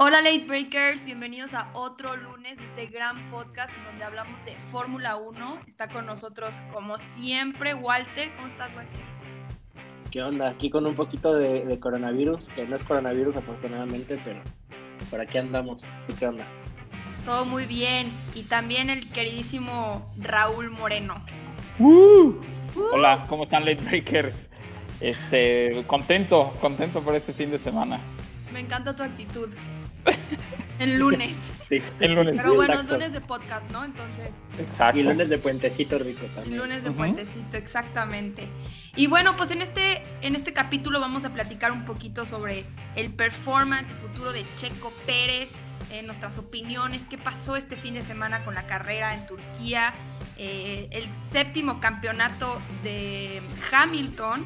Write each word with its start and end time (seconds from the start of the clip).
Hola 0.00 0.22
Late 0.22 0.44
Breakers, 0.46 1.04
bienvenidos 1.04 1.54
a 1.54 1.70
otro 1.72 2.14
lunes 2.14 2.56
de 2.56 2.64
este 2.66 2.86
gran 2.86 3.32
podcast 3.32 3.76
en 3.76 3.84
donde 3.84 4.04
hablamos 4.04 4.44
de 4.44 4.54
Fórmula 4.70 5.16
1. 5.16 5.58
Está 5.66 5.88
con 5.88 6.06
nosotros 6.06 6.54
como 6.72 6.98
siempre 6.98 7.74
Walter. 7.74 8.30
¿Cómo 8.36 8.46
estás 8.46 8.72
Walter? 8.76 9.00
¿Qué 10.12 10.22
onda? 10.22 10.50
Aquí 10.50 10.70
con 10.70 10.86
un 10.86 10.94
poquito 10.94 11.34
de, 11.34 11.80
coronavirus, 11.80 12.48
que 12.50 12.64
no 12.64 12.76
es 12.76 12.84
coronavirus 12.84 13.34
afortunadamente, 13.34 14.20
pero 14.24 14.40
por 15.10 15.20
aquí 15.20 15.38
andamos. 15.38 15.82
¿Qué 16.16 16.28
onda? 16.28 16.44
Todo 17.24 17.44
muy 17.44 17.66
bien. 17.66 18.12
Y 18.36 18.44
también 18.44 18.90
el 18.90 19.10
queridísimo 19.10 20.14
Raúl 20.16 20.70
Moreno. 20.70 21.24
Uh. 21.80 22.34
Hola, 22.92 23.26
¿cómo 23.28 23.44
están 23.44 23.64
Late 23.64 23.82
Breakers? 23.82 24.46
Este, 25.00 25.82
contento, 25.88 26.54
contento 26.60 27.02
por 27.02 27.16
este 27.16 27.32
fin 27.32 27.50
de 27.50 27.58
semana. 27.58 27.98
Me 28.52 28.60
encanta 28.60 28.94
tu 28.94 29.02
actitud. 29.02 29.48
El 30.78 30.98
lunes. 30.98 31.36
Sí, 31.60 31.82
el 32.00 32.14
lunes. 32.14 32.36
Pero 32.36 32.54
bueno, 32.54 32.82
lunes 32.84 33.12
de 33.12 33.20
podcast, 33.20 33.68
¿no? 33.70 33.84
Entonces. 33.84 34.36
Exacto. 34.58 34.98
Y 34.98 35.02
lunes 35.02 35.28
de 35.28 35.38
puentecito 35.38 35.98
rico 35.98 36.24
también. 36.34 36.56
Lunes 36.56 36.84
de 36.84 36.92
puentecito, 36.92 37.56
exactamente. 37.56 38.46
Y 38.96 39.06
bueno, 39.06 39.36
pues 39.36 39.50
en 39.50 39.60
este, 39.60 40.02
en 40.22 40.34
este 40.34 40.52
capítulo 40.52 41.00
vamos 41.00 41.24
a 41.24 41.30
platicar 41.30 41.72
un 41.72 41.84
poquito 41.84 42.26
sobre 42.26 42.64
el 42.96 43.10
performance 43.10 43.88
futuro 43.88 44.32
de 44.32 44.44
Checo 44.56 44.92
Pérez, 45.04 45.50
eh, 45.90 46.02
nuestras 46.02 46.38
opiniones, 46.38 47.02
qué 47.10 47.18
pasó 47.18 47.56
este 47.56 47.76
fin 47.76 47.94
de 47.94 48.02
semana 48.02 48.44
con 48.44 48.54
la 48.54 48.66
carrera 48.66 49.14
en 49.14 49.26
Turquía, 49.26 49.92
eh, 50.36 50.88
el 50.90 51.06
séptimo 51.32 51.80
campeonato 51.80 52.60
de 52.82 53.42
Hamilton 53.72 54.44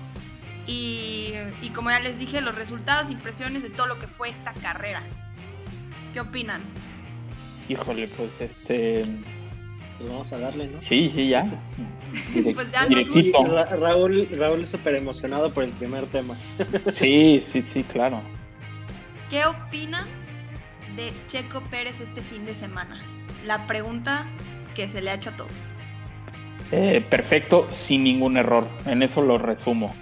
y, 0.67 1.33
y 1.63 1.71
como 1.71 1.91
ya 1.91 2.01
les 2.01 2.19
dije, 2.19 2.41
los 2.41 2.55
resultados, 2.55 3.11
impresiones 3.11 3.63
de 3.63 3.71
todo 3.71 3.87
lo 3.87 3.99
que 3.99 4.07
fue 4.07 4.29
esta 4.29 4.53
carrera. 4.55 5.03
¿Qué 6.13 6.21
opinan? 6.21 6.61
Híjole, 7.69 8.09
pues 8.09 8.31
este. 8.41 9.05
Pues 9.99 10.11
vamos 10.11 10.33
a 10.33 10.39
darle, 10.39 10.67
¿no? 10.67 10.83
Sí, 10.83 11.11
sí, 11.15 11.29
ya. 11.29 11.45
pues 12.55 12.71
ya 12.73 12.87
Raúl, 13.77 14.29
Raúl 14.37 14.63
es 14.63 14.69
súper 14.69 14.97
emocionado 14.97 15.51
por 15.53 15.65
el 15.65 15.71
primer 15.71 16.07
tema. 16.07 16.37
sí, 16.93 17.43
sí, 17.53 17.63
sí, 17.63 17.83
claro. 17.85 18.21
¿Qué 19.31 19.47
opinan 19.47 20.07
de 20.97 21.13
Checo 21.29 21.61
Pérez 21.71 22.01
este 22.01 22.21
fin 22.21 22.45
de 22.45 22.55
semana? 22.55 23.01
La 23.47 23.67
pregunta 23.67 24.27
que 24.75 24.89
se 24.89 25.01
le 25.01 25.11
ha 25.11 25.15
hecho 25.15 25.31
a 25.31 25.37
todos. 25.37 25.71
Eh, 26.73 27.05
perfecto, 27.09 27.69
sin 27.87 28.05
ningún 28.05 28.37
error. 28.37 28.67
En 28.87 29.03
eso 29.03 29.23
lo 29.23 29.39
resumo. 29.39 29.95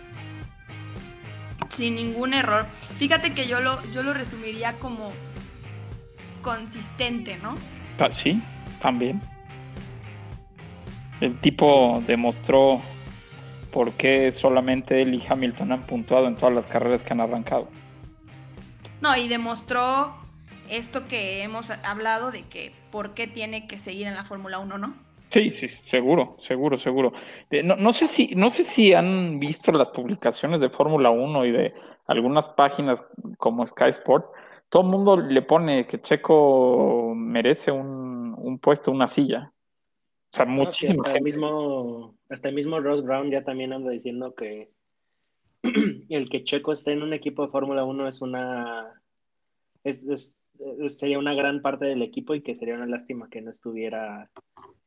Sin 1.68 1.94
ningún 1.94 2.34
error. 2.34 2.66
Fíjate 2.98 3.34
que 3.34 3.46
yo 3.46 3.60
lo, 3.60 3.80
yo 3.92 4.02
lo 4.02 4.12
resumiría 4.12 4.74
como 4.74 5.12
consistente, 6.42 7.38
¿no? 7.42 7.56
Sí, 8.14 8.40
también. 8.80 9.20
El 11.20 11.38
tipo 11.38 12.02
demostró 12.06 12.80
por 13.72 13.92
qué 13.92 14.32
solamente 14.32 15.02
él 15.02 15.14
y 15.14 15.22
Hamilton 15.26 15.72
han 15.72 15.82
puntuado 15.82 16.26
en 16.26 16.36
todas 16.36 16.54
las 16.54 16.66
carreras 16.66 17.02
que 17.02 17.12
han 17.12 17.20
arrancado. 17.20 17.68
No, 19.00 19.16
y 19.16 19.28
demostró 19.28 20.14
esto 20.70 21.06
que 21.08 21.42
hemos 21.42 21.70
hablado 21.70 22.30
de 22.30 22.42
que 22.42 22.72
por 22.90 23.14
qué 23.14 23.26
tiene 23.26 23.66
que 23.66 23.78
seguir 23.78 24.06
en 24.06 24.14
la 24.14 24.24
Fórmula 24.24 24.58
1, 24.58 24.78
¿no? 24.78 24.94
Sí, 25.30 25.52
sí, 25.52 25.68
seguro, 25.68 26.36
seguro, 26.40 26.76
seguro. 26.76 27.12
No, 27.62 27.76
no, 27.76 27.92
sé 27.92 28.08
si, 28.08 28.28
no 28.34 28.50
sé 28.50 28.64
si 28.64 28.92
han 28.94 29.38
visto 29.38 29.70
las 29.70 29.88
publicaciones 29.88 30.60
de 30.60 30.70
Fórmula 30.70 31.10
1 31.10 31.44
y 31.44 31.52
de 31.52 31.72
algunas 32.06 32.48
páginas 32.48 33.00
como 33.38 33.64
Sky 33.66 33.90
Sport, 33.90 34.24
todo 34.70 34.82
el 34.82 34.88
mundo 34.88 35.16
le 35.16 35.42
pone 35.42 35.86
que 35.86 36.00
Checo 36.00 37.12
merece 37.16 37.72
un, 37.72 38.58
puesto, 38.62 38.92
una 38.92 39.08
silla. 39.08 39.50
O 40.32 40.36
sea, 40.36 40.46
muchísimo. 40.46 41.02
hasta, 41.02 41.18
el 41.18 41.24
mismo, 41.24 42.14
hasta 42.28 42.48
el 42.48 42.54
mismo 42.54 42.78
Ross 42.78 43.02
Brown 43.02 43.30
ya 43.30 43.42
también 43.42 43.72
anda 43.72 43.90
diciendo 43.90 44.32
que 44.34 44.70
el 46.08 46.30
que 46.30 46.44
Checo 46.44 46.72
esté 46.72 46.92
en 46.92 47.02
un 47.02 47.12
equipo 47.12 47.44
de 47.44 47.50
Fórmula 47.50 47.84
1 47.84 48.08
es 48.08 48.22
una. 48.22 49.02
Es, 49.82 50.36
sería 50.88 51.18
una 51.18 51.34
gran 51.34 51.62
parte 51.62 51.86
del 51.86 52.02
equipo 52.02 52.34
y 52.34 52.42
que 52.42 52.54
sería 52.54 52.74
una 52.74 52.86
lástima 52.86 53.28
que 53.28 53.40
no 53.40 53.50
estuviera 53.50 54.30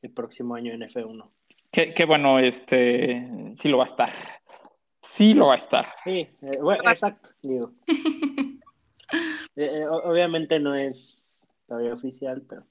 el 0.01 0.11
próximo 0.11 0.55
año 0.55 0.71
en 0.71 0.81
F1. 0.81 1.29
Qué, 1.71 2.05
bueno, 2.05 2.39
este. 2.39 3.51
Sí 3.55 3.67
lo 3.67 3.79
va 3.79 3.83
a 3.83 3.87
estar. 3.87 4.13
Sí 5.01 5.33
lo 5.33 5.47
va 5.47 5.53
a 5.53 5.57
estar. 5.57 5.87
Sí, 6.05 6.29
eh, 6.41 6.57
bueno, 6.61 6.83
exacto, 6.89 7.31
digo. 7.41 7.73
Eh, 9.55 9.81
eh, 9.81 9.87
obviamente 9.87 10.59
no 10.59 10.75
es 10.75 11.47
todavía 11.67 11.93
oficial, 11.93 12.43
pero. 12.47 12.63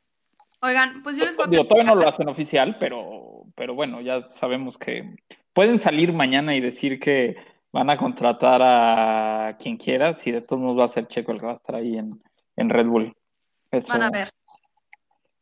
Oigan, 0.61 1.03
pues 1.03 1.17
yo 1.17 1.25
les 1.25 1.37
Digo, 1.51 1.67
todavía 1.67 1.93
no 1.93 2.01
lo 2.01 2.09
hacen 2.09 2.29
oficial, 2.29 2.77
pero, 2.79 3.47
pero 3.57 3.75
bueno, 3.75 4.01
ya 4.01 4.31
sabemos 4.31 4.79
que 4.79 5.17
pueden 5.53 5.79
salir 5.79 6.13
mañana 6.13 6.55
y 6.55 6.61
decir 6.61 7.01
que 7.01 7.37
van 7.73 7.91
a 7.91 7.97
contratar 7.97 8.61
a 8.63 9.57
quien 9.59 9.77
quiera, 9.77 10.15
si 10.15 10.31
de 10.31 10.41
todos 10.41 10.61
modos 10.61 10.79
va 10.79 10.85
a 10.85 10.89
ser 10.89 11.09
Checo 11.09 11.33
el 11.33 11.41
que 11.41 11.47
va 11.47 11.53
a 11.53 11.57
estar 11.57 11.75
ahí 11.75 11.99
en, 11.99 12.71
Red 12.71 12.87
Bull. 12.87 13.17
van 13.89 14.03
a 14.03 14.11
ver. 14.11 14.31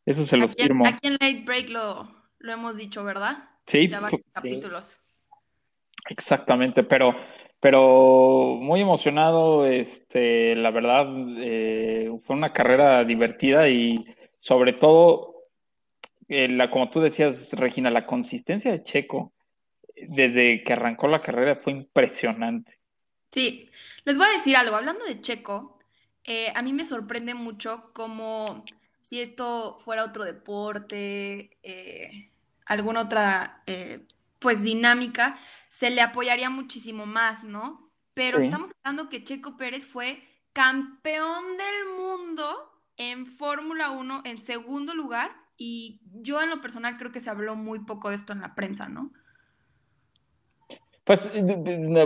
Eso 0.07 0.25
se 0.25 0.39
los 0.39 0.55
firmo. 0.55 0.87
Aquí 0.87 1.09
en 1.09 1.13
Late 1.15 1.43
Break 1.45 1.69
lo, 1.69 2.09
lo 2.39 2.53
hemos 2.53 2.79
dicho, 2.79 3.05
¿verdad? 3.05 3.51
Sí. 3.67 3.89
Ya 3.89 4.01
varios 4.01 4.23
capítulos. 4.33 4.97
Exactamente, 6.09 6.83
pero 6.83 7.15
pero 7.61 8.57
muy 8.59 8.81
emocionado, 8.81 9.67
este, 9.67 10.57
la 10.57 10.71
verdad, 10.71 11.07
eh, 11.39 12.11
fue 12.25 12.35
una 12.35 12.55
carrera 12.55 13.05
divertida 13.05 13.69
y 13.69 13.95
sobre 14.39 14.73
todo, 14.73 15.45
eh, 16.29 16.49
la, 16.49 16.71
como 16.71 16.89
tú 16.89 17.01
decías, 17.01 17.53
Regina, 17.53 17.91
la 17.91 18.07
consistencia 18.07 18.73
de 18.73 18.83
Checo 18.83 19.33
desde 20.09 20.63
que 20.63 20.73
arrancó 20.73 21.07
la 21.09 21.21
carrera 21.21 21.57
fue 21.57 21.75
impresionante. 21.75 22.79
Sí, 23.31 23.69
les 24.05 24.17
voy 24.17 24.27
a 24.27 24.33
decir 24.33 24.57
algo, 24.57 24.77
hablando 24.77 25.05
de 25.05 25.21
Checo, 25.21 25.79
eh, 26.25 26.51
a 26.55 26.63
mí 26.63 26.73
me 26.73 26.83
sorprende 26.83 27.35
mucho 27.35 27.91
como 27.93 28.65
si 29.03 29.21
esto 29.21 29.79
fuera 29.81 30.05
otro 30.05 30.25
deporte, 30.25 31.59
alguna 32.65 33.03
otra, 33.03 33.63
pues, 34.39 34.63
dinámica, 34.63 35.39
se 35.71 35.89
le 35.89 36.03
apoyaría 36.03 36.51
muchísimo 36.51 37.07
más, 37.07 37.45
¿no? 37.45 37.91
Pero 38.13 38.39
estamos 38.39 38.73
hablando 38.83 39.09
que 39.09 39.23
Checo 39.23 39.57
Pérez 39.57 39.87
fue 39.87 40.23
campeón 40.53 41.45
del 41.57 41.97
mundo 41.97 42.45
en 42.97 43.25
Fórmula 43.25 43.91
1 43.91 44.23
en 44.25 44.39
segundo 44.39 44.95
lugar 44.95 45.31
y 45.57 46.01
yo 46.05 46.43
en 46.43 46.51
lo 46.51 46.61
personal 46.61 46.99
creo 46.99 47.13
que 47.13 47.21
se 47.21 47.31
habló 47.31 47.55
muy 47.55 47.85
poco 47.85 48.11
de 48.11 48.17
esto 48.17 48.33
en 48.33 48.41
la 48.41 48.55
prensa, 48.55 48.89
¿no? 48.89 49.13
Pues 51.05 51.21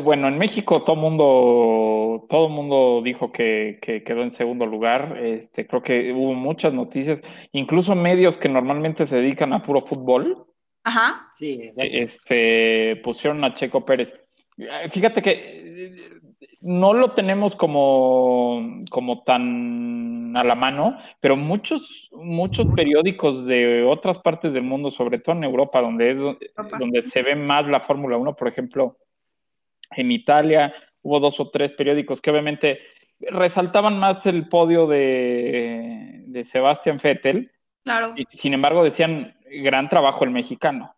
bueno, 0.03 0.29
en 0.29 0.39
México 0.39 0.83
todo 0.83 0.97
mundo, 0.97 2.27
todo 2.29 2.49
mundo 2.49 3.01
dijo 3.03 3.33
que, 3.33 3.79
quedó 4.05 4.23
en 4.23 4.31
segundo 4.31 4.67
lugar. 4.67 5.19
Este, 5.19 5.67
creo 5.67 5.83
que 5.83 6.13
hubo 6.13 6.35
muchas 6.35 6.73
noticias, 6.73 7.21
incluso 7.53 7.95
medios 7.95 8.37
que 8.37 8.49
normalmente 8.49 9.07
se 9.07 9.17
dedican 9.17 9.53
a 9.53 9.63
puro 9.63 9.83
fútbol, 9.83 10.47
Ajá. 10.85 11.31
Sí, 11.33 11.71
este, 11.77 13.01
pusieron 13.03 13.43
a 13.45 13.55
Checo 13.55 13.85
Pérez. 13.85 14.13
Fíjate 14.91 15.23
que 15.23 16.21
no 16.61 16.95
lo 16.95 17.13
tenemos 17.13 17.57
como, 17.57 18.85
como 18.91 19.23
tan 19.25 20.37
a 20.37 20.45
la 20.45 20.55
mano, 20.55 20.99
pero 21.21 21.37
muchos, 21.37 22.09
muchos 22.13 22.67
periódicos 22.75 23.45
de 23.47 23.85
otras 23.85 24.19
partes 24.19 24.53
del 24.53 24.63
mundo, 24.63 24.91
sobre 24.91 25.19
todo 25.19 25.37
en 25.37 25.45
Europa, 25.45 25.81
donde 25.81 26.11
es 26.11 26.19
donde 26.79 27.03
se 27.03 27.23
ve 27.23 27.35
más 27.35 27.67
la 27.67 27.81
Fórmula 27.81 28.17
1, 28.17 28.37
por 28.37 28.49
ejemplo, 28.49 28.99
en 29.91 30.11
Italia 30.11 30.75
hubo 31.03 31.21
dos 31.21 31.39
o 31.39 31.51
tres 31.51 31.73
periódicos 31.73 32.21
que 32.21 32.31
obviamente 32.31 32.81
resaltaban 33.21 33.99
más 33.99 34.27
el 34.27 34.49
podio 34.49 34.87
de, 34.87 36.25
de 36.27 36.45
Sebastián 36.45 36.99
Vettel. 37.03 37.53
Claro. 37.85 38.15
Y, 38.17 38.25
sin 38.37 38.55
embargo, 38.55 38.83
decían, 38.83 39.37
gran 39.63 39.89
trabajo 39.89 40.25
el 40.25 40.31
mexicano. 40.31 40.95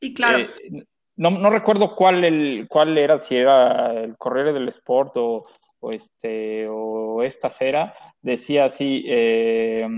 Sí, 0.00 0.14
claro. 0.14 0.38
Eh, 0.38 0.84
no, 1.16 1.50
recuerdo 1.50 1.96
cuál, 1.96 2.24
el, 2.24 2.66
cuál 2.68 2.98
era, 2.98 3.18
si 3.18 3.36
era 3.36 3.92
el 3.92 4.16
Correo 4.18 4.52
del 4.52 4.68
Sport 4.68 5.12
o, 5.16 5.42
este, 5.90 6.66
o 6.68 7.22
esta 7.22 7.48
cera, 7.48 7.92
decía 8.20 8.66
así, 8.66 9.04
eh, 9.06 9.88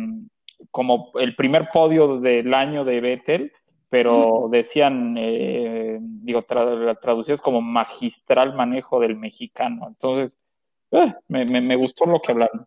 como 0.70 1.10
el 1.18 1.34
primer 1.34 1.62
podio 1.72 2.18
del 2.18 2.54
año 2.54 2.84
de 2.84 3.00
Vettel, 3.00 3.52
pero 3.88 4.48
decían, 4.50 5.18
eh, 5.20 5.98
digo, 6.00 6.42
traducidos 6.42 7.40
como 7.40 7.60
magistral 7.62 8.54
manejo 8.54 9.00
del 9.00 9.16
mexicano. 9.16 9.86
Entonces, 9.88 10.36
me, 11.28 11.44
me, 11.44 11.76
gustó 11.76 12.04
lo 12.04 12.20
que 12.20 12.32
hablaron. 12.32 12.66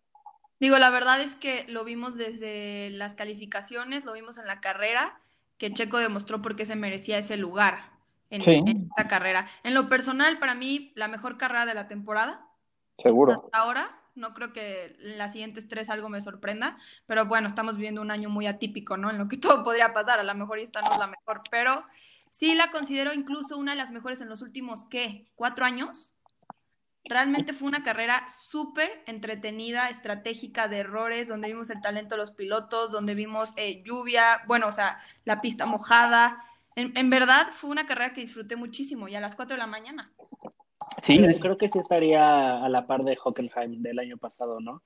Digo, 0.61 0.77
la 0.77 0.91
verdad 0.91 1.19
es 1.19 1.33
que 1.33 1.65
lo 1.69 1.83
vimos 1.83 2.17
desde 2.17 2.91
las 2.91 3.15
calificaciones, 3.15 4.05
lo 4.05 4.13
vimos 4.13 4.37
en 4.37 4.45
la 4.45 4.61
carrera 4.61 5.19
que 5.57 5.73
Checo 5.73 5.97
demostró 5.97 6.43
por 6.43 6.55
qué 6.55 6.67
se 6.67 6.75
merecía 6.75 7.17
ese 7.17 7.35
lugar 7.35 7.93
en, 8.29 8.67
esta 8.67 9.07
carrera. 9.07 9.49
En 9.63 9.73
lo 9.73 9.89
personal, 9.89 10.37
para 10.37 10.53
mí, 10.53 10.91
la 10.93 11.07
mejor 11.07 11.39
carrera 11.39 11.65
de 11.65 11.73
la 11.73 11.87
temporada. 11.87 12.47
Seguro. 12.99 13.43
Hasta 13.43 13.57
ahora, 13.57 13.97
No 14.13 14.35
creo 14.35 14.53
que 14.53 14.97
en 15.01 15.17
las 15.17 15.31
siguientes 15.31 15.67
tres 15.67 15.89
algo 15.89 16.09
me 16.09 16.21
sorprenda, 16.21 16.77
pero 17.07 17.25
bueno, 17.25 17.47
estamos 17.47 17.77
viviendo 17.77 18.01
un 18.01 18.11
año 18.11 18.29
muy 18.29 18.45
atípico, 18.45 18.97
¿no? 18.97 19.09
En 19.09 19.17
lo 19.17 19.27
que 19.27 19.37
todo 19.37 19.63
podría 19.63 19.93
pasar. 19.93 20.19
A 20.19 20.23
lo 20.23 20.35
mejor 20.35 20.59
esta 20.59 20.81
no 20.81 20.91
es 20.91 20.99
la 20.99 21.07
mejor, 21.07 21.41
pero 21.49 21.83
sí 22.29 22.53
la 22.53 22.69
considero 22.69 23.13
incluso 23.13 23.57
una 23.57 23.71
de 23.71 23.77
las 23.77 23.89
mejores 23.89 24.21
en 24.21 24.29
los 24.29 24.43
últimos, 24.43 24.85
¿qué? 24.91 25.31
¿Cuatro 25.33 25.65
años? 25.65 26.13
Realmente 27.03 27.53
fue 27.53 27.67
una 27.67 27.83
carrera 27.83 28.25
súper 28.27 29.03
entretenida, 29.07 29.89
estratégica, 29.89 30.67
de 30.67 30.79
errores, 30.79 31.27
donde 31.27 31.47
vimos 31.47 31.69
el 31.69 31.81
talento 31.81 32.15
de 32.15 32.19
los 32.19 32.31
pilotos, 32.31 32.91
donde 32.91 33.15
vimos 33.15 33.53
eh, 33.57 33.81
lluvia, 33.83 34.41
bueno, 34.47 34.67
o 34.67 34.71
sea, 34.71 34.99
la 35.25 35.37
pista 35.37 35.65
mojada. 35.65 36.43
En, 36.75 36.95
en, 36.97 37.09
verdad 37.09 37.47
fue 37.51 37.69
una 37.69 37.87
carrera 37.87 38.13
que 38.13 38.21
disfruté 38.21 38.55
muchísimo 38.55 39.07
y 39.07 39.15
a 39.15 39.19
las 39.19 39.35
4 39.35 39.55
de 39.55 39.59
la 39.59 39.67
mañana. 39.67 40.13
Sí, 41.01 41.19
creo 41.39 41.57
que 41.57 41.69
sí 41.69 41.79
estaría 41.79 42.23
a 42.23 42.69
la 42.69 42.85
par 42.85 43.03
de 43.03 43.17
Hockenheim 43.21 43.81
del 43.81 43.99
año 43.99 44.17
pasado, 44.17 44.59
¿no? 44.59 44.83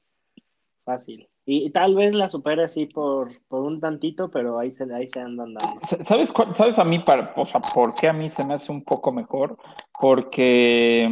Fácil. 0.83 1.27
Y, 1.47 1.69
tal 1.69 1.93
vez 1.93 2.13
la 2.13 2.29
supere 2.29 2.63
así 2.63 2.87
por, 2.87 3.31
por 3.47 3.61
un 3.61 3.79
tantito, 3.79 4.31
pero 4.31 4.57
ahí 4.57 4.71
se, 4.71 4.91
ahí 4.91 5.07
se 5.07 5.19
andan 5.19 5.53
dando. 5.53 5.79
¿Sabes, 6.03 6.33
¿Sabes 6.55 6.79
a 6.79 6.83
mí, 6.83 6.99
para, 6.99 7.33
o 7.37 7.45
sea, 7.45 7.61
por 7.73 7.93
qué 7.93 8.07
a 8.07 8.13
mí 8.13 8.31
se 8.31 8.43
me 8.43 8.55
hace 8.55 8.71
un 8.71 8.83
poco 8.83 9.11
mejor? 9.11 9.57
Porque 9.99 11.07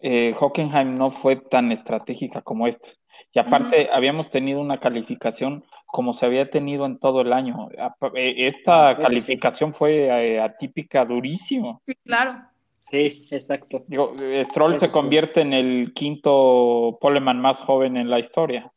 eh, 0.00 0.34
Hockenheim 0.38 0.96
no 0.96 1.10
fue 1.10 1.36
tan 1.36 1.72
estratégica 1.72 2.42
como 2.42 2.68
esta. 2.68 2.90
Y 3.34 3.38
aparte, 3.38 3.88
habíamos 3.90 4.30
tenido 4.30 4.60
una 4.60 4.78
calificación 4.78 5.64
como 5.86 6.12
se 6.12 6.26
había 6.26 6.50
tenido 6.50 6.84
en 6.84 6.98
todo 6.98 7.22
el 7.22 7.32
año. 7.32 7.68
Eh, 8.14 8.48
esta 8.48 8.96
calificación 8.96 9.72
fue 9.72 10.04
eh, 10.04 10.40
atípica, 10.40 11.04
durísimo. 11.04 11.80
Sí, 11.86 11.94
claro. 12.04 12.42
Sí, 12.80 13.26
exacto. 13.30 13.84
Digo, 13.86 14.14
Stroll 14.44 14.78
se 14.78 14.90
convierte 14.90 15.40
en 15.40 15.54
el 15.54 15.92
quinto 15.94 16.98
poleman 17.00 17.40
más 17.40 17.58
joven 17.60 17.96
en 17.96 18.10
la 18.10 18.18
historia. 18.18 18.70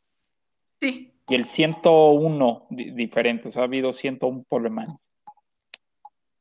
Sí. 0.80 1.12
Y 1.28 1.34
el 1.34 1.46
101 1.46 2.66
diferentes, 2.70 3.56
ha 3.56 3.64
habido 3.64 3.92
101 3.92 4.44
polemanes. 4.48 4.94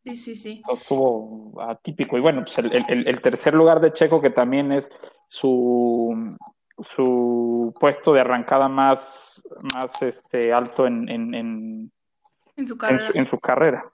Sí, 0.06 0.16
sí, 0.16 0.36
sí. 0.36 0.62
Estuvo 0.72 1.60
atípico. 1.60 2.18
Y 2.18 2.22
bueno, 2.22 2.44
pues 2.44 2.60
el, 2.60 3.22
tercer 3.22 3.56
lugar 3.56 3.82
de 3.82 3.92
Checo, 3.92 4.20
que 4.20 4.30
también 4.30 4.72
es 4.72 4.90
su, 5.28 6.36
su 6.96 7.74
puesto 7.80 8.14
de 8.14 8.22
arrancada 8.22 8.70
más, 8.70 9.42
más 9.74 10.00
este, 10.04 10.54
alto 10.54 10.86
en, 10.86 11.10
en, 11.10 11.92
su 12.68 12.78
carrera. 12.78 13.12
En 13.16 13.26
su, 13.26 13.40
carrera. 13.40 13.92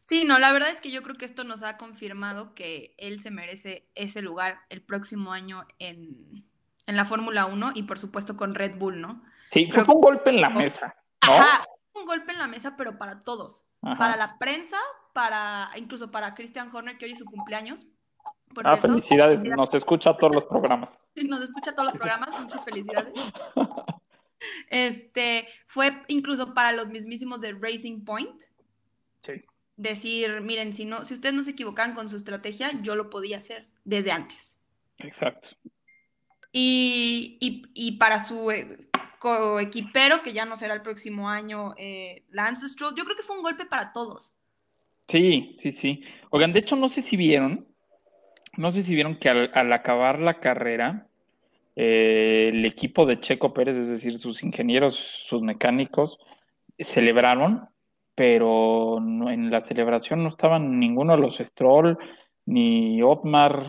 Sí, 0.00 0.24
no, 0.24 0.38
la 0.38 0.52
verdad 0.52 0.68
es 0.68 0.82
que 0.82 0.90
yo 0.90 1.02
creo 1.02 1.16
que 1.16 1.24
esto 1.24 1.44
nos 1.44 1.62
ha 1.62 1.78
confirmado 1.78 2.54
que 2.54 2.94
él 2.98 3.20
se 3.20 3.30
merece 3.30 3.88
ese 3.94 4.20
lugar 4.20 4.60
el 4.68 4.82
próximo 4.82 5.32
año 5.32 5.66
en, 5.78 6.44
la 6.86 7.04
Fórmula 7.04 7.46
1 7.46 7.72
y 7.74 7.84
por 7.84 7.98
supuesto 7.98 8.36
con 8.36 8.54
Red 8.54 8.76
Bull, 8.76 9.00
¿no? 9.00 9.22
Sí, 9.50 9.66
fue 9.70 9.84
un 9.84 10.00
golpe 10.00 10.30
en 10.30 10.40
la 10.40 10.50
mesa. 10.50 10.94
¿no? 11.26 11.34
Ajá, 11.34 11.64
un 11.94 12.06
golpe 12.06 12.32
en 12.32 12.38
la 12.38 12.46
mesa, 12.46 12.74
pero 12.76 12.98
para 12.98 13.20
todos. 13.20 13.64
Para 13.80 14.16
la 14.16 14.38
prensa, 14.38 14.78
para 15.12 15.70
incluso 15.76 16.10
para 16.10 16.34
Christian 16.34 16.74
Horner, 16.74 16.96
que 16.98 17.06
hoy 17.06 17.12
es 17.12 17.18
su 17.18 17.24
cumpleaños. 17.24 17.86
ah, 18.64 18.76
felicidades. 18.76 19.42
nos 19.42 19.74
escucha 19.74 20.16
todos 20.16 20.34
los 20.34 20.44
programas. 20.44 20.98
Nos 21.14 21.42
escucha 21.42 21.74
todos 21.74 21.92
los 21.92 21.98
programas, 21.98 22.38
muchas 22.40 22.64
felicidades. 22.64 23.12
Este, 24.70 25.46
fue 25.66 26.02
incluso 26.08 26.52
para 26.52 26.72
los 26.72 26.88
mismísimos 26.88 27.40
de 27.40 27.52
Racing 27.52 28.04
Point. 28.04 28.42
Sí 29.22 29.44
decir, 29.76 30.40
miren, 30.40 30.72
si 30.72 30.84
no, 30.84 31.04
si 31.04 31.14
ustedes 31.14 31.34
no 31.34 31.42
se 31.42 31.52
equivocan 31.52 31.94
con 31.94 32.08
su 32.08 32.16
estrategia, 32.16 32.70
yo 32.82 32.94
lo 32.94 33.10
podía 33.10 33.38
hacer 33.38 33.66
desde 33.84 34.12
antes. 34.12 34.56
Exacto. 34.98 35.48
Y, 36.52 37.96
para 37.98 38.22
su 38.22 38.50
eh, 38.50 38.88
coequipero, 39.18 40.22
que 40.22 40.32
ya 40.32 40.44
no 40.44 40.56
será 40.56 40.74
el 40.74 40.82
próximo 40.82 41.28
año, 41.28 41.74
eh, 41.78 42.24
Lance 42.30 42.68
Stroll, 42.68 42.94
yo 42.94 43.04
creo 43.04 43.16
que 43.16 43.22
fue 43.22 43.36
un 43.36 43.42
golpe 43.42 43.64
para 43.64 43.92
todos. 43.92 44.32
Sí, 45.08 45.56
sí, 45.58 45.72
sí. 45.72 46.04
Oigan, 46.30 46.52
de 46.52 46.60
hecho, 46.60 46.76
no 46.76 46.88
sé 46.88 47.02
si 47.02 47.16
vieron, 47.16 47.66
no 48.56 48.70
sé 48.70 48.82
si 48.82 48.94
vieron 48.94 49.16
que 49.16 49.28
al, 49.28 49.72
acabar 49.72 50.18
la 50.18 50.40
carrera, 50.40 51.06
eh, 51.76 52.50
el 52.52 52.64
equipo 52.64 53.06
de 53.06 53.18
Checo 53.18 53.54
Pérez, 53.54 53.76
es 53.76 53.88
decir, 53.88 54.18
sus 54.18 54.42
ingenieros, 54.42 54.96
sus 55.26 55.40
mecánicos, 55.42 56.18
celebraron 56.78 57.72
pero 58.14 58.98
en 58.98 59.50
la 59.50 59.60
celebración 59.60 60.22
no 60.22 60.28
estaban 60.28 60.78
ninguno 60.78 61.14
de 61.16 61.22
los 61.22 61.38
Stroll, 61.38 61.98
ni 62.46 63.02
Otmar, 63.02 63.66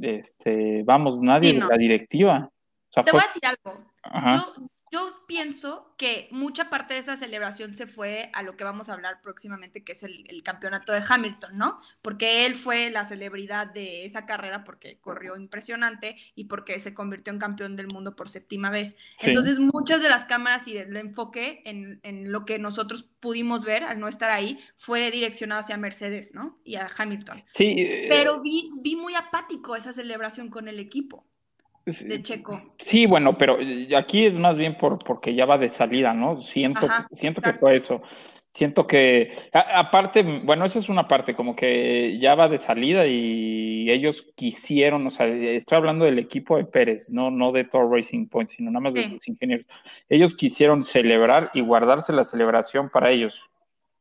este, 0.00 0.82
vamos, 0.84 1.20
nadie 1.20 1.54
de 1.54 1.60
la 1.60 1.76
directiva. 1.76 2.50
Te 2.92 3.10
voy 3.12 3.20
a 3.20 3.26
decir 3.26 3.46
algo. 3.46 3.78
Yo, 4.04 4.68
yo 4.90 5.24
pienso 5.26 5.94
que 5.96 6.28
mucha 6.30 6.70
parte 6.70 6.94
de 6.94 7.00
esa 7.00 7.16
celebración 7.16 7.74
se 7.74 7.86
fue 7.86 8.30
a 8.32 8.42
lo 8.42 8.56
que 8.56 8.64
vamos 8.64 8.88
a 8.88 8.94
hablar 8.94 9.20
próximamente, 9.22 9.84
que 9.84 9.92
es 9.92 10.02
el, 10.02 10.42
campeonato 10.42 10.92
de 10.92 11.02
Hamilton, 11.06 11.58
¿no? 11.58 11.80
Porque 12.00 12.46
él 12.46 12.54
fue 12.54 12.90
la 12.90 13.04
celebridad 13.04 13.66
de 13.66 14.04
esa 14.04 14.24
carrera 14.24 14.64
porque 14.64 14.98
corrió 15.00 15.36
impresionante 15.36 16.16
y 16.34 16.44
porque 16.44 16.78
se 16.78 16.94
convirtió 16.94 17.32
en 17.32 17.38
campeón 17.38 17.76
del 17.76 17.88
mundo 17.88 18.16
por 18.16 18.30
séptima 18.30 18.70
vez. 18.70 18.96
Entonces, 19.20 19.58
muchas 19.58 20.00
de 20.00 20.08
las 20.08 20.24
cámaras 20.24 20.66
y 20.68 20.78
el 20.78 20.96
enfoque 20.96 21.60
en, 21.64 22.00
en, 22.02 22.32
lo 22.32 22.44
que 22.44 22.58
nosotros 22.58 23.02
pudimos 23.20 23.64
ver 23.64 23.84
al 23.84 23.98
no 23.98 24.08
estar 24.08 24.30
ahí 24.30 24.58
fue 24.76 25.10
direccionado 25.10 25.60
hacia 25.60 25.76
Mercedes, 25.76 26.34
¿no? 26.34 26.58
Y 26.64 26.76
a 26.76 26.88
Hamilton. 26.96 27.44
Sí. 27.52 28.06
Pero 28.08 28.40
vi, 28.40 28.70
vi 28.80 28.96
muy 28.96 29.14
apático 29.14 29.76
esa 29.76 29.92
celebración 29.92 30.48
con 30.48 30.68
el 30.68 30.78
equipo 30.78 31.26
de 31.88 32.22
Checo. 32.22 32.60
Sí, 32.78 33.06
bueno, 33.06 33.36
pero 33.38 33.58
eh, 33.60 33.88
aquí 33.96 34.26
es 34.26 34.34
más 34.34 34.56
bien 34.56 34.76
por 34.76 34.98
porque 34.98 35.34
ya 35.34 35.46
va 35.46 35.58
de 35.58 35.68
salida, 35.68 36.12
¿no? 36.12 36.42
Siento, 36.42 36.86
siento 37.12 37.40
que 37.40 37.54
fue 37.54 37.76
eso. 37.76 38.02
Siento 38.50 38.86
que, 38.86 39.30
aparte, 39.52 40.22
bueno, 40.22 40.64
esa 40.64 40.78
es 40.78 40.88
una 40.88 41.06
parte, 41.06 41.36
como 41.36 41.54
que 41.54 42.18
ya 42.18 42.34
va 42.34 42.48
de 42.48 42.58
salida 42.58 43.06
y 43.06 43.88
ellos 43.90 44.26
quisieron, 44.34 45.06
o 45.06 45.10
sea, 45.10 45.26
estoy 45.26 45.76
hablando 45.76 46.06
del 46.06 46.18
equipo 46.18 46.56
de 46.56 46.64
Pérez, 46.64 47.08
no, 47.10 47.30
no 47.30 47.52
de 47.52 47.64
Thor 47.64 47.88
Racing 47.90 48.26
Point, 48.26 48.50
sino 48.50 48.70
nada 48.70 48.80
más 48.80 48.94
de 48.94 49.08
sus 49.10 49.28
ingenieros. 49.28 49.66
Ellos 50.08 50.34
quisieron 50.34 50.82
celebrar 50.82 51.50
y 51.54 51.60
guardarse 51.60 52.12
la 52.12 52.24
celebración 52.24 52.88
para 52.90 53.10
ellos. 53.10 53.38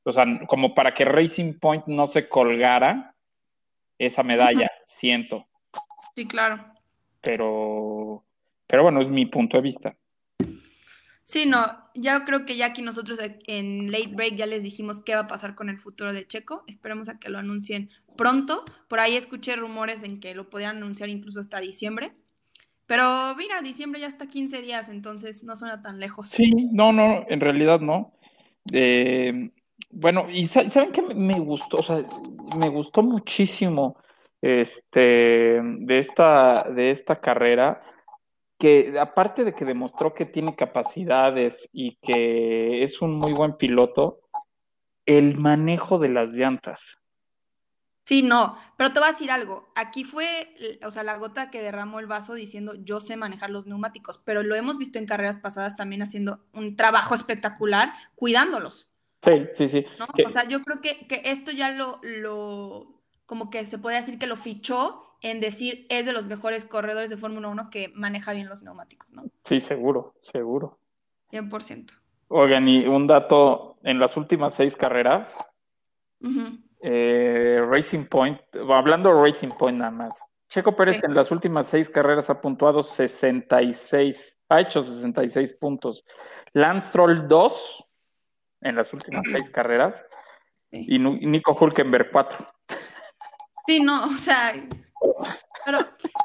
O 0.04 0.14
sea, 0.14 0.26
como 0.48 0.74
para 0.74 0.94
que 0.94 1.06
Racing 1.06 1.60
Point 1.60 1.86
no 1.86 2.08
se 2.08 2.28
colgara 2.28 3.14
esa 4.00 4.24
medalla, 4.24 4.72
siento. 4.86 5.46
Sí, 6.16 6.26
claro 6.26 6.77
pero, 7.28 8.24
pero 8.68 8.84
bueno, 8.84 9.02
es 9.02 9.10
mi 9.10 9.26
punto 9.26 9.58
de 9.58 9.64
vista. 9.64 9.98
Sí, 11.26 11.46
no, 11.46 11.60
ya 11.94 12.24
creo 12.24 12.46
que 12.46 12.56
ya 12.56 12.68
aquí 12.68 12.82
nosotros 12.82 13.20
en 13.48 13.92
Late 13.92 14.14
Break 14.14 14.36
ya 14.36 14.46
les 14.46 14.64
dijimos 14.64 15.02
qué 15.02 15.14
va 15.14 15.22
a 15.22 15.28
pasar 15.28 15.54
con 15.54 15.68
el 15.68 15.78
futuro 15.78 16.14
de 16.14 16.26
Checo. 16.26 16.64
Esperemos 16.68 17.10
a 17.10 17.20
que 17.20 17.28
lo 17.28 17.38
anuncien 17.38 17.90
pronto. 18.16 18.64
Por 18.88 19.02
ahí 19.02 19.18
escuché 19.18 19.58
rumores 19.58 20.04
en 20.04 20.22
que 20.22 20.36
lo 20.36 20.50
podrían 20.50 20.78
anunciar 20.78 21.10
incluso 21.10 21.42
hasta 21.42 21.60
diciembre. 21.60 22.14
Pero 22.86 23.36
mira, 23.36 23.62
diciembre 23.62 24.00
ya 24.00 24.08
está 24.08 24.30
15 24.30 24.62
días, 24.62 24.88
entonces 24.88 25.44
no 25.44 25.58
suena 25.58 25.82
tan 25.82 26.00
lejos. 26.00 26.30
Sí, 26.30 26.70
no, 26.72 26.94
no, 26.94 27.26
en 27.28 27.42
realidad 27.42 27.82
no. 27.82 28.14
Eh, 28.72 29.52
bueno, 29.92 30.30
y 30.30 30.48
saben 30.48 30.94
que 30.94 31.02
me 31.02 31.38
gustó, 31.40 31.76
o 31.76 31.84
sea, 31.84 32.02
me 32.58 32.70
gustó 32.70 33.04
muchísimo 33.04 33.98
este, 34.42 35.62
de, 35.62 36.00
esta, 36.00 36.48
de 36.74 36.92
esta 36.92 37.20
carrera, 37.20 37.82
que 38.60 38.98
aparte 39.00 39.44
de 39.44 39.54
que 39.54 39.66
demostró 39.66 40.14
que 40.14 40.26
tiene 40.26 40.56
capacidades 40.56 41.70
y 41.72 41.98
que 41.98 42.84
es 42.84 43.02
un 43.02 43.16
muy 43.16 43.34
buen 43.34 43.58
piloto, 43.58 44.22
el 45.06 45.38
manejo 45.38 46.00
de 46.00 46.10
las 46.10 46.34
llantas. 46.34 46.98
Sí, 48.04 48.24
no, 48.24 48.58
pero 48.78 48.94
te 48.94 49.00
voy 49.00 49.10
a 49.10 49.12
decir 49.12 49.32
algo. 49.32 49.68
Aquí 49.76 50.06
fue, 50.06 50.56
o 50.82 50.92
sea, 50.92 51.04
la 51.04 51.18
gota 51.18 51.52
que 51.52 51.62
derramó 51.62 52.00
el 52.00 52.08
vaso 52.08 52.36
diciendo 52.36 52.74
yo 52.76 53.02
sé 53.02 53.18
manejar 53.18 53.50
los 53.50 53.68
neumáticos, 53.68 54.22
pero 54.24 54.44
lo 54.44 54.56
hemos 54.56 54.78
visto 54.78 54.98
en 54.98 55.06
carreras 55.06 55.40
pasadas 55.40 55.76
también 55.76 56.02
haciendo 56.02 56.40
un 56.54 56.78
trabajo 56.78 57.16
espectacular 57.16 57.92
cuidándolos. 58.16 58.90
Sí, 59.22 59.48
sí, 59.54 59.68
sí. 59.68 59.86
O 60.26 60.30
sea, 60.30 60.48
yo 60.48 60.62
creo 60.62 60.80
que, 60.80 61.06
que 61.08 61.22
esto 61.26 61.52
ya 61.52 61.72
lo, 61.72 62.00
lo, 62.02 62.97
como 63.28 63.52
que 63.52 63.66
se 63.66 63.78
puede 63.78 63.98
decir 63.98 64.18
que 64.18 64.26
lo 64.26 64.38
fichó 64.38 65.04
en 65.22 65.40
decir 65.40 65.86
es 65.90 66.06
de 66.06 66.14
los 66.14 66.26
mejores 66.26 66.66
corredores 66.66 67.12
de 67.12 67.18
Fórmula 67.18 67.50
1 67.50 67.70
que 67.70 67.92
maneja 67.94 68.34
bien 68.34 68.50
los 68.50 68.64
neumáticos, 68.64 69.12
¿no? 69.12 69.26
Sí, 69.44 69.60
seguro, 69.60 70.16
seguro. 70.22 70.80
100%. 71.32 71.92
Oigan, 72.30 72.68
y 72.68 72.86
un 72.88 73.06
dato, 73.06 73.78
en 73.84 74.00
las 74.00 74.18
últimas 74.18 74.54
seis 74.56 74.76
carreras, 74.76 75.34
eh, 76.82 77.62
Racing 77.70 78.06
Point, 78.06 78.40
hablando 78.70 79.14
de 79.14 79.24
Racing 79.24 79.50
Point 79.58 79.78
nada 79.78 79.92
más, 79.92 80.14
Checo 80.50 80.76
Pérez 80.76 81.04
en 81.04 81.14
las 81.14 81.32
últimas 81.32 81.68
seis 81.68 81.90
carreras 81.90 82.30
ha 82.30 82.40
puntuado 82.40 82.82
66, 82.82 84.38
ha 84.50 84.62
hecho 84.62 84.82
66 84.82 85.54
puntos. 85.54 86.06
Lance 86.54 86.90
Stroll 86.90 87.28
2 87.28 87.86
en 88.62 88.76
las 88.76 88.94
últimas 88.94 89.24
seis 89.30 89.50
carreras 89.50 90.02
y 90.72 91.00
Nico 91.00 91.58
Hulkenberg 91.60 92.12
4. 92.12 92.57
Sí, 93.68 93.82
no, 93.82 94.06
o 94.06 94.18
sea, 94.18 94.54
Pero 95.66 95.80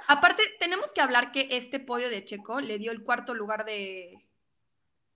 aparte, 0.08 0.42
tenemos 0.60 0.92
que 0.92 1.00
hablar 1.00 1.32
que 1.32 1.48
este 1.50 1.80
podio 1.80 2.08
de 2.08 2.24
Checo 2.24 2.60
le 2.60 2.78
dio 2.78 2.92
el 2.92 3.02
cuarto 3.02 3.34
lugar 3.34 3.64
de, 3.64 4.16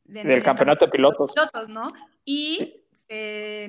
del 0.07 0.43
campeonato 0.43 0.87
de 0.87 0.91
pilotos. 0.91 1.33
¿no? 1.73 1.93
Y 2.25 2.83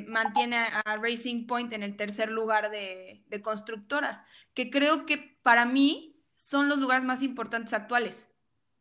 mantiene 0.08 0.58
a 0.58 0.98
Racing 0.98 1.46
Point 1.46 1.74
en 1.74 1.84
el 1.84 1.96
tercer 1.96 2.30
lugar 2.30 2.72
de, 2.72 3.24
constructoras, 3.44 4.24
que 4.54 4.70
creo 4.70 5.06
que 5.06 5.38
para 5.44 5.66
mí 5.66 6.16
son 6.36 6.70
los 6.70 6.78
lugares 6.78 7.04
más 7.04 7.22
importantes 7.24 7.74
actuales 7.74 8.28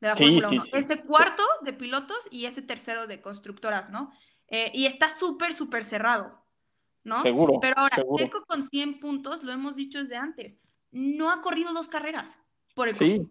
de 0.00 0.08
la 0.08 0.16
Fórmula 0.16 0.48
1. 0.48 0.64
Ese 0.72 1.02
cuarto 1.02 1.42
de 1.62 1.72
pilotos 1.72 2.18
y 2.30 2.46
ese 2.46 2.62
tercero 2.62 3.06
de 3.06 3.20
constructoras, 3.20 3.90
¿no? 3.90 4.12
Eh, 4.48 4.70
y 4.74 4.86
está 4.86 5.10
súper, 5.10 5.54
súper 5.54 5.84
cerrado, 5.84 6.45
¿no? 7.06 7.22
Seguro. 7.22 7.60
Pero 7.60 7.74
ahora, 7.78 7.96
Checo 8.16 8.44
con 8.46 8.68
100 8.68 8.98
puntos, 8.98 9.44
lo 9.44 9.52
hemos 9.52 9.76
dicho 9.76 10.00
desde 10.00 10.16
antes, 10.16 10.60
no 10.90 11.30
ha 11.30 11.40
corrido 11.40 11.72
dos 11.72 11.86
carreras 11.86 12.36
por 12.74 12.88
el 12.88 12.96
sí. 12.96 13.22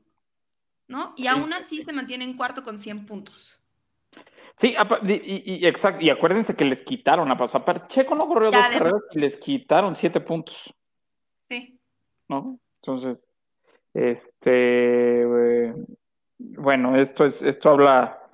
¿no? 0.88 1.14
Y 1.18 1.28
aún 1.28 1.52
así 1.52 1.82
se 1.82 1.92
mantiene 1.92 2.24
en 2.24 2.38
cuarto 2.38 2.64
con 2.64 2.80
100 2.80 3.06
puntos. 3.06 3.62
Sí, 4.58 4.74
y, 5.04 5.66
exacto, 5.68 6.02
y 6.02 6.10
acuérdense 6.10 6.56
que 6.56 6.64
les 6.64 6.82
quitaron 6.84 7.30
a 7.30 7.38
paso. 7.38 7.62
Checo 7.88 8.16
no 8.16 8.26
corrió 8.28 8.52
dos 8.52 8.62
carreras 8.62 9.02
y 9.12 9.20
les 9.20 9.36
quitaron 9.36 9.94
siete 9.94 10.22
puntos. 10.22 10.74
Sí. 11.50 11.78
¿No? 12.30 12.58
Entonces, 12.78 13.22
este, 13.94 15.74
bueno, 16.38 16.96
esto 16.96 17.26
es, 17.26 17.42
esto 17.42 17.70
habla 17.70 18.25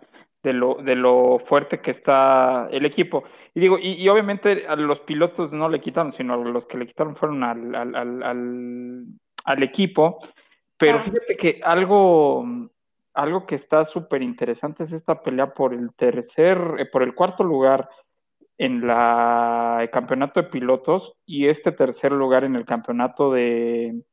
de 0.43 0.53
lo, 0.53 0.75
de 0.75 0.95
lo 0.95 1.39
fuerte 1.39 1.79
que 1.79 1.91
está 1.91 2.67
el 2.71 2.85
equipo. 2.85 3.23
Y 3.53 3.59
digo, 3.59 3.77
y, 3.79 4.07
obviamente 4.09 4.65
a 4.67 4.75
los 4.75 4.99
pilotos 5.01 5.51
no 5.51 5.69
le 5.69 5.81
quitaron, 5.81 6.13
sino 6.13 6.33
a 6.33 6.37
los 6.37 6.65
que 6.65 6.77
le 6.77 6.87
quitaron 6.87 7.15
fueron 7.15 7.43
al, 7.43 7.75
al, 7.75 8.23
al, 8.23 9.05
al 9.45 9.63
equipo. 9.63 10.19
Pero 10.77 10.99
fíjate 10.99 11.37
que 11.37 11.61
algo, 11.63 12.43
algo 13.13 13.45
que 13.45 13.55
está 13.55 13.85
súper 13.85 14.23
interesante 14.23 14.83
es 14.83 14.93
esta 14.93 15.21
pelea 15.21 15.53
por 15.53 15.73
el 15.73 15.93
tercer, 15.93 16.59
eh, 16.79 16.85
por 16.85 17.03
el 17.03 17.13
cuarto 17.13 17.43
lugar 17.43 17.87
en 18.57 18.85
la, 18.85 19.79
el 19.81 19.89
campeonato 19.89 20.41
de 20.41 20.49
pilotos 20.49 21.13
y 21.25 21.47
este 21.47 21.71
tercer 21.71 22.11
lugar 22.11 22.43
en 22.43 22.55
el 22.55 22.65
campeonato 22.65 23.31
de, 23.31 24.03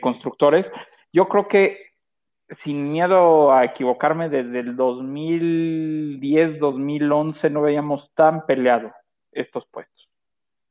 constructores. 0.00 0.70
Yo 1.12 1.28
creo 1.28 1.48
que 1.48 1.89
sin 2.50 2.92
miedo 2.92 3.52
a 3.52 3.64
equivocarme, 3.64 4.28
desde 4.28 4.60
el 4.60 4.76
2010-2011 4.76 7.50
no 7.50 7.62
veíamos 7.62 8.12
tan 8.14 8.46
peleado 8.46 8.92
estos 9.32 9.66
puestos. 9.66 10.08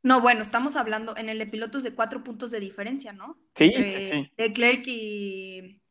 No, 0.02 0.22
bueno, 0.22 0.42
estamos 0.42 0.78
hablando 0.78 1.18
en 1.18 1.28
el 1.28 1.40
de 1.40 1.48
pilotos 1.48 1.84
de 1.84 1.94
cuatro 1.94 2.24
puntos 2.24 2.52
de 2.52 2.62
diferencia, 2.62 3.12
¿no? 3.12 3.38
Sí, 3.56 3.74
sí. 3.76 4.32
Leclerc 4.38 4.88
y 4.88 5.82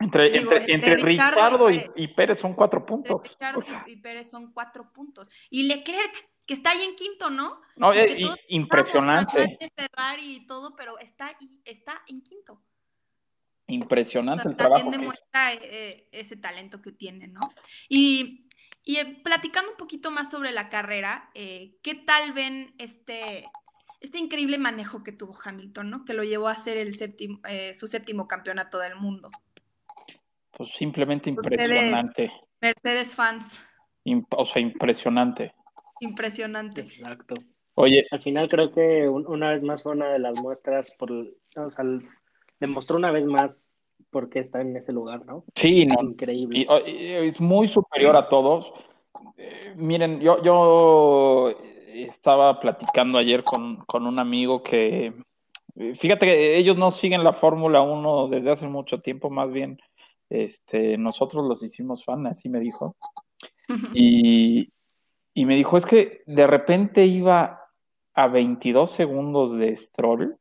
entre, 0.00 0.38
entre, 0.72 0.96
Ricardo, 0.96 1.68
y, 1.70 2.08
Pérez 2.08 2.38
son 2.38 2.54
cuatro 2.54 2.86
puntos. 2.86 3.20
Ricardo 3.22 3.60
y 3.86 3.96
Pérez 3.96 4.30
son 4.30 4.52
cuatro 4.52 4.92
puntos. 4.92 5.28
Y 5.50 5.64
Leclerc, 5.64 6.30
que 6.46 6.54
está 6.54 6.70
ahí 6.70 6.82
en 6.82 6.94
quinto, 6.94 7.30
¿no? 7.30 7.60
No, 7.76 7.92
eh, 7.92 8.16
impresionante. 8.48 9.58
Ferrari 9.74 10.36
y 10.36 10.46
todo, 10.46 10.76
pero 10.76 10.98
está, 11.00 11.36
está 11.64 12.00
en 12.06 12.22
quinto. 12.22 12.62
Impresionante 13.68 14.48
el 14.48 14.56
trabajo. 14.56 14.82
También 14.82 15.00
demuestra 15.00 15.52
eh, 15.54 16.08
ese 16.10 16.36
talento 16.36 16.82
que 16.82 16.92
tiene, 16.92 17.28
¿no? 17.28 17.40
Y, 17.88 18.48
eh, 18.86 19.20
platicando 19.22 19.70
un 19.70 19.76
poquito 19.76 20.10
más 20.10 20.30
sobre 20.30 20.50
la 20.52 20.68
carrera, 20.68 21.30
¿qué 21.34 21.94
tal 22.06 22.32
ven 22.32 22.74
este, 22.78 23.44
este 24.00 24.18
increíble 24.18 24.58
manejo 24.58 25.04
que 25.04 25.12
tuvo 25.12 25.38
Hamilton, 25.44 25.90
¿no? 25.90 26.04
Que 26.04 26.14
lo 26.14 26.24
llevó 26.24 26.48
a 26.48 26.54
ser 26.54 26.78
el 26.78 26.94
séptimo, 26.94 27.40
su 27.74 27.86
séptimo 27.86 28.26
campeonato 28.26 28.78
del 28.78 28.96
mundo. 28.96 29.30
Pues 30.58 30.70
simplemente 30.76 31.30
impresionante. 31.30 32.32
Mercedes 32.60 33.14
fans. 33.14 33.60
o 34.30 34.46
sea, 34.46 34.60
impresionante. 34.60 35.54
Impresionante. 36.00 36.80
Exacto. 36.80 37.36
Oye. 37.74 38.06
Al 38.10 38.22
final 38.22 38.48
creo 38.48 38.72
que 38.72 39.08
una 39.08 39.50
vez 39.50 39.62
más 39.62 39.84
fue 39.84 39.92
una 39.92 40.08
de 40.08 40.18
las 40.18 40.40
muestras, 40.42 40.90
por, 40.98 41.12
o 41.12 41.70
sea, 41.70 41.84
demostró 42.60 42.96
una 42.96 43.10
vez 43.10 43.26
más 43.26 43.72
por 44.10 44.28
qué 44.28 44.40
está 44.40 44.60
en 44.60 44.76
ese 44.76 44.92
lugar, 44.92 45.24
¿no? 45.26 45.44
Sí, 45.54 45.86
no. 45.86 46.02
Increíble. 46.02 46.66
es 46.86 47.40
muy 47.40 47.68
superior 47.68 48.16
a 48.16 48.28
todos. 48.28 48.72
Eh, 49.36 49.74
miren, 49.76 50.20
yo, 50.20 50.42
yo 50.42 51.50
estaba 51.92 52.60
platicando 52.60 53.18
ayer 53.18 53.42
con, 53.42 53.76
con 53.86 54.06
un 54.06 54.18
amigo 54.18 54.62
que, 54.62 55.12
fíjate 55.98 56.26
que 56.26 56.56
ellos 56.56 56.76
no 56.76 56.90
siguen 56.90 57.24
la 57.24 57.32
Fórmula 57.32 57.80
1 57.82 58.28
desde 58.28 58.50
hace 58.50 58.66
mucho 58.66 59.00
tiempo, 59.00 59.30
más 59.30 59.50
bien 59.50 59.78
este, 60.30 60.98
nosotros 60.98 61.46
los 61.46 61.62
hicimos 61.62 62.04
fan, 62.04 62.26
así 62.26 62.48
me 62.48 62.60
dijo. 62.60 62.96
Y, 63.94 64.72
me 65.34 65.54
dijo, 65.54 65.76
es 65.76 65.86
que 65.86 66.22
de 66.26 66.46
repente 66.46 67.06
iba 67.06 67.60
a 68.14 68.28
22 68.28 68.90
segundos 68.90 69.56
de 69.56 69.76
Stroll 69.76 70.36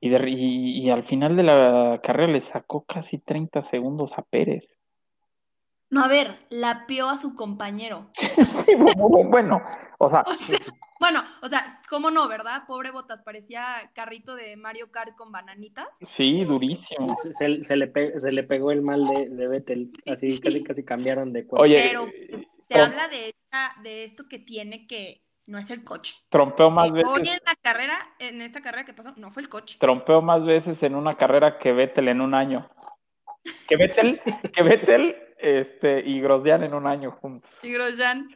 y, 0.00 0.84
y, 0.84 0.90
al 0.90 1.04
final 1.04 1.36
de 1.36 1.42
la 1.42 2.00
carrera 2.02 2.32
le 2.32 2.40
sacó 2.40 2.84
casi 2.84 3.18
30 3.18 3.62
segundos 3.62 4.16
a 4.16 4.22
Pérez. 4.22 4.78
No, 5.90 6.04
a 6.04 6.08
ver, 6.08 6.38
la 6.50 6.86
pió 6.86 7.08
a 7.08 7.16
su 7.16 7.34
compañero. 7.34 8.10
sí, 8.14 8.74
bueno, 8.74 9.60
o 9.98 10.10
sea, 10.10 10.22
bueno, 11.00 11.24
o 11.42 11.48
sea, 11.48 11.80
¿cómo 11.88 12.10
no, 12.10 12.28
verdad? 12.28 12.64
Pobre 12.66 12.90
Botas, 12.90 13.22
parecía 13.22 13.90
carrito 13.94 14.34
de 14.34 14.56
Mario 14.56 14.90
Kart 14.90 15.16
con 15.16 15.32
bananitas. 15.32 15.88
Sí, 16.06 16.44
durísimo. 16.44 17.14
Se, 17.16 17.48
le, 17.48 17.64
se 17.64 18.32
le, 18.32 18.42
pegó 18.42 18.70
el 18.70 18.82
mal 18.82 19.02
de, 19.04 19.30
de 19.30 19.48
Vettel, 19.48 19.90
así 20.06 20.38
casi 20.40 20.62
casi 20.62 20.84
cambiaron 20.84 21.32
de 21.32 21.46
cuerpo. 21.46 21.62
Oye, 21.62 21.82
Pero 21.88 22.06
pues, 22.28 22.46
se 22.68 22.78
habla 22.78 23.08
de, 23.08 23.34
de 23.82 24.04
esto 24.04 24.28
que 24.28 24.38
tiene 24.38 24.86
que 24.86 25.27
no 25.48 25.58
es 25.58 25.70
el 25.70 25.82
coche. 25.82 26.14
Trompeó 26.28 26.70
más 26.70 26.92
veces. 26.92 27.10
Hoy 27.10 27.26
en 27.26 27.40
la 27.44 27.56
carrera, 27.60 27.96
en 28.18 28.42
esta 28.42 28.60
carrera 28.60 28.84
que 28.84 28.92
pasó, 28.92 29.14
no 29.16 29.32
fue 29.32 29.42
el 29.42 29.48
coche. 29.48 29.78
Trompeó 29.80 30.20
más 30.20 30.44
veces 30.44 30.82
en 30.82 30.94
una 30.94 31.16
carrera 31.16 31.58
que 31.58 31.72
Vettel 31.72 32.08
en 32.08 32.20
un 32.20 32.34
año. 32.34 32.70
Que 33.66 33.76
Vettel, 33.76 34.20
que 34.54 34.62
Vettel 34.62 35.16
este, 35.38 36.06
y 36.06 36.20
Grosjean 36.20 36.64
en 36.64 36.74
un 36.74 36.86
año 36.86 37.12
juntos. 37.12 37.50
Y 37.62 37.72
Grosjean. 37.72 38.28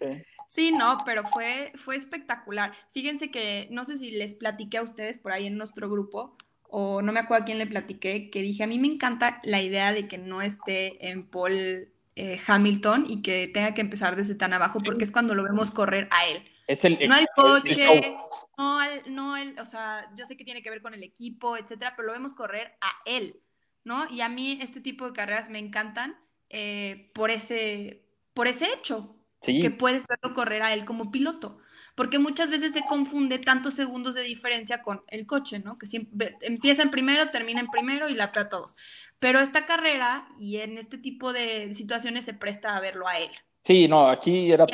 Sí. 0.49 0.73
no, 0.73 0.97
pero 1.05 1.23
fue, 1.25 1.73
fue 1.75 1.97
espectacular. 1.97 2.73
Fíjense 2.93 3.31
que 3.31 3.69
no 3.71 3.85
sé 3.85 3.99
si 3.99 4.11
les 4.11 4.35
platiqué 4.35 4.79
a 4.79 4.83
ustedes 4.83 5.19
por 5.19 5.33
ahí 5.33 5.47
en 5.47 5.59
nuestro 5.59 5.91
grupo, 5.91 6.37
o 6.63 7.03
no 7.03 7.13
me 7.13 7.21
acuerdo 7.21 7.43
a 7.43 7.47
quién 7.47 7.59
le 7.59 7.67
platiqué, 7.67 8.31
que 8.31 8.41
dije, 8.41 8.65
a 8.65 8.67
mí 8.67 8.79
me 8.79 8.89
encanta 8.89 9.41
la 9.45 9.61
idea 9.61 9.93
de 9.93 10.09
que 10.09 10.17
no 10.17 10.41
esté 10.41 11.11
en 11.11 11.29
Paul 11.29 11.89
eh, 12.17 12.41
Hamilton 12.47 13.05
y 13.07 13.21
que 13.21 13.49
tenga 13.49 13.75
que 13.75 13.83
empezar 13.83 14.17
desde 14.17 14.35
tan 14.35 14.55
abajo, 14.55 14.81
porque 14.83 15.05
es 15.05 15.13
cuando 15.13 15.35
lo 15.35 15.45
vemos 15.45 15.71
correr 15.71 16.09
a 16.11 16.27
él. 16.29 16.49
Es 16.67 16.85
el, 16.85 16.99
no 17.09 17.15
al 17.15 17.27
coche, 17.35 18.17
no 18.57 18.79
al, 18.79 19.03
no 19.07 19.37
el, 19.37 19.59
o 19.59 19.67
sea, 19.67 20.11
yo 20.17 20.27
sé 20.27 20.37
que 20.37 20.45
tiene 20.45 20.63
que 20.63 20.71
ver 20.71 20.81
con 20.81 20.95
el 20.95 21.03
equipo, 21.03 21.57
etcétera, 21.57 21.95
pero 21.97 22.07
lo 22.07 22.13
vemos 22.13 22.35
correr 22.35 22.77
a 22.81 22.93
él, 23.05 23.41
¿no? 23.85 24.09
Y 24.11 24.21
a 24.21 24.29
mí 24.29 24.59
este 24.61 24.81
tipo 24.81 25.07
de 25.07 25.13
carreras 25.13 25.51
me 25.51 25.59
encantan 25.59 26.17
eh, 26.49 27.11
por, 27.15 27.31
ese, 27.31 28.05
por 28.35 28.47
ese 28.47 28.67
hecho, 28.73 29.17
que 29.41 29.71
puedes 29.71 30.07
verlo 30.07 30.35
correr 30.35 30.63
a 30.63 30.73
él 30.73 30.85
como 30.85 31.11
piloto. 31.11 31.59
Porque 31.95 32.19
muchas 32.19 32.49
veces 32.49 32.73
se 32.73 32.83
confunde 32.83 33.39
tantos 33.39 33.75
segundos 33.75 34.15
de 34.15 34.23
diferencia 34.23 34.83
con 34.83 35.03
el 35.09 35.27
coche, 35.27 35.59
¿no? 35.59 35.79
Que 35.79 35.87
siempre 35.87 36.37
empieza 36.41 36.83
en 36.83 36.91
primero, 36.91 37.31
termina 37.31 37.61
en 37.61 37.67
primero 37.69 38.09
y 38.09 38.15
la 38.15 38.33
a 38.35 38.49
todos. 38.49 38.77
Pero 39.19 39.41
esta 39.41 39.67
carrera 39.67 40.27
y 40.39 40.59
en 40.59 40.79
este 40.79 40.97
tipo 40.97 41.35
de 41.35 41.75
situaciones 41.75 42.25
se 42.25 42.33
presta 42.33 42.77
a 42.77 42.81
verlo 42.81 43.09
a 43.09 43.19
él. 43.19 43.31
Sí, 43.65 43.89
no, 43.89 44.09
aquí 44.09 44.51
era, 44.51 44.67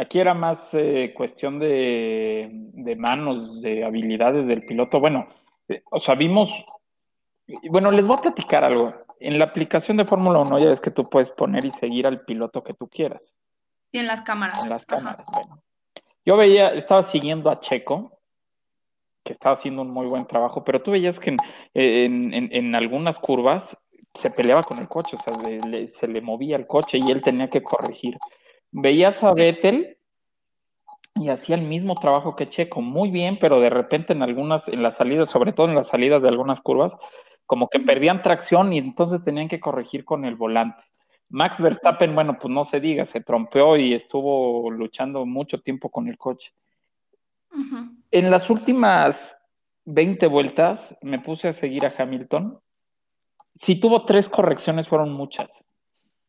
aquí 0.00 0.18
era 0.18 0.34
más 0.34 0.68
eh, 0.72 1.12
cuestión 1.14 1.58
de, 1.58 2.48
de, 2.50 2.96
manos, 2.96 3.60
de 3.60 3.84
habilidades 3.84 4.46
del 4.46 4.64
piloto. 4.64 5.00
Bueno, 5.00 5.28
eh, 5.68 5.82
o 5.90 6.00
sea, 6.00 6.14
vimos, 6.14 6.50
bueno, 7.70 7.90
les 7.90 8.06
voy 8.06 8.16
a 8.18 8.22
platicar 8.22 8.64
algo 8.64 8.92
en 9.20 9.38
la 9.38 9.44
aplicación 9.44 9.98
de 9.98 10.04
Fórmula 10.04 10.40
1 10.40 10.58
ya 10.58 10.70
es 10.70 10.80
que 10.80 10.90
tú 10.90 11.04
puedes 11.04 11.30
poner 11.30 11.64
y 11.64 11.70
seguir 11.70 12.06
al 12.06 12.22
piloto 12.22 12.64
que 12.64 12.74
tú 12.74 12.88
quieras. 12.88 13.34
Sí, 13.92 13.98
en 13.98 14.06
las 14.06 14.22
cámaras. 14.22 14.64
En 14.64 14.70
las 14.70 14.86
cámaras, 14.86 15.24
bueno. 15.32 15.62
Yo 16.24 16.36
veía, 16.36 16.68
estaba 16.68 17.02
siguiendo 17.02 17.50
a 17.50 17.60
Checo, 17.60 18.18
que 19.22 19.34
estaba 19.34 19.54
haciendo 19.54 19.82
un 19.82 19.90
muy 19.90 20.06
buen 20.06 20.26
trabajo, 20.26 20.64
pero 20.64 20.82
tú 20.82 20.92
veías 20.92 21.18
que 21.18 21.36
en, 21.74 22.74
algunas 22.74 23.18
curvas 23.18 23.76
se 24.14 24.30
peleaba 24.30 24.62
con 24.62 24.78
el 24.78 24.88
coche, 24.88 25.16
o 25.16 25.18
sea, 25.18 25.88
se 25.92 26.08
le 26.08 26.20
movía 26.20 26.56
el 26.56 26.66
coche 26.66 26.98
y 26.98 27.10
él 27.10 27.20
tenía 27.20 27.48
que 27.48 27.62
corregir. 27.62 28.16
Veías 28.72 29.22
a 29.22 29.32
Vettel 29.34 29.98
y 31.16 31.28
hacía 31.28 31.56
el 31.56 31.62
mismo 31.62 31.94
trabajo 31.94 32.36
que 32.36 32.48
Checo, 32.48 32.80
muy 32.80 33.10
bien, 33.10 33.36
pero 33.40 33.60
de 33.60 33.70
repente 33.70 34.12
en 34.12 34.22
algunas, 34.22 34.68
en 34.68 34.82
las 34.82 34.96
salidas, 34.96 35.30
sobre 35.30 35.52
todo 35.52 35.68
en 35.68 35.74
las 35.74 35.88
salidas 35.88 36.22
de 36.22 36.28
algunas 36.28 36.60
curvas, 36.60 36.96
como 37.46 37.68
que 37.68 37.80
perdían 37.80 38.22
tracción 38.22 38.72
y 38.72 38.78
entonces 38.78 39.24
tenían 39.24 39.48
que 39.48 39.60
corregir 39.60 40.04
con 40.04 40.24
el 40.24 40.36
volante. 40.36 40.82
Max 41.28 41.60
Verstappen, 41.60 42.14
bueno, 42.14 42.38
pues 42.40 42.52
no 42.52 42.64
se 42.64 42.80
diga, 42.80 43.04
se 43.04 43.20
trompeó 43.20 43.76
y 43.76 43.94
estuvo 43.94 44.70
luchando 44.70 45.24
mucho 45.26 45.60
tiempo 45.60 45.90
con 45.90 46.08
el 46.08 46.18
coche. 46.18 46.52
En 48.10 48.30
las 48.30 48.50
últimas 48.50 49.38
20 49.84 50.26
vueltas, 50.26 50.96
me 51.02 51.18
puse 51.18 51.48
a 51.48 51.52
seguir 51.52 51.86
a 51.86 51.94
Hamilton. 51.96 52.58
Si 53.54 53.78
tuvo 53.78 54.04
tres 54.04 54.28
correcciones, 54.28 54.88
fueron 54.88 55.12
muchas. 55.12 55.52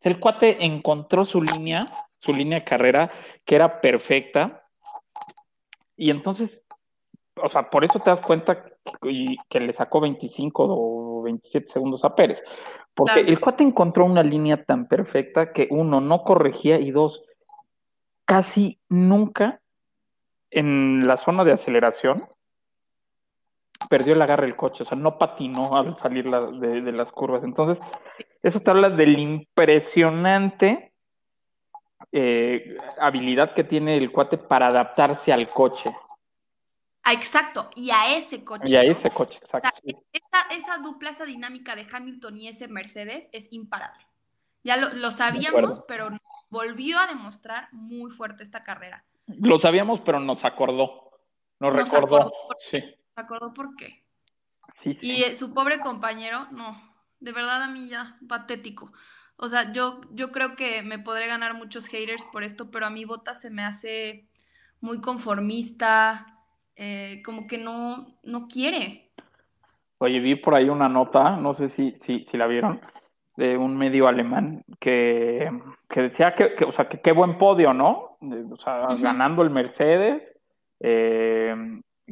El 0.01 0.19
cuate 0.19 0.65
encontró 0.65 1.25
su 1.25 1.41
línea, 1.41 1.81
su 2.23 2.33
línea 2.33 2.59
de 2.59 2.65
carrera, 2.65 3.11
que 3.45 3.55
era 3.55 3.81
perfecta. 3.81 4.63
Y 5.97 6.09
entonces, 6.11 6.63
o 7.35 7.49
sea, 7.49 7.69
por 7.69 7.83
eso 7.83 7.99
te 7.99 8.09
das 8.11 8.21
cuenta 8.21 8.63
que, 9.01 9.35
que 9.49 9.59
le 9.59 9.73
sacó 9.73 9.99
25 9.99 10.65
o 10.69 11.21
27 11.23 11.67
segundos 11.67 12.03
a 12.05 12.15
Pérez. 12.15 12.41
Porque 12.93 13.13
Claro. 13.13 13.27
el 13.27 13.39
cuate 13.39 13.63
encontró 13.63 14.05
una 14.05 14.21
línea 14.23 14.63
tan 14.63 14.87
perfecta 14.87 15.51
que 15.53 15.67
uno 15.71 15.99
no 16.01 16.23
corregía 16.23 16.79
y 16.79 16.91
dos, 16.91 17.23
casi 18.25 18.79
nunca 18.89 19.61
en 20.51 21.01
la 21.07 21.17
zona 21.17 21.43
de 21.43 21.53
aceleración 21.53 22.21
perdió 23.89 24.13
el 24.13 24.21
agarre 24.21 24.45
del 24.45 24.55
coche, 24.55 24.83
o 24.83 24.85
sea, 24.85 24.97
no 24.97 25.17
patinó 25.17 25.75
al 25.75 25.97
salir 25.97 26.29
la- 26.29 26.45
de, 26.51 26.81
de 26.81 26.91
las 26.91 27.11
curvas. 27.11 27.43
Entonces, 27.43 27.79
eso 28.43 28.59
te 28.59 28.69
habla 28.71 28.89
del 28.89 29.17
impresionante 29.19 30.90
eh, 32.12 32.77
habilidad 33.00 33.53
que 33.53 33.63
tiene 33.63 33.98
el 33.98 34.12
cuate 34.12 34.38
para 34.38 34.67
adaptarse 34.67 35.31
al 35.31 35.48
coche. 35.48 35.89
Ah, 37.03 37.13
exacto, 37.13 37.70
y 37.75 37.89
a 37.89 38.15
ese 38.15 38.43
coche. 38.43 38.63
Y 38.67 38.75
a 38.75 38.84
¿no? 38.84 38.91
ese 38.91 39.10
coche, 39.10 39.39
O 39.43 39.48
sea, 39.48 39.60
exacto. 39.60 40.03
esa, 40.13 40.41
esa 40.51 40.77
dupla, 40.77 41.10
esa 41.10 41.25
dinámica 41.25 41.75
de 41.75 41.88
Hamilton 41.91 42.38
y 42.39 42.48
ese 42.48 42.67
Mercedes 42.67 43.27
es 43.31 43.51
imparable. 43.51 44.05
Ya 44.63 44.77
lo, 44.77 44.93
lo 44.93 45.10
sabíamos, 45.10 45.81
pero 45.88 46.10
volvió 46.50 47.00
a 47.00 47.08
demostrar 47.08 47.70
muy 47.72 48.12
fuerte 48.12 48.43
esta 48.43 48.63
carrera. 48.63 49.03
Lo 49.25 49.58
sabíamos, 49.58 50.01
pero 50.01 50.20
nos 50.20 50.46
acordó. 50.46 51.12
Nos, 51.60 51.75
Nos 51.75 51.91
recordó. 51.91 52.17
acordó. 52.17 52.34
Sí, 52.60 52.79
¿Se 52.79 53.22
acordó 53.22 53.53
por 53.53 53.75
qué? 53.75 54.03
sí, 54.70 54.93
sí. 54.93 55.12
Y 55.12 55.24
eh, 55.24 55.36
su 55.36 55.53
pobre 55.53 55.79
compañero, 55.79 56.46
no, 56.51 56.79
de 57.20 57.31
verdad 57.31 57.63
a 57.63 57.67
mí 57.67 57.88
ya, 57.89 58.17
patético. 58.27 58.91
O 59.43 59.50
sea, 59.50 59.74
yo, 59.74 60.01
yo 60.12 60.31
creo 60.31 60.55
que 60.55 60.83
me 60.83 61.00
podré 61.00 61.25
ganar 61.25 61.55
muchos 61.55 61.88
haters 61.88 62.24
por 62.31 62.43
esto, 62.43 62.69
pero 62.69 62.86
a 62.86 62.91
mí 62.91 63.05
Bota 63.05 63.33
se 63.33 63.50
me 63.50 63.63
hace 63.63 64.27
muy 64.81 65.01
conformista, 65.01 66.27
eh, 66.75 67.24
como 67.25 67.48
que 67.48 67.57
no, 67.57 68.19
no 68.21 68.48
quiere. 68.48 69.10
Oye, 69.98 70.19
vi 70.19 70.36
por 70.36 70.53
ahí 70.53 70.69
una 70.69 70.88
nota, 70.88 71.38
no 71.38 71.55
sé 71.55 71.69
si, 71.69 71.95
si, 72.03 72.24
si 72.25 72.38
la 72.38 72.45
vieron, 72.45 72.81
de 73.36 73.57
un 73.57 73.75
medio 73.77 74.07
alemán 74.07 74.63
que, 74.79 75.50
que 75.89 76.01
decía 76.03 76.36
que, 76.36 76.53
que, 76.53 76.65
o 76.65 76.71
sea, 76.71 76.88
que 76.88 77.01
qué 77.01 77.12
buen 77.12 77.39
podio, 77.39 77.74
¿no? 77.74 78.17
O 78.21 78.57
sea, 78.57 78.89
ganando 79.00 79.41
el 79.41 79.50
Mercedes, 79.50 80.21
eh, 80.79 81.55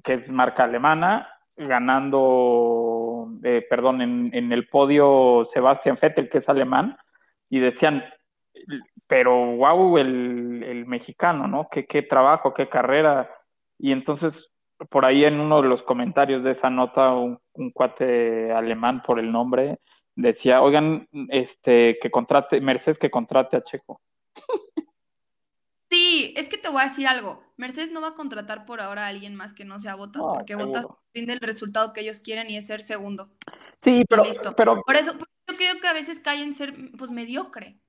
que 0.04 0.16
es 0.16 0.32
marca 0.32 0.64
alemana, 0.64 1.30
ganando, 1.56 3.28
eh, 3.44 3.64
perdón, 3.70 4.02
en, 4.02 4.32
en 4.34 4.52
el 4.52 4.68
podio 4.68 5.46
Sebastian 5.46 6.00
Vettel, 6.02 6.28
que 6.28 6.40
es 6.40 6.50
alemán, 6.50 6.98
y 7.50 7.60
decían, 7.60 8.04
pero 9.08 9.56
wow, 9.58 9.98
el, 9.98 10.64
el 10.64 10.86
mexicano, 10.86 11.48
¿no? 11.48 11.68
Qué, 11.72 11.86
qué 11.86 12.02
trabajo, 12.02 12.54
qué 12.54 12.70
carrera. 12.70 13.30
Y 13.78 13.92
entonces, 13.92 14.50
por 14.90 15.06
ahí 15.06 15.26
en 15.26 15.40
uno 15.40 15.62
de 15.62 15.68
los 15.68 15.84
comentarios 15.84 16.44
de 16.44 16.52
esa 16.52 16.70
nota, 16.70 17.14
un, 17.14 17.40
un 17.54 17.72
cuate 17.72 18.52
alemán 18.52 19.02
por 19.06 19.20
el 19.20 19.32
nombre 19.32 19.80
decía, 20.22 20.62
oigan, 20.62 21.08
este, 21.30 21.98
que 22.02 22.12
contrate, 22.12 22.60
Mercedes 22.62 23.00
que 23.00 23.10
contrate 23.10 23.58
a 23.58 23.62
Checo. 23.62 24.02
Sí, 25.92 26.36
es 26.38 26.50
que 26.50 26.60
te 26.60 26.70
voy 26.70 26.82
a 26.82 26.86
decir 26.86 27.08
algo. 27.08 27.42
Mercedes 27.58 27.92
no 27.92 28.00
va 28.00 28.10
a 28.10 28.14
contratar 28.14 28.68
por 28.68 28.80
ahora 28.80 29.06
a 29.06 29.08
alguien 29.08 29.34
más 29.34 29.56
que 29.56 29.66
no 29.66 29.80
sea 29.80 29.96
Botas, 29.96 30.22
No, 30.22 30.34
porque 30.34 30.54
seguro. 30.54 30.68
Botas 30.68 30.88
rinde 31.16 31.34
el 31.34 31.40
resultado 31.40 31.94
que 31.94 32.02
ellos 32.02 32.22
quieren 32.22 32.48
y 32.48 32.58
es 32.58 32.68
ser 32.68 32.84
segundo. 32.84 33.32
Sí, 33.82 34.04
pero, 34.08 34.24
listo. 34.24 34.56
pero 34.56 34.84
Por 34.84 34.96
eso, 34.96 35.14
yo 35.52 35.58
creo 35.58 35.80
que 35.82 35.88
a 35.88 35.94
veces 35.94 36.20
cae 36.20 36.44
en 36.44 36.54
ser, 36.54 36.74
pues, 36.98 37.12
mediocre, 37.12 37.80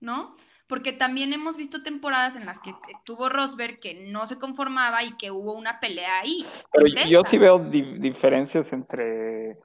¿no? 0.00 0.36
Porque 0.66 0.92
también 0.92 1.32
hemos 1.32 1.56
visto 1.56 1.82
temporadas 1.82 2.36
en 2.36 2.46
las 2.46 2.60
que 2.60 2.72
estuvo 2.88 3.28
Rosberg 3.28 3.80
que 3.80 4.06
no 4.12 4.26
se 4.26 4.38
conformaba 4.38 5.02
y 5.02 5.16
que 5.16 5.30
hubo 5.32 5.52
una 5.52 5.80
pelea 5.80 6.20
ahí. 6.20 6.46
Pero 6.72 6.86
intensa. 6.86 7.08
yo 7.10 7.24
sí 7.24 7.38
veo 7.38 7.58
di- 7.58 7.98
diferencias 7.98 8.72
entre, 8.72 9.58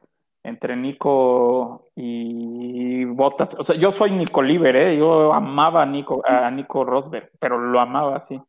entre 0.43 0.75
Nico 0.75 1.89
y 1.95 3.05
Botas. 3.05 3.55
O 3.59 3.63
sea, 3.63 3.75
yo 3.75 3.91
soy 3.91 4.11
Nico 4.11 4.41
Liber, 4.41 4.75
¿eh? 4.75 4.97
Yo 4.97 5.31
amaba 5.31 5.83
a 5.83 5.85
Nico, 5.85 6.23
a 6.25 6.49
Nico 6.49 6.83
Rosberg, 6.83 7.29
pero 7.39 7.59
lo 7.59 7.79
amaba 7.79 8.15
así. 8.17 8.39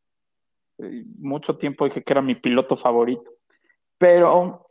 Eh, 0.78 1.04
Mucho 1.18 1.58
tiempo 1.58 1.84
dije 1.84 2.02
que 2.02 2.12
era 2.12 2.22
mi 2.22 2.36
piloto 2.36 2.74
favorito. 2.76 3.30
Pero 3.98 4.65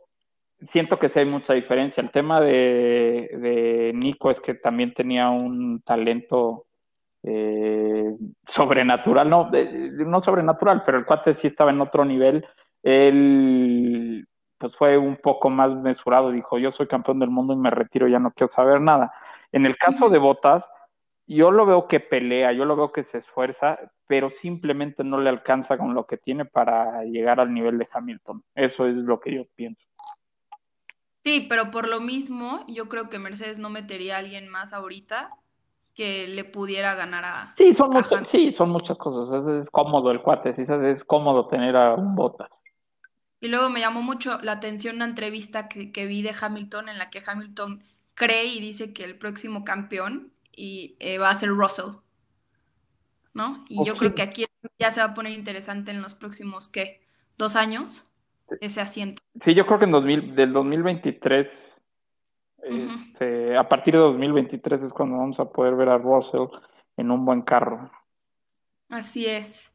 siento 0.62 0.98
que 0.98 1.08
sí 1.08 1.18
hay 1.20 1.26
mucha 1.26 1.54
diferencia. 1.54 2.00
El 2.02 2.10
tema 2.10 2.40
de, 2.40 3.28
de 3.40 3.92
Nico 3.94 4.30
es 4.30 4.40
que 4.40 4.54
también 4.54 4.94
tenía 4.94 5.28
un 5.30 5.80
talento 5.82 6.66
eh, 7.22 8.16
sobrenatural, 8.46 9.28
no, 9.30 9.50
de- 9.50 9.90
no 10.06 10.20
sobrenatural, 10.20 10.82
pero 10.84 10.98
el 10.98 11.06
cuate 11.06 11.34
sí 11.34 11.46
estaba 11.48 11.70
en 11.70 11.80
otro 11.80 12.04
nivel. 12.04 12.46
Él 12.82 14.26
pues 14.58 14.74
fue 14.76 14.96
un 14.98 15.16
poco 15.16 15.50
más 15.50 15.70
mesurado, 15.76 16.30
dijo, 16.32 16.58
yo 16.58 16.70
soy 16.70 16.86
campeón 16.86 17.18
del 17.18 17.30
mundo 17.30 17.52
y 17.52 17.56
me 17.56 17.70
retiro, 17.70 18.08
ya 18.08 18.18
no 18.18 18.30
quiero 18.32 18.48
saber 18.48 18.80
nada. 18.80 19.12
En 19.52 19.66
el 19.66 19.76
caso 19.76 20.08
de 20.08 20.18
Botas, 20.18 20.70
yo 21.26 21.50
lo 21.50 21.66
veo 21.66 21.88
que 21.88 22.00
pelea, 22.00 22.52
yo 22.52 22.64
lo 22.64 22.76
veo 22.76 22.92
que 22.92 23.02
se 23.02 23.18
esfuerza, 23.18 23.78
pero 24.06 24.30
simplemente 24.30 25.04
no 25.04 25.18
le 25.20 25.28
alcanza 25.30 25.76
con 25.76 25.94
lo 25.94 26.06
que 26.06 26.16
tiene 26.18 26.44
para 26.46 27.04
llegar 27.04 27.40
al 27.40 27.52
nivel 27.52 27.78
de 27.78 27.88
Hamilton. 27.92 28.42
Eso 28.54 28.86
es 28.86 28.94
lo 28.96 29.20
que 29.20 29.34
yo 29.34 29.44
pienso. 29.56 29.85
Sí, 31.26 31.44
pero 31.48 31.72
por 31.72 31.88
lo 31.88 32.00
mismo, 32.00 32.64
yo 32.68 32.88
creo 32.88 33.10
que 33.10 33.18
Mercedes 33.18 33.58
no 33.58 33.68
metería 33.68 34.14
a 34.16 34.18
alguien 34.20 34.48
más 34.48 34.72
ahorita 34.72 35.30
que 35.94 36.28
le 36.28 36.44
pudiera 36.44 36.94
ganar 36.94 37.24
a... 37.24 37.42
Sí, 37.56 37.72
son 37.74 37.90
a 37.90 38.02
muchas, 38.04 38.28
sí, 38.28 38.52
son 38.52 38.70
muchas 38.70 38.96
cosas. 38.98 39.46
Es, 39.48 39.48
es 39.64 39.70
cómodo 39.70 40.10
el 40.12 40.22
cuate, 40.22 40.54
sí, 40.54 40.62
es 40.84 41.04
cómodo 41.04 41.48
tener 41.48 41.74
a 41.76 41.94
un 41.94 42.14
Botas. 42.14 42.50
Y 43.40 43.48
luego 43.48 43.70
me 43.70 43.80
llamó 43.80 44.02
mucho 44.02 44.40
la 44.42 44.52
atención 44.52 44.96
una 44.96 45.06
entrevista 45.06 45.68
que, 45.68 45.90
que 45.92 46.04
vi 46.06 46.20
de 46.22 46.34
Hamilton 46.38 46.88
en 46.90 46.98
la 46.98 47.08
que 47.10 47.22
Hamilton 47.26 47.82
cree 48.14 48.44
y 48.46 48.60
dice 48.60 48.92
que 48.92 49.04
el 49.04 49.18
próximo 49.18 49.64
campeón 49.64 50.32
y, 50.52 50.96
eh, 51.00 51.16
va 51.18 51.30
a 51.30 51.34
ser 51.38 51.50
Russell, 51.50 51.96
¿no? 53.34 53.64
Y 53.68 53.84
yo 53.84 53.94
Ok. 53.94 53.98
creo 53.98 54.14
que 54.14 54.22
aquí 54.22 54.46
ya 54.78 54.90
se 54.90 55.00
va 55.00 55.06
a 55.06 55.14
poner 55.14 55.32
interesante 55.32 55.90
en 55.90 56.02
los 56.02 56.14
próximos, 56.14 56.68
¿qué? 56.68 57.02
¿Dos 57.36 57.56
años? 57.56 58.05
Ese 58.60 58.80
asiento. 58.80 59.22
Sí, 59.40 59.54
yo 59.54 59.66
creo 59.66 59.78
que 59.78 59.84
en 59.84 59.92
2000, 59.92 60.34
del 60.34 60.52
2023, 60.52 61.80
Ujú. 62.58 62.90
este, 63.12 63.56
a 63.56 63.68
partir 63.68 63.94
de 63.94 64.00
2023 64.00 64.82
es 64.82 64.92
cuando 64.92 65.18
vamos 65.18 65.38
a 65.40 65.50
poder 65.50 65.74
ver 65.74 65.88
a 65.88 65.98
Russell 65.98 66.46
en 66.96 67.10
un 67.10 67.24
buen 67.24 67.42
carro. 67.42 67.90
Así 68.88 69.26
es. 69.26 69.72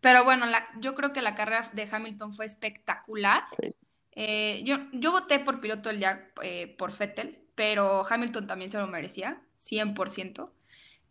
Pero 0.00 0.24
bueno, 0.24 0.46
la- 0.46 0.66
yo 0.80 0.94
creo 0.94 1.12
que 1.12 1.22
la 1.22 1.34
carrera 1.34 1.70
de 1.72 1.88
Hamilton 1.90 2.32
fue 2.34 2.44
espectacular. 2.44 3.44
Sí. 3.60 3.74
Eh, 4.12 4.62
yo, 4.64 4.76
yo 4.92 5.12
voté 5.12 5.38
por 5.38 5.60
piloto 5.60 5.88
del 5.88 6.00
día 6.00 6.30
eh, 6.42 6.74
por 6.76 6.96
Vettel, 6.96 7.38
pero 7.54 8.04
Hamilton 8.08 8.46
también 8.46 8.70
se 8.70 8.78
lo 8.78 8.86
merecía, 8.86 9.40
100%. 9.58 10.52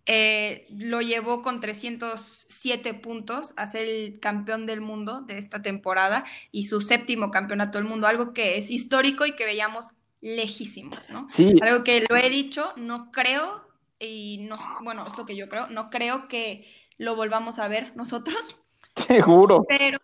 Eh, 0.07 0.65
lo 0.71 1.01
llevó 1.01 1.43
con 1.43 1.59
307 1.59 2.93
puntos 2.95 3.53
a 3.55 3.67
ser 3.67 3.87
el 3.87 4.19
campeón 4.19 4.65
del 4.65 4.81
mundo 4.81 5.21
de 5.21 5.37
esta 5.37 5.61
temporada 5.61 6.23
y 6.51 6.63
su 6.63 6.81
séptimo 6.81 7.29
campeonato 7.29 7.77
del 7.77 7.87
mundo, 7.87 8.07
algo 8.07 8.33
que 8.33 8.57
es 8.57 8.71
histórico 8.71 9.25
y 9.25 9.35
que 9.35 9.45
veíamos 9.45 9.91
lejísimos, 10.21 11.09
¿no? 11.09 11.27
Sí, 11.31 11.55
Algo 11.61 11.83
que 11.83 12.05
lo 12.09 12.15
he 12.15 12.29
dicho, 12.29 12.73
no 12.77 13.11
creo, 13.11 13.61
y 13.99 14.39
no, 14.49 14.57
bueno, 14.83 15.05
es 15.07 15.17
lo 15.17 15.25
que 15.25 15.35
yo 15.35 15.47
creo, 15.49 15.67
no 15.67 15.89
creo 15.89 16.27
que 16.27 16.65
lo 16.97 17.15
volvamos 17.15 17.59
a 17.59 17.67
ver 17.67 17.95
nosotros, 17.95 18.55
seguro. 18.95 19.63
pero, 19.67 19.99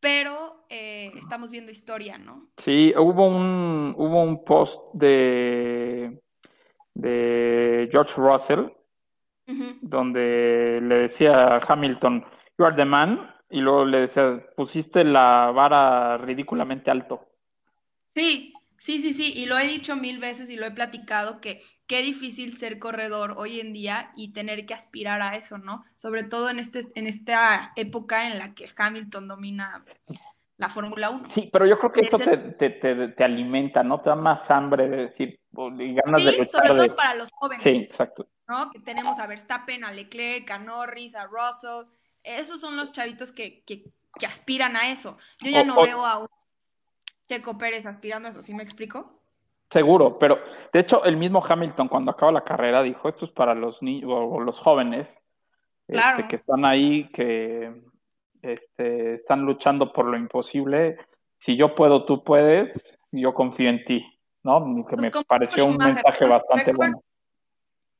pero 0.00 0.66
eh, 0.68 1.12
estamos 1.16 1.50
viendo 1.50 1.70
historia, 1.72 2.18
¿no? 2.18 2.48
Sí, 2.56 2.92
hubo 2.96 3.26
un, 3.26 3.94
hubo 3.96 4.22
un 4.22 4.44
post 4.44 4.80
de, 4.94 6.20
de 6.94 7.88
George 7.90 8.14
Russell 8.16 8.66
Donde 9.80 10.80
le 10.82 10.94
decía 10.96 11.56
a 11.56 11.60
Hamilton, 11.66 12.24
you 12.58 12.64
are 12.66 12.76
the 12.76 12.84
man, 12.84 13.34
y 13.50 13.60
luego 13.60 13.84
le 13.84 14.00
decía, 14.00 14.44
pusiste 14.56 15.04
la 15.04 15.50
vara 15.54 16.18
ridículamente 16.18 16.90
alto. 16.90 17.26
Sí, 18.14 18.52
sí, 18.76 19.00
sí, 19.00 19.14
sí, 19.14 19.32
y 19.34 19.46
lo 19.46 19.58
he 19.58 19.66
dicho 19.66 19.96
mil 19.96 20.18
veces 20.18 20.50
y 20.50 20.56
lo 20.56 20.66
he 20.66 20.70
platicado 20.70 21.40
que 21.40 21.62
qué 21.86 22.02
difícil 22.02 22.54
ser 22.54 22.78
corredor 22.78 23.34
hoy 23.38 23.60
en 23.60 23.72
día 23.72 24.12
y 24.16 24.32
tener 24.32 24.66
que 24.66 24.74
aspirar 24.74 25.22
a 25.22 25.34
eso, 25.36 25.56
¿no? 25.56 25.84
Sobre 25.96 26.24
todo 26.24 26.50
en 26.50 26.58
este, 26.58 26.82
en 26.94 27.06
esta 27.06 27.72
época 27.76 28.28
en 28.28 28.38
la 28.38 28.54
que 28.54 28.68
Hamilton 28.76 29.28
domina 29.28 29.84
la 30.58 30.68
Fórmula 30.68 31.10
1. 31.10 31.28
Sí, 31.30 31.48
pero 31.52 31.66
yo 31.66 31.78
creo 31.78 31.92
que 31.92 32.00
De 32.02 32.06
esto 32.06 32.18
te, 32.18 32.24
ser- 32.24 32.56
te, 32.58 32.70
te, 32.70 33.08
te 33.08 33.24
alimenta, 33.24 33.82
¿no? 33.82 34.00
Te 34.00 34.10
da 34.10 34.16
más 34.16 34.50
hambre 34.50 34.88
de 34.88 34.96
decir, 35.04 35.40
o- 35.54 35.70
y 35.70 35.94
ganas 35.94 36.22
de 36.24 36.30
Sí, 36.32 36.38
luchar 36.38 36.46
sobre 36.50 36.68
todo 36.68 36.82
de... 36.82 36.90
para 36.90 37.14
los 37.14 37.30
jóvenes. 37.32 37.62
Sí, 37.62 37.70
exacto. 37.88 38.26
¿no? 38.48 38.70
Que 38.70 38.80
tenemos 38.80 39.18
a 39.18 39.26
Verstappen, 39.26 39.84
a 39.84 39.92
Leclerc, 39.92 40.50
a 40.50 40.58
Norris, 40.58 41.14
a 41.14 41.24
Russell. 41.26 41.86
Esos 42.22 42.60
son 42.60 42.76
los 42.76 42.92
chavitos 42.92 43.30
que, 43.32 43.62
que, 43.64 43.84
que 44.18 44.26
aspiran 44.26 44.76
a 44.76 44.90
eso. 44.90 45.16
Yo 45.40 45.50
ya 45.50 45.62
O- 45.62 45.64
no 45.64 45.76
o- 45.78 45.82
veo 45.84 46.04
a 46.04 46.18
un 46.18 46.28
Checo 47.28 47.56
Pérez 47.58 47.86
aspirando 47.86 48.28
a 48.28 48.30
eso, 48.32 48.42
¿sí 48.42 48.54
me 48.54 48.62
explico? 48.62 49.20
Seguro, 49.70 50.18
pero 50.18 50.38
de 50.72 50.80
hecho 50.80 51.04
el 51.04 51.18
mismo 51.18 51.44
Hamilton 51.46 51.88
cuando 51.88 52.10
acaba 52.10 52.32
la 52.32 52.42
carrera 52.42 52.82
dijo, 52.82 53.06
esto 53.08 53.26
es 53.26 53.30
para 53.30 53.54
los 53.54 53.82
niños 53.82 54.10
o 54.10 54.40
los 54.40 54.58
jóvenes 54.58 55.14
este, 55.86 56.26
que 56.26 56.36
están 56.36 56.64
ahí, 56.64 57.06
que 57.10 57.82
este, 58.42 59.14
están 59.14 59.42
luchando 59.42 59.92
por 59.92 60.06
lo 60.06 60.16
imposible. 60.16 60.98
Si 61.38 61.56
yo 61.56 61.74
puedo, 61.74 62.04
tú 62.04 62.24
puedes, 62.24 62.82
yo 63.12 63.34
confío 63.34 63.68
en 63.68 63.84
ti, 63.84 64.04
¿no? 64.42 64.84
Que 64.88 64.96
pues 64.96 65.14
me 65.14 65.24
pareció 65.24 65.66
un 65.66 65.76
mensaje 65.76 66.26
bastante 66.26 66.72
bueno. 66.72 67.02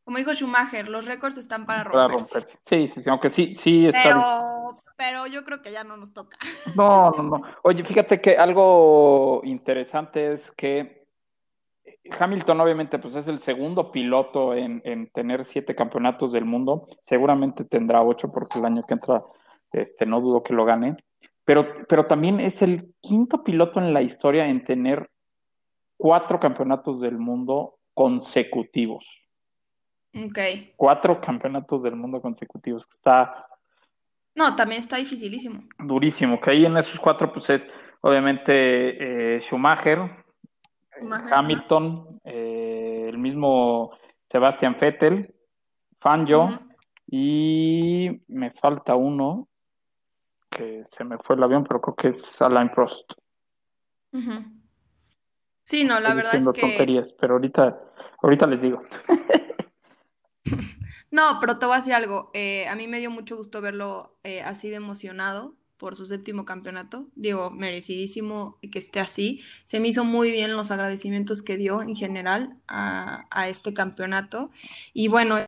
Como 0.04 0.16
dijo 0.16 0.32
Schumacher, 0.32 0.88
los 0.88 1.04
récords 1.04 1.36
están 1.36 1.66
para 1.66 1.84
romperse. 1.84 2.40
Sí, 2.62 2.88
sí, 2.94 3.02
sí, 3.02 3.10
aunque 3.10 3.28
sí, 3.28 3.54
sí 3.54 3.86
está 3.86 4.02
pero, 4.04 4.76
pero 4.96 5.26
yo 5.26 5.44
creo 5.44 5.60
que 5.60 5.70
ya 5.70 5.84
no 5.84 5.98
nos 5.98 6.14
toca. 6.14 6.38
No, 6.76 7.10
no, 7.10 7.22
no. 7.22 7.42
Oye, 7.62 7.84
fíjate 7.84 8.18
que 8.18 8.38
algo 8.38 9.42
interesante 9.44 10.32
es 10.32 10.50
que 10.52 10.98
Hamilton 12.18 12.60
obviamente 12.60 12.98
pues 12.98 13.14
es 13.16 13.28
el 13.28 13.38
segundo 13.38 13.90
piloto 13.90 14.54
en, 14.54 15.10
tener 15.12 15.44
siete 15.44 15.74
campeonatos 15.74 16.32
del 16.32 16.44
mundo. 16.44 16.88
Seguramente 17.06 17.64
tendrá 17.64 18.02
ocho 18.02 18.30
porque 18.32 18.58
el 18.58 18.64
año 18.64 18.82
que 18.86 18.94
entra 18.94 19.22
este, 19.72 20.06
no 20.06 20.20
dudo 20.20 20.42
que 20.42 20.54
lo 20.54 20.64
gane. 20.64 20.96
Pero, 21.44 21.66
pero 21.88 22.06
también 22.06 22.40
es 22.40 22.60
el 22.62 22.94
quinto 23.00 23.42
piloto 23.42 23.80
en 23.80 23.94
la 23.94 24.02
historia 24.02 24.46
en 24.48 24.64
tener 24.64 25.10
cuatro 25.96 26.38
campeonatos 26.38 27.00
del 27.00 27.18
mundo 27.18 27.78
consecutivos. 27.94 29.06
Ok. 30.14 30.38
Cuatro 30.76 31.20
campeonatos 31.20 31.82
del 31.82 31.96
mundo 31.96 32.20
consecutivos. 32.20 32.86
Está. 32.90 33.46
No, 34.34 34.54
también 34.54 34.80
está 34.80 34.96
dificilísimo. 34.96 35.62
Durísimo. 35.78 36.40
Que 36.40 36.50
ahí 36.50 36.64
en 36.64 36.76
esos 36.76 36.98
cuatro, 37.00 37.32
pues 37.32 37.50
es 37.50 37.68
obviamente 38.00 39.36
eh, 39.36 39.40
Schumacher, 39.40 39.98
Hamilton, 41.32 42.20
eh, 42.24 43.06
el 43.08 43.18
mismo 43.18 43.92
Sebastian 44.30 44.76
Vettel, 44.80 45.34
Fangio, 46.00 46.60
y 47.06 48.20
me 48.28 48.50
falta 48.50 48.94
uno 48.94 49.47
que 50.58 50.84
se 50.88 51.04
me 51.04 51.18
fue 51.18 51.36
el 51.36 51.42
avión, 51.42 51.64
pero 51.64 51.80
creo 51.80 51.94
que 51.94 52.08
es 52.08 52.42
Alain 52.42 52.70
Prost. 52.70 53.12
Sí, 55.62 55.84
no, 55.84 56.00
la 56.00 56.14
verdad 56.14 56.34
es 56.34 56.44
que. 56.52 56.60
tonterías, 56.60 57.12
pero 57.12 57.34
ahorita, 57.34 57.78
ahorita 58.22 58.46
les 58.46 58.62
digo. 58.62 58.82
no, 61.10 61.38
pero 61.40 61.58
te 61.58 61.66
voy 61.66 61.76
a 61.76 61.78
decir 61.78 61.94
algo. 61.94 62.30
Eh, 62.34 62.66
a 62.68 62.74
mí 62.74 62.88
me 62.88 62.98
dio 62.98 63.10
mucho 63.10 63.36
gusto 63.36 63.60
verlo 63.60 64.18
eh, 64.24 64.42
así 64.42 64.68
de 64.68 64.76
emocionado 64.76 65.54
por 65.76 65.94
su 65.94 66.06
séptimo 66.06 66.44
campeonato. 66.44 67.06
Digo, 67.14 67.50
merecidísimo 67.50 68.58
que 68.72 68.78
esté 68.78 68.98
así. 68.98 69.42
Se 69.64 69.78
me 69.78 69.88
hizo 69.88 70.04
muy 70.04 70.30
bien 70.30 70.56
los 70.56 70.70
agradecimientos 70.70 71.42
que 71.42 71.56
dio 71.56 71.82
en 71.82 71.94
general 71.94 72.56
a, 72.66 73.48
este 73.48 73.72
campeonato. 73.72 74.50
Y 74.92 75.08
bueno, 75.08 75.38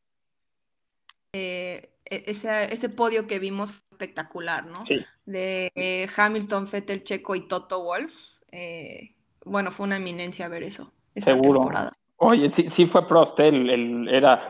eh, 1.32 1.90
e, 2.04 2.24
ese, 2.26 2.88
podio 2.90 3.26
que 3.26 3.38
vimos 3.38 3.72
fue 3.72 3.89
espectacular, 4.00 4.66
¿no? 4.66 4.80
De 5.26 6.08
Hamilton, 6.16 6.66
Fettel, 6.66 7.04
Checo 7.04 7.34
y 7.34 7.46
Toto 7.46 7.82
Wolf. 7.82 8.40
Eh, 8.50 9.14
bueno, 9.44 9.70
fue 9.70 9.86
una 9.86 9.96
eminencia 9.96 10.48
ver 10.48 10.62
eso. 10.62 10.92
Seguro. 11.16 11.68
Oye, 12.16 12.50
sí, 12.50 12.68
sí 12.68 12.86
fue 12.86 13.06
Prost, 13.06 13.38
el, 13.40 14.08
era 14.08 14.48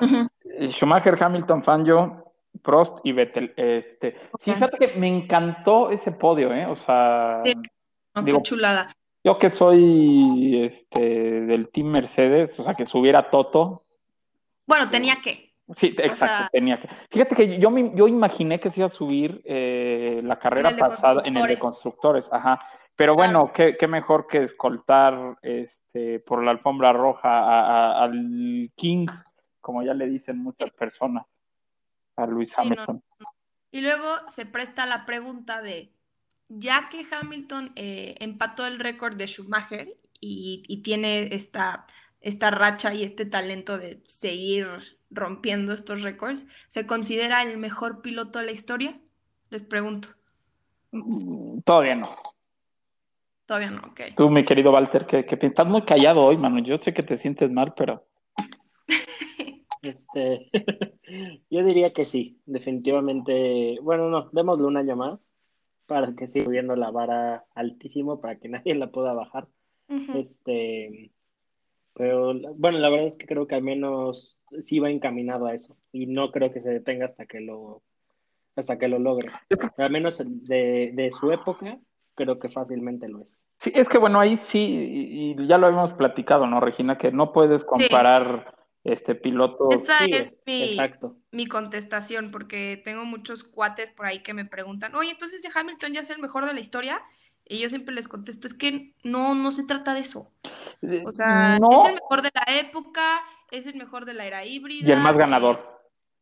Schumacher, 0.69 1.23
Hamilton, 1.23 1.63
Fangio, 1.63 2.33
Prost 2.63 2.99
y 3.05 3.13
Vettel. 3.13 3.53
Este, 3.57 4.17
Sí, 4.39 4.53
fíjate 4.53 4.77
que 4.77 4.99
me 4.99 5.09
encantó 5.09 5.91
ese 5.91 6.13
podio, 6.13 6.53
¿eh? 6.53 6.67
O 6.67 6.77
sea, 6.77 7.43
qué 7.45 7.55
chulada. 8.43 8.89
Yo 9.23 9.39
que 9.39 9.51
soy 9.51 10.65
este, 10.65 11.01
del 11.43 11.69
Team 11.69 11.89
Mercedes, 11.89 12.59
o 12.59 12.65
sea, 12.65 12.75
que 12.75 12.87
subiera 12.87 13.23
Toto. 13.23 13.83
Bueno, 14.67 14.89
tenía 14.89 15.17
que. 15.23 15.50
Sí, 15.77 15.95
exacto, 15.99 16.49
tenía 16.53 16.79
que. 16.79 16.89
Fíjate 17.11 17.37
que 17.37 17.59
yo, 17.59 17.71
me, 17.71 17.93
yo 17.95 18.09
imaginé 18.09 18.59
que 18.61 18.71
se 18.71 18.81
iba 18.81 18.87
a 18.87 18.91
subir 18.91 19.41
eh, 19.45 20.21
la 20.25 20.39
carrera 20.39 20.77
pasada 20.77 21.23
en 21.25 21.37
el 21.37 21.47
de 21.47 21.59
constructores, 21.59 22.29
ajá. 22.33 22.61
Pero 22.97 23.15
bueno, 23.15 23.51
qué, 23.53 23.77
qué, 23.79 23.87
mejor 23.87 24.27
que 24.27 24.43
escoltar 24.43 25.39
este, 25.41 26.21
por 26.21 26.45
la 26.45 26.51
alfombra 26.51 26.93
roja 26.93 28.03
al 28.03 28.71
King, 28.77 29.07
como 29.61 29.83
ya 29.83 29.95
le 29.95 30.07
dicen 30.07 30.39
muchas 30.39 30.71
personas. 30.71 31.25
Luis 32.27 32.53
Hamilton. 32.57 33.03
Y 33.71 33.81
luego 33.81 34.29
se 34.29 34.47
presta 34.47 34.87
la 34.87 35.07
pregunta 35.07 35.63
de, 35.63 35.93
ya 36.49 36.89
que 36.89 37.07
Hamilton 37.11 37.73
eh, 37.77 38.17
empató 38.21 38.67
el 38.67 38.79
récord 38.79 39.17
de 39.17 39.27
Schumacher 39.27 39.97
y, 40.21 40.83
tiene 40.83 41.35
esta, 41.35 41.87
esta 42.21 42.51
racha 42.51 42.93
y 42.93 43.05
este 43.05 43.25
talento 43.25 43.79
de 43.79 44.03
seguir 44.07 45.00
rompiendo 45.11 45.73
estos 45.73 46.03
récords, 46.03 46.47
¿se 46.69 46.87
considera 46.87 47.43
el 47.43 47.59
mejor 47.59 48.01
piloto 48.03 48.39
de 48.39 48.47
la 48.47 48.53
historia? 48.53 48.99
Les 49.51 49.63
pregunto. 49.63 50.09
Mm, 50.93 51.61
todavía 51.61 51.97
no. 51.97 52.09
Todavía 53.47 53.71
no, 53.71 53.83
ok. 53.89 54.01
Tú, 54.17 54.31
mi 54.31 54.45
querido 54.45 54.73
Walter, 54.73 55.07
que, 55.07 55.25
que 55.25 55.47
estás 55.47 55.67
muy 55.67 55.83
callado 55.83 56.25
hoy, 56.25 56.37
mano. 56.37 56.61
Yo 56.61 56.79
sé 56.79 56.95
que 56.95 57.03
te 57.03 57.17
sientes 57.17 57.51
mal, 57.51 57.75
pero... 57.77 58.07
Este, 59.83 60.51
yo 61.51 61.65
diría 61.65 61.93
que 61.95 62.05
sí, 62.05 62.39
definitivamente. 62.45 63.79
Bueno, 63.81 64.11
no, 64.11 64.29
démosle 64.31 64.67
un 64.67 64.77
año 64.77 64.95
más 64.95 65.35
para 65.87 66.15
que 66.15 66.29
siga 66.29 66.45
subiendo 66.45 66.77
la 66.77 66.91
vara 66.91 67.47
altísimo 67.55 68.21
para 68.21 68.37
que 68.39 68.49
nadie 68.49 68.75
la 68.75 68.93
pueda 68.93 69.13
bajar. 69.13 69.49
Este, 70.15 71.11
pero 71.95 72.33
bueno, 72.55 72.79
la 72.79 72.89
verdad 72.89 73.07
es 73.07 73.17
que 73.17 73.27
creo 73.27 73.47
que 73.47 73.55
al 73.55 73.63
menos 73.63 74.39
sí 74.65 74.79
va 74.79 74.91
encaminado 74.91 75.47
a 75.47 75.55
eso 75.55 75.77
y 75.93 76.07
no 76.07 76.31
creo 76.31 76.53
que 76.53 76.61
se 76.61 76.71
detenga 76.71 77.07
hasta 77.07 77.27
que 77.27 77.41
lo 77.41 77.83
hasta 78.57 78.79
que 78.79 78.89
lo 78.89 78.99
logre. 78.99 79.31
Al 79.77 79.91
menos 79.91 80.19
de, 80.19 80.91
de 80.93 81.11
su 81.11 81.33
época, 81.33 81.79
creo 82.15 82.39
que 82.39 82.49
fácilmente 82.49 83.09
lo 83.09 83.23
es. 83.23 83.43
Sí, 83.59 83.73
es 83.75 83.89
que 83.89 83.99
bueno, 83.99 84.21
ahí 84.21 84.37
sí, 84.37 84.59
y 84.59 85.47
ya 85.47 85.59
lo 85.59 85.67
habíamos 85.67 85.93
platicado, 85.95 86.47
¿no, 86.47 86.61
Regina? 86.61 86.99
Que 86.99 87.13
no 87.13 87.33
puedes 87.33 87.65
comparar 87.65 88.55
este 88.85 89.15
piloto. 89.15 89.69
Esa 89.71 90.05
es 90.07 90.39
mi, 90.47 90.77
mi, 91.31 91.47
contestación, 91.47 92.31
porque 92.31 92.81
tengo 92.85 93.05
muchos 93.05 93.45
cuates 93.45 93.91
por 93.91 94.07
ahí 94.07 94.23
que 94.23 94.35
me 94.35 94.45
preguntan, 94.45 94.95
oye, 94.95 95.11
entonces 95.11 95.45
Hamilton 95.55 95.93
ya 95.93 96.01
es 96.01 96.11
el 96.11 96.21
mejor 96.21 96.47
de 96.47 96.55
la 96.55 96.61
historia. 96.61 97.03
Y 97.45 97.59
yo 97.59 97.69
siempre 97.69 97.95
les 97.95 98.07
contesto, 98.07 98.47
es 98.47 98.55
que 98.55 98.95
no, 99.03 99.35
no 99.35 99.51
se 99.51 99.67
trata 99.67 99.93
de 99.93 100.01
eso. 100.01 100.33
Eh, 100.83 101.03
o 101.07 101.13
sea, 101.13 101.57
es 101.57 101.89
el 101.89 101.95
mejor 101.95 102.23
de 102.23 102.31
la 102.35 102.55
época, 102.59 103.21
es 103.51 103.67
el 103.67 103.77
mejor 103.77 104.05
de 104.05 104.15
la 104.15 104.27
era 104.27 104.45
híbrida. 104.45 104.89
Y 104.89 104.93
el 104.93 105.01
más 105.01 105.17
ganador. 105.17 105.59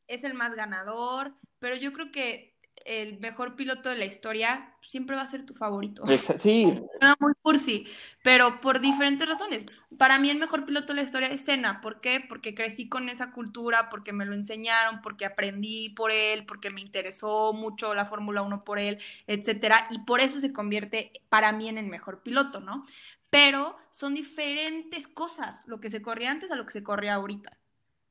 es 0.06 0.24
el 0.24 0.34
más 0.34 0.54
ganador, 0.54 1.34
pero 1.58 1.76
yo 1.76 1.92
creo 1.92 2.10
que 2.10 2.58
el 2.84 3.18
mejor 3.18 3.56
piloto 3.56 3.88
de 3.88 3.96
la 3.98 4.04
historia 4.04 4.74
siempre 4.82 5.16
va 5.16 5.22
a 5.22 5.26
ser 5.26 5.44
tu 5.44 5.54
favorito. 5.54 6.04
Sí. 6.42 6.80
muy 7.20 7.32
cursi, 7.42 7.86
pero 8.22 8.60
por 8.60 8.80
diferentes 8.80 9.28
razones. 9.28 9.66
Para 9.98 10.18
mí 10.18 10.30
el 10.30 10.38
mejor 10.38 10.64
piloto 10.64 10.88
de 10.88 10.94
la 10.94 11.02
historia 11.02 11.28
es 11.28 11.44
Senna. 11.44 11.80
¿Por 11.80 12.00
qué? 12.00 12.24
Porque 12.26 12.54
crecí 12.54 12.88
con 12.88 13.08
esa 13.08 13.32
cultura, 13.32 13.88
porque 13.90 14.12
me 14.12 14.26
lo 14.26 14.34
enseñaron, 14.34 15.00
porque 15.02 15.26
aprendí 15.26 15.90
por 15.90 16.12
él, 16.12 16.46
porque 16.46 16.70
me 16.70 16.80
interesó 16.80 17.52
mucho 17.52 17.94
la 17.94 18.06
Fórmula 18.06 18.42
1 18.42 18.64
por 18.64 18.78
él, 18.78 18.98
etcétera, 19.26 19.86
y 19.90 20.00
por 20.00 20.20
eso 20.20 20.40
se 20.40 20.52
convierte 20.52 21.12
para 21.28 21.52
mí 21.52 21.68
en 21.68 21.78
el 21.78 21.86
mejor 21.88 22.22
piloto, 22.22 22.60
¿no? 22.60 22.86
Pero 23.30 23.76
son 23.98 24.14
diferentes 24.14 25.08
cosas 25.08 25.66
lo 25.66 25.80
que 25.80 25.90
se 25.90 26.00
corría 26.00 26.30
antes 26.30 26.52
a 26.52 26.54
lo 26.54 26.64
que 26.64 26.70
se 26.70 26.84
corría 26.84 27.14
ahorita. 27.14 27.58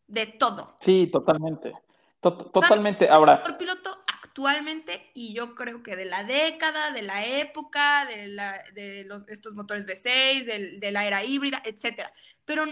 De 0.05 0.25
todo. 0.25 0.75
Sí, 0.81 1.07
totalmente. 1.09 1.71
totalmente. 2.19 3.07
Ahora. 3.07 3.35
El 3.35 3.39
mejor 3.39 3.57
piloto 3.57 3.97
actualmente 4.05 5.11
y 5.13 5.33
yo 5.33 5.55
creo 5.55 5.83
que 5.83 5.95
de 5.95 6.03
la 6.03 6.25
década, 6.25 6.91
de 6.91 7.03
la 7.03 7.25
época, 7.25 8.05
de, 8.05 8.27
la, 8.27 8.61
de 8.73 9.05
los, 9.05 9.29
estos 9.29 9.53
motores 9.53 9.87
V6, 9.87 10.77
de, 10.77 10.91
la 10.91 11.05
era 11.05 11.23
híbrida, 11.23 11.61
etcétera. 11.63 12.11
Pero 12.43 12.65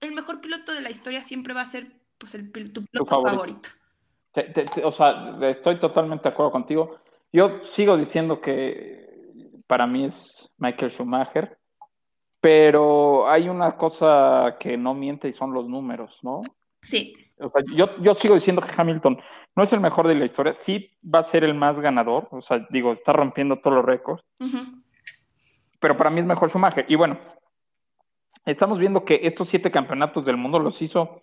el 0.00 0.12
mejor 0.12 0.40
piloto 0.40 0.72
de 0.72 0.80
la 0.80 0.88
historia 0.88 1.20
siempre 1.20 1.52
va 1.52 1.60
a 1.60 1.66
ser 1.66 1.92
pues, 2.16 2.34
el, 2.34 2.50
tu 2.72 2.86
piloto 2.86 3.22
favorito. 3.22 3.68
o 4.82 4.92
sea, 4.92 5.28
estoy 5.42 5.78
totalmente 5.78 6.22
de 6.22 6.30
acuerdo 6.30 6.52
contigo. 6.52 7.00
Yo 7.34 7.64
sigo 7.74 7.98
diciendo 7.98 8.40
que 8.40 9.60
para 9.66 9.86
mí 9.86 10.06
es 10.06 10.48
Michael 10.56 10.90
Schumacher, 10.90 11.58
pero 12.42 13.30
hay 13.30 13.48
una 13.48 13.76
cosa 13.76 14.56
que 14.58 14.76
no 14.76 14.94
miente 14.94 15.28
y 15.28 15.32
son 15.32 15.54
los 15.54 15.68
números, 15.68 16.18
¿no? 16.22 16.42
Sí. 16.82 17.14
O 17.38 17.48
sea, 17.48 17.62
yo, 17.72 17.96
yo 18.00 18.14
sigo 18.14 18.34
diciendo 18.34 18.60
que 18.60 18.74
Hamilton 18.76 19.16
no 19.54 19.62
es 19.62 19.72
el 19.72 19.78
mejor 19.78 20.08
de 20.08 20.16
la 20.16 20.24
historia, 20.24 20.52
sí 20.52 20.88
va 21.02 21.20
a 21.20 21.22
ser 21.22 21.44
el 21.44 21.54
más 21.54 21.78
ganador, 21.78 22.26
o 22.32 22.42
sea, 22.42 22.66
digo, 22.70 22.92
está 22.92 23.12
rompiendo 23.12 23.60
todos 23.60 23.76
los 23.76 23.84
récords, 23.84 24.24
pero 25.78 25.96
para 25.96 26.10
mí 26.10 26.18
es 26.18 26.26
mejor 26.26 26.50
Schumacher. 26.50 26.84
Y 26.88 26.96
bueno, 26.96 27.16
estamos 28.44 28.80
viendo 28.80 29.04
que 29.04 29.20
estos 29.22 29.48
siete 29.48 29.70
campeonatos 29.70 30.24
del 30.24 30.36
mundo 30.36 30.58
los 30.58 30.82
hizo 30.82 31.20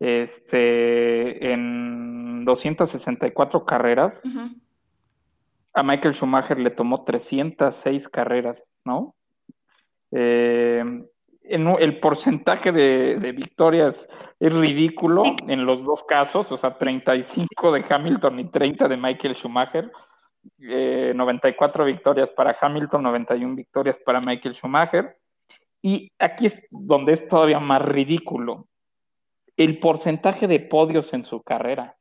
este, 0.00 1.52
en 1.52 2.46
264 2.46 3.66
carreras. 3.66 4.18
A 5.74 5.82
Michael 5.82 6.14
Schumacher 6.14 6.58
le 6.58 6.70
tomó 6.70 7.04
306 7.04 8.08
carreras, 8.08 8.62
¿no? 8.86 9.14
Eh, 10.12 10.84
en, 11.44 11.66
el 11.78 12.00
porcentaje 12.00 12.70
de, 12.70 13.32
victorias 13.32 14.08
es 14.38 14.54
ridículo 14.54 15.22
en 15.48 15.66
los 15.66 15.84
dos 15.84 16.04
casos, 16.04 16.50
o 16.52 16.56
sea, 16.56 16.76
35 16.76 17.72
de 17.72 17.84
Hamilton 17.88 18.40
y 18.40 18.44
30 18.50 18.88
de 18.88 18.96
Michael 18.96 19.34
Schumacher. 19.34 19.90
94 20.58 21.84
eh, 21.84 21.86
victorias 21.86 22.30
para 22.30 22.56
Hamilton, 22.60 23.02
91 23.04 23.54
victorias 23.54 23.98
para 24.04 24.20
Michael 24.20 24.54
Schumacher. 24.54 25.16
Y 25.80 26.10
aquí 26.18 26.46
es 26.46 26.62
donde 26.70 27.12
es 27.12 27.28
todavía 27.28 27.60
más 27.60 27.82
ridículo. 27.82 28.66
El 29.56 29.78
porcentaje 29.80 30.46
de 30.46 30.60
podios 30.60 31.12
en 31.12 31.24
su 31.24 31.42
carrera. 31.42 31.96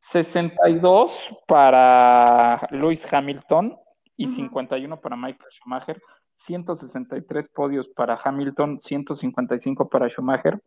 62 0.00 1.10
mm. 1.10 1.34
para 1.46 2.66
Lewis 2.70 3.10
Hamilton 3.10 3.76
y 4.16 4.26
51 4.26 5.00
para 5.00 5.16
Michael 5.16 5.50
Schumacher. 5.50 6.00
163 6.44 7.48
podios 7.48 7.88
para 7.88 8.18
Hamilton, 8.22 8.80
155 8.80 9.88
para 9.88 10.08
Schumacher. 10.08 10.60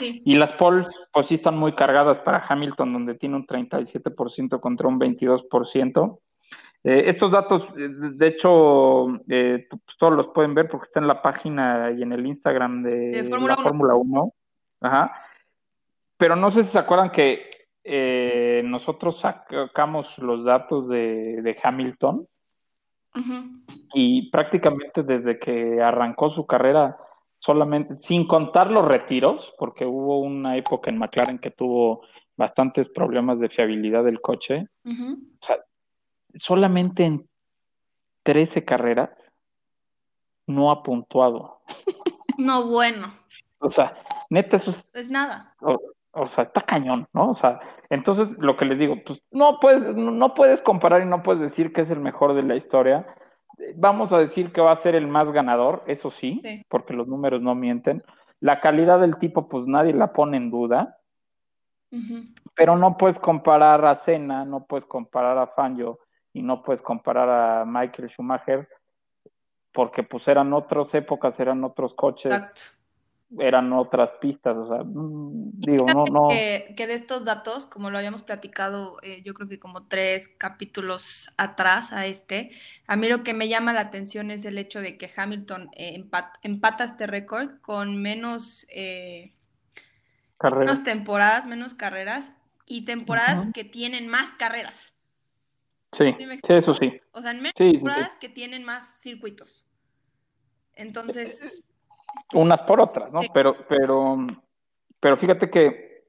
Y 0.00 0.36
las 0.36 0.52
polls, 0.52 0.88
pues 1.12 1.26
sí 1.26 1.34
están 1.34 1.58
muy 1.58 1.74
cargadas 1.74 2.18
para 2.20 2.44
Hamilton, 2.48 2.92
donde 2.92 3.14
tiene 3.14 3.36
un 3.36 3.46
37% 3.46 4.60
contra 4.60 4.88
un 4.88 4.98
22%. 4.98 6.18
Eh, 6.84 7.04
estos 7.06 7.30
datos, 7.30 7.62
eh, 7.76 7.88
de 7.90 8.26
hecho, 8.26 9.06
eh, 9.28 9.68
pues, 9.68 9.96
todos 9.98 10.14
los 10.14 10.28
pueden 10.28 10.54
ver 10.54 10.68
porque 10.68 10.86
está 10.86 10.98
en 10.98 11.06
la 11.06 11.22
página 11.22 11.92
y 11.92 12.02
en 12.02 12.12
el 12.12 12.26
Instagram 12.26 12.82
de, 12.82 13.22
la 13.22 13.56
Fórmula 13.56 13.94
1. 13.94 14.32
Ajá. 14.80 15.12
Pero 16.16 16.36
no 16.36 16.50
sé 16.50 16.64
si 16.64 16.70
se 16.70 16.78
acuerdan 16.78 17.10
que 17.10 17.50
nosotros 18.64 19.20
sacamos 19.20 20.16
los 20.18 20.44
datos 20.44 20.88
de, 20.88 21.56
Hamilton 21.62 22.26
y 23.94 24.30
prácticamente 24.30 25.02
desde 25.02 25.38
que 25.38 25.80
arrancó 25.82 26.30
su 26.30 26.46
carrera, 26.46 26.96
solamente, 27.38 27.96
sin 27.98 28.26
contar 28.26 28.70
los 28.70 28.86
retiros, 28.86 29.52
porque 29.58 29.84
hubo 29.84 30.20
una 30.20 30.56
época 30.56 30.90
en 30.90 30.98
McLaren 30.98 31.38
que 31.38 31.50
tuvo 31.50 32.02
bastantes 32.36 32.88
problemas 32.88 33.40
de 33.40 33.48
fiabilidad 33.48 34.04
del 34.04 34.20
coche. 34.20 34.68
O 34.84 35.44
sea, 35.44 35.58
solamente 36.34 37.04
en 37.04 37.28
13 38.22 38.64
carreras 38.64 39.10
no 40.46 40.70
ha 40.70 40.82
puntuado. 40.82 41.60
No, 42.38 42.66
bueno. 42.66 43.14
o 43.58 43.68
sea, 43.68 43.94
neta, 44.30 44.56
eso 44.56 44.74
es. 44.94 45.10
Nada. 45.10 45.54
O, 45.60 45.78
sea, 46.26 46.44
está 46.44 46.60
cañón, 46.60 47.06
¿no? 47.12 47.30
O 47.30 47.34
sea, 47.34 47.60
entonces 47.90 48.36
lo 48.38 48.56
que 48.56 48.64
les 48.64 48.78
digo, 48.78 48.96
pues 49.04 49.22
no 49.30 49.58
puedes, 49.60 49.82
no 49.94 50.34
puedes 50.34 50.60
comparar 50.62 51.02
y 51.02 51.06
no 51.06 51.22
puedes 51.22 51.40
decir 51.40 51.72
que 51.72 51.80
es 51.80 51.90
el 51.90 52.00
mejor 52.00 52.34
de 52.34 52.42
la 52.42 52.54
historia. 52.54 53.06
Vamos 53.76 54.12
a 54.12 54.18
decir 54.18 54.52
que 54.52 54.60
va 54.60 54.72
a 54.72 54.76
ser 54.76 54.94
el 54.94 55.06
más 55.06 55.32
ganador, 55.32 55.82
eso 55.86 56.10
sí, 56.10 56.42
porque 56.68 56.94
los 56.94 57.08
números 57.08 57.40
no 57.40 57.54
mienten. 57.54 58.02
La 58.40 58.60
calidad 58.60 59.00
del 59.00 59.18
tipo, 59.18 59.48
pues 59.48 59.66
nadie 59.66 59.92
la 59.92 60.12
pone 60.12 60.36
en 60.36 60.50
duda. 60.50 60.98
Pero 62.54 62.76
no 62.76 62.96
puedes 62.96 63.18
comparar 63.18 63.84
a 63.84 63.94
Cena, 63.94 64.44
no 64.44 64.64
puedes 64.64 64.86
comparar 64.86 65.36
a 65.38 65.48
Fangio, 65.48 65.98
y 66.32 66.42
no 66.42 66.62
puedes 66.62 66.80
comparar 66.80 67.28
a 67.28 67.64
Michael 67.64 68.08
Schumacher 68.08 68.68
porque 69.72 70.02
pues 70.02 70.28
eran 70.28 70.52
otras 70.52 70.94
épocas, 70.94 71.38
eran 71.40 71.64
otros 71.64 71.94
coches, 71.94 72.76
eran 73.38 73.72
otras 73.72 74.10
pistas, 74.20 74.56
o 74.56 74.68
sea, 74.68 74.84
mm, 74.84 75.52
digo, 75.54 75.86
no, 75.86 76.04
no. 76.04 76.28
Que, 76.28 76.74
de 76.76 76.94
estos 76.94 77.24
datos, 77.24 77.66
como 77.66 77.90
lo 77.90 77.98
habíamos 77.98 78.22
platicado, 78.22 78.98
eh, 79.02 79.22
yo 79.22 79.34
creo 79.34 79.48
que 79.48 79.58
como 79.58 79.86
tres 79.86 80.28
capítulos 80.28 81.32
atrás 81.36 81.92
a 81.92 82.06
este, 82.06 82.50
a 82.86 82.96
mí 82.96 83.08
lo 83.08 83.22
que 83.22 83.34
me 83.34 83.48
llama 83.48 83.72
la 83.72 83.80
atención 83.80 84.30
es 84.30 84.44
el 84.44 84.58
hecho 84.58 84.80
de 84.80 84.98
que 84.98 85.10
Hamilton 85.14 85.70
eh, 85.76 86.04
empata 86.42 86.84
este 86.84 87.06
récord 87.06 87.60
con 87.60 88.00
menos, 88.00 88.66
eh, 88.70 89.34
menos 90.42 90.84
temporadas, 90.84 91.46
menos 91.46 91.74
carreras 91.74 92.32
y 92.66 92.84
temporadas 92.84 93.48
que 93.54 93.64
tienen 93.64 94.08
más 94.08 94.32
carreras. 94.32 94.92
Sí, 95.92 96.14
eso 96.48 96.74
sí. 96.74 97.00
O 97.12 97.20
sea, 97.20 97.32
en 97.32 97.42
menos 97.42 97.54
que 98.20 98.28
tienen 98.28 98.64
más 98.64 99.00
circuitos. 99.00 99.66
Entonces. 100.74 101.64
Unas 102.34 102.62
por 102.62 102.80
otras, 102.80 103.12
¿no? 103.12 103.20
Pero, 103.32 103.56
pero, 103.68 104.16
pero 105.00 105.16
fíjate 105.16 105.50
que 105.50 106.04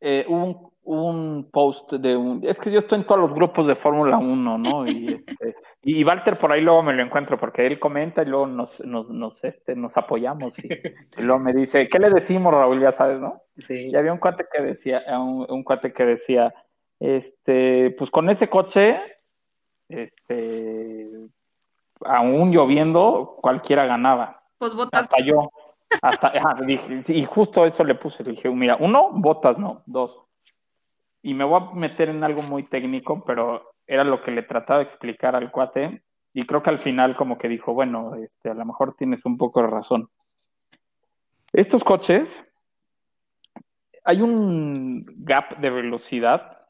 eh, 0.00 0.24
hubo, 0.28 0.72
un, 0.82 1.50
post 1.50 1.92
de 1.92 2.16
un. 2.16 2.40
Es 2.44 2.58
que 2.58 2.70
yo 2.70 2.78
estoy 2.78 3.00
en 3.00 3.06
todos 3.06 3.20
los 3.20 3.34
grupos 3.34 3.66
de 3.66 3.74
Fórmula 3.74 4.18
1, 4.18 4.58
¿no? 4.58 4.86
Y, 4.86 5.06
este, 5.26 5.56
y 5.82 6.04
Walter 6.04 6.38
por 6.38 6.52
ahí 6.52 6.60
luego 6.60 6.82
me 6.82 6.92
lo 6.92 7.02
encuentro 7.02 7.38
porque 7.38 7.66
él 7.66 7.78
comenta 7.78 8.22
y 8.22 8.26
luego 8.26 8.46
nos, 8.46 8.80
nos, 8.84 9.10
nos, 9.10 9.42
este, 9.44 9.74
nos 9.74 9.96
apoyamos 9.96 10.58
y, 10.58 10.68
luego 11.16 11.38
me 11.38 11.52
dice, 11.52 11.88
¿qué 11.88 11.98
le 11.98 12.10
decimos, 12.10 12.52
Raúl? 12.52 12.80
Ya 12.80 12.92
sabes, 12.92 13.20
¿no? 13.20 13.40
Sí. 13.56 13.88
Y 13.90 13.96
había 13.96 14.12
un 14.12 14.18
cuate 14.18 14.44
que 14.52 14.62
decía, 14.62 15.02
un, 15.18 15.46
un 15.48 15.64
cuate 15.64 15.92
que 15.92 16.04
decía, 16.04 16.52
este, 16.98 17.94
pues 17.98 18.10
con 18.10 18.28
ese 18.30 18.48
coche, 18.48 19.00
este, 19.88 21.08
aún 22.04 22.52
lloviendo, 22.52 23.38
cualquiera 23.40 23.86
ganaba. 23.86 24.39
Pues 24.60 24.76
botas. 24.76 25.02
Hasta 25.02 25.16
yo. 25.24 25.50
Hasta, 26.02 26.32
dije, 26.66 27.02
y 27.08 27.24
justo 27.24 27.64
eso 27.64 27.82
le 27.82 27.96
puse, 27.96 28.22
le 28.22 28.30
dije, 28.30 28.48
mira, 28.50 28.76
uno, 28.78 29.10
botas 29.10 29.58
no, 29.58 29.82
dos. 29.86 30.20
Y 31.22 31.34
me 31.34 31.42
voy 31.44 31.60
a 31.60 31.74
meter 31.74 32.10
en 32.10 32.22
algo 32.22 32.42
muy 32.42 32.62
técnico, 32.62 33.24
pero 33.24 33.72
era 33.88 34.04
lo 34.04 34.22
que 34.22 34.30
le 34.30 34.44
trataba 34.44 34.78
de 34.78 34.84
explicar 34.84 35.34
al 35.34 35.50
cuate, 35.50 36.02
y 36.32 36.46
creo 36.46 36.62
que 36.62 36.70
al 36.70 36.78
final 36.78 37.16
como 37.16 37.38
que 37.38 37.48
dijo, 37.48 37.74
bueno, 37.74 38.14
este, 38.14 38.50
a 38.50 38.54
lo 38.54 38.64
mejor 38.64 38.94
tienes 38.96 39.24
un 39.24 39.36
poco 39.36 39.62
de 39.62 39.66
razón. 39.66 40.08
Estos 41.52 41.82
coches, 41.82 42.44
hay 44.04 44.22
un 44.22 45.04
gap 45.24 45.58
de 45.58 45.70
velocidad 45.70 46.60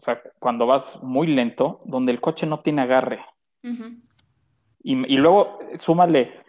o 0.00 0.02
sea, 0.02 0.22
cuando 0.38 0.66
vas 0.66 0.98
muy 1.02 1.26
lento, 1.26 1.82
donde 1.84 2.10
el 2.10 2.22
coche 2.22 2.46
no 2.46 2.60
tiene 2.60 2.82
agarre. 2.82 3.22
y, 4.82 5.16
luego 5.16 5.58
súmale 5.78 6.40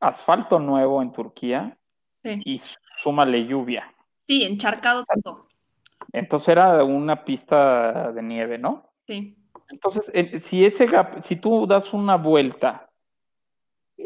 asfalto 0.00 0.58
nuevo 0.58 1.02
en 1.02 1.12
Turquía 1.12 1.76
y 2.22 2.60
súmale 3.02 3.46
lluvia. 3.46 3.92
Sí, 4.26 4.44
encharcado 4.44 5.04
todo. 5.22 5.46
Entonces 6.12 6.48
era 6.48 6.84
una 6.84 7.24
pista 7.24 8.12
de 8.12 8.22
nieve, 8.22 8.58
¿no? 8.58 8.90
Sí. 9.06 9.36
Entonces, 9.70 10.10
si 10.44 10.64
ese 10.64 10.86
gap, 10.86 11.20
si 11.20 11.36
tú 11.36 11.66
das 11.66 11.92
una 11.92 12.16
vuelta 12.16 12.88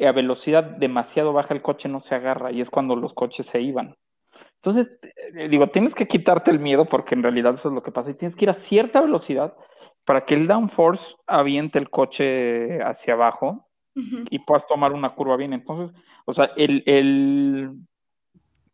a 0.00 0.12
velocidad 0.12 0.64
demasiado 0.64 1.33
baja, 1.33 1.55
el 1.55 1.62
coche 1.62 1.88
no 1.88 2.00
se 2.00 2.14
agarra 2.14 2.50
y 2.50 2.61
es 2.61 2.70
cuando 2.70 2.96
los 2.96 3.12
coches 3.12 3.46
se 3.46 3.61
iban. 3.61 3.96
Entonces, 4.57 4.98
eh, 5.35 5.48
digo, 5.48 5.68
tienes 5.68 5.94
que 5.94 6.07
quitarte 6.07 6.50
el 6.50 6.61
miedo 6.61 6.87
porque 6.87 7.14
en 7.14 7.22
realidad 7.22 7.55
eso 7.55 7.68
es 7.68 7.74
lo 7.74 7.83
que 7.83 7.92
pasa 7.92 8.11
y 8.11 8.14
tienes 8.14 8.37
que 8.37 8.44
ir 8.44 8.50
a 8.50 8.55
cierta 8.55 9.00
velocidad 9.00 9.55
para 10.05 10.24
que 10.24 10.35
el 10.35 10.46
downforce 10.46 11.14
aviente 11.26 11.78
el 11.78 11.90
coche 11.90 12.83
hacia 12.83 13.14
abajo 13.14 13.68
y 13.94 14.38
puedas 14.40 14.66
tomar 14.66 14.92
una 14.92 15.14
curva 15.14 15.37
bien. 15.37 15.52
Entonces, 15.52 15.94
o 16.24 16.33
sea, 16.33 16.50
el, 16.57 16.83
el, 16.87 17.70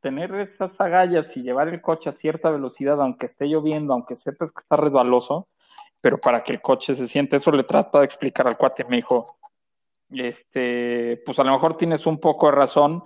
tener 0.01 0.35
esas 0.37 0.81
agallas 0.81 1.37
y 1.37 1.43
llevar 1.43 1.69
el 1.69 1.81
coche 1.81 2.11
a 2.11 2.13
cierta 2.13 2.51
velocidad, 2.51 3.01
aunque 3.01 3.27
esté 3.27 3.47
lloviendo, 3.47 3.93
aunque 3.93 4.17
sepas 4.17 4.53
que 4.53 4.61
está 4.61 4.77
resbaloso, 4.77 5.49
pero 6.01 6.19
para 6.19 6.43
que 6.43 6.53
el 6.53 6.61
coche 6.61 6.95
se 6.95 7.09
siente, 7.09 7.37
eso 7.37 7.51
le 7.51 7.65
trata 7.65 7.99
de 7.99 8.05
explicar 8.05 8.47
al 8.47 8.57
cuate, 8.57 8.85
me 8.85 8.97
dijo, 8.97 9.39
este, 10.11 11.21
pues 11.27 11.39
a 11.39 11.45
lo 11.45 11.53
mejor 11.53 11.77
tienes 11.77 12.07
un 12.07 12.19
poco 12.19 12.47
de 12.47 12.53
razón, 12.53 13.03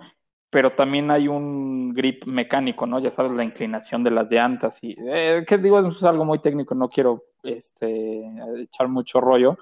pero 0.49 0.73
también 0.73 1.09
hay 1.09 1.27
un 1.27 1.93
grip 1.93 2.25
mecánico, 2.25 2.85
¿no? 2.85 2.99
Ya 2.99 3.09
sabes, 3.09 3.31
la 3.31 3.43
inclinación 3.43 4.03
de 4.03 4.11
las 4.11 4.31
llantas 4.31 4.77
y, 4.83 4.95
eh, 5.07 5.43
que 5.47 5.57
digo, 5.57 5.79
es 5.79 6.03
algo 6.03 6.25
muy 6.25 6.39
técnico, 6.39 6.75
no 6.75 6.89
quiero 6.89 7.23
este, 7.41 8.23
echar 8.59 8.87
mucho 8.87 9.19
rollo. 9.19 9.57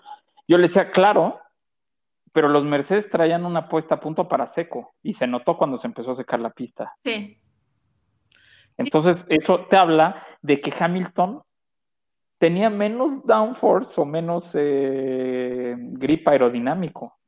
Yo 0.50 0.58
le 0.58 0.64
decía, 0.64 0.92
claro, 0.92 1.40
pero 2.32 2.48
los 2.48 2.64
Mercedes 2.64 3.10
traían 3.10 3.46
una 3.46 3.68
puesta 3.68 3.96
a 3.96 4.00
punto 4.00 4.28
para 4.28 4.48
seco 4.48 4.94
y 5.04 5.14
se 5.14 5.28
notó 5.28 5.54
cuando 5.54 5.78
se 5.78 5.88
empezó 5.88 6.12
a 6.12 6.16
secar 6.16 6.40
la 6.40 6.52
pista. 6.52 6.94
Sí. 7.04 7.38
Entonces, 8.78 9.26
eso 9.30 9.66
te 9.66 9.78
habla 9.78 10.26
de 10.42 10.62
que 10.62 10.74
Hamilton 10.78 11.44
tenía 12.38 12.70
menos 12.70 13.26
downforce 13.26 14.00
o 14.00 14.06
menos 14.06 14.50
eh, 14.54 15.76
grip 15.78 16.28
aerodinámico 16.28 17.20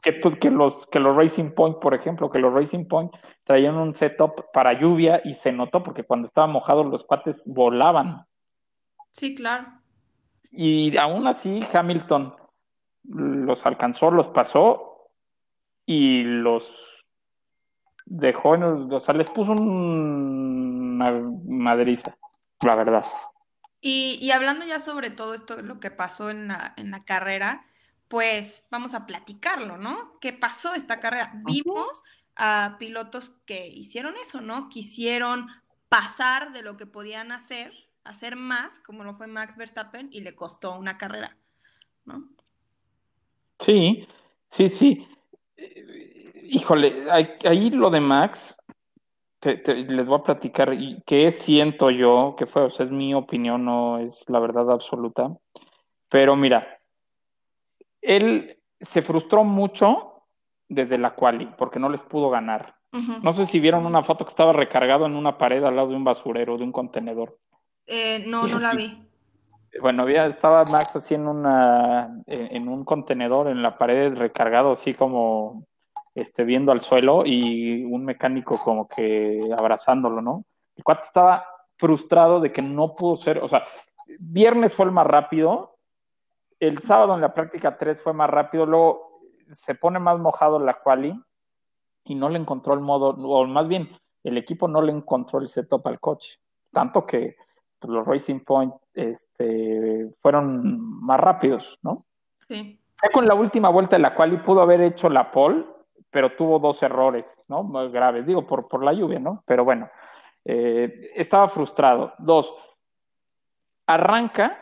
que, 0.00 0.50
los, 0.50 0.86
que 0.86 0.98
los 0.98 1.16
Racing 1.16 1.50
Point, 1.50 1.78
por 1.78 1.94
ejemplo, 1.94 2.30
que 2.30 2.40
los 2.40 2.52
Racing 2.52 2.86
Point 2.86 3.12
traían 3.44 3.76
un 3.76 3.92
setup 3.92 4.50
para 4.52 4.78
lluvia 4.78 5.20
y 5.24 5.34
se 5.34 5.52
notó 5.52 5.82
porque 5.82 6.04
cuando 6.04 6.26
estaba 6.26 6.46
mojado 6.46 6.84
los 6.84 7.04
cuates 7.04 7.42
volaban. 7.46 8.24
Sí, 9.10 9.34
claro. 9.34 9.66
Y 10.50 10.96
aún 10.96 11.26
así 11.26 11.60
Hamilton 11.72 12.34
los 13.04 13.64
alcanzó, 13.66 14.10
los 14.10 14.28
pasó 14.28 15.10
y 15.86 16.22
los 16.22 16.64
dejó, 18.06 18.54
en 18.54 18.62
o 18.62 19.00
sea, 19.00 19.14
les 19.14 19.30
puso 19.30 19.52
una 19.52 21.12
madriza, 21.46 22.16
la 22.64 22.74
verdad. 22.74 23.04
Y, 23.80 24.18
y, 24.20 24.30
hablando 24.32 24.66
ya 24.66 24.78
sobre 24.78 25.10
todo 25.10 25.32
esto, 25.32 25.62
lo 25.62 25.80
que 25.80 25.90
pasó 25.90 26.28
en 26.28 26.48
la, 26.48 26.74
en 26.76 26.90
la 26.90 27.00
carrera, 27.00 27.64
pues 28.08 28.66
vamos 28.70 28.94
a 28.94 29.06
platicarlo, 29.06 29.78
¿no? 29.78 30.18
¿Qué 30.20 30.32
pasó 30.32 30.74
esta 30.74 31.00
carrera? 31.00 31.32
Vimos 31.44 32.02
a 32.36 32.76
pilotos 32.78 33.30
que 33.46 33.68
hicieron 33.68 34.14
eso, 34.22 34.40
¿no? 34.40 34.68
Quisieron 34.68 35.46
pasar 35.88 36.52
de 36.52 36.62
lo 36.62 36.76
que 36.76 36.86
podían 36.86 37.32
hacer, 37.32 37.72
hacer 38.04 38.36
más, 38.36 38.80
como 38.80 39.04
lo 39.04 39.14
fue 39.14 39.28
Max 39.28 39.56
Verstappen, 39.56 40.08
y 40.12 40.20
le 40.20 40.34
costó 40.34 40.76
una 40.76 40.98
carrera, 40.98 41.36
¿no? 42.04 42.28
Sí, 43.60 44.06
sí, 44.50 44.68
sí. 44.68 45.06
Híjole, 46.44 47.06
ahí, 47.10 47.70
lo 47.70 47.90
de 47.90 48.00
Max, 48.00 48.56
les 49.42 50.06
voy 50.06 50.18
a 50.18 50.24
platicar 50.24 50.76
qué 51.06 51.30
siento 51.30 51.90
yo, 51.90 52.34
que 52.36 52.46
fue, 52.46 52.62
o 52.62 52.70
sea, 52.70 52.86
es 52.86 52.92
mi 52.92 53.14
opinión, 53.14 53.64
no 53.64 53.98
es 53.98 54.24
la 54.28 54.40
verdad 54.40 54.70
absoluta. 54.70 55.30
Pero 56.08 56.34
mira, 56.34 56.80
él 58.00 58.58
se 58.80 59.02
frustró 59.02 59.44
mucho 59.44 60.24
desde 60.68 60.98
la 60.98 61.14
quali, 61.14 61.46
porque 61.58 61.78
no 61.78 61.88
les 61.88 62.00
pudo 62.02 62.30
ganar. 62.30 62.74
No 63.22 63.32
sé 63.32 63.46
si 63.46 63.60
vieron 63.60 63.86
una 63.86 64.02
foto 64.02 64.24
que 64.24 64.30
estaba 64.30 64.52
recargado 64.52 65.06
en 65.06 65.14
una 65.14 65.38
pared 65.38 65.62
al 65.62 65.76
lado 65.76 65.90
de 65.90 65.94
un 65.94 66.02
basurero, 66.02 66.58
de 66.58 66.64
un 66.64 66.72
contenedor. 66.72 67.38
Eh, 67.86 68.24
no, 68.26 68.48
no 68.48 68.58
la 68.58 68.74
vi. 68.74 69.09
Bueno, 69.80 70.02
había, 70.02 70.26
estaba 70.26 70.64
Max 70.70 70.96
así 70.96 71.14
en, 71.14 71.28
una, 71.28 72.22
en 72.26 72.68
un 72.68 72.84
contenedor 72.84 73.48
en 73.48 73.62
la 73.62 73.78
pared 73.78 74.14
recargado, 74.14 74.72
así 74.72 74.94
como 74.94 75.64
este, 76.14 76.44
viendo 76.44 76.72
al 76.72 76.80
suelo 76.80 77.22
y 77.24 77.84
un 77.84 78.04
mecánico 78.04 78.58
como 78.62 78.88
que 78.88 79.38
abrazándolo, 79.58 80.20
¿no? 80.20 80.44
El 80.76 80.82
cuate 80.82 81.04
estaba 81.06 81.46
frustrado 81.76 82.40
de 82.40 82.52
que 82.52 82.62
no 82.62 82.94
pudo 82.94 83.16
ser, 83.16 83.38
o 83.38 83.48
sea, 83.48 83.64
viernes 84.18 84.74
fue 84.74 84.86
el 84.86 84.92
más 84.92 85.06
rápido, 85.06 85.76
el 86.58 86.78
sábado 86.78 87.14
en 87.14 87.20
la 87.20 87.32
práctica 87.32 87.78
3 87.78 88.02
fue 88.02 88.12
más 88.12 88.28
rápido, 88.28 88.66
luego 88.66 89.20
se 89.50 89.74
pone 89.74 89.98
más 89.98 90.18
mojado 90.18 90.58
la 90.58 90.74
quali 90.74 91.18
y 92.04 92.14
no 92.14 92.28
le 92.28 92.38
encontró 92.38 92.74
el 92.74 92.80
modo, 92.80 93.10
o 93.10 93.46
más 93.46 93.68
bien, 93.68 93.88
el 94.24 94.36
equipo 94.36 94.68
no 94.68 94.82
le 94.82 94.92
encontró 94.92 95.38
el 95.38 95.48
setup 95.48 95.86
al 95.86 96.00
coche, 96.00 96.38
tanto 96.72 97.06
que 97.06 97.36
pues, 97.80 97.92
los 97.92 98.06
Racing 98.06 98.40
Point 98.40 98.74
este, 98.94 100.10
fueron 100.20 101.02
más 101.02 101.18
rápidos, 101.18 101.78
¿no? 101.82 102.04
Sí. 102.46 102.78
Ya 103.02 103.08
con 103.10 103.26
la 103.26 103.34
última 103.34 103.70
vuelta 103.70 103.96
de 103.96 104.02
la 104.02 104.14
quali 104.14 104.36
pudo 104.36 104.60
haber 104.60 104.82
hecho 104.82 105.08
la 105.08 105.32
pole, 105.32 105.64
pero 106.10 106.36
tuvo 106.36 106.58
dos 106.58 106.82
errores, 106.82 107.26
¿no? 107.48 107.62
Más 107.62 107.90
graves, 107.90 108.26
digo, 108.26 108.46
por, 108.46 108.68
por 108.68 108.84
la 108.84 108.92
lluvia, 108.92 109.18
¿no? 109.18 109.42
Pero 109.46 109.64
bueno, 109.64 109.88
eh, 110.44 111.10
estaba 111.14 111.48
frustrado. 111.48 112.12
Dos, 112.18 112.52
arranca 113.86 114.58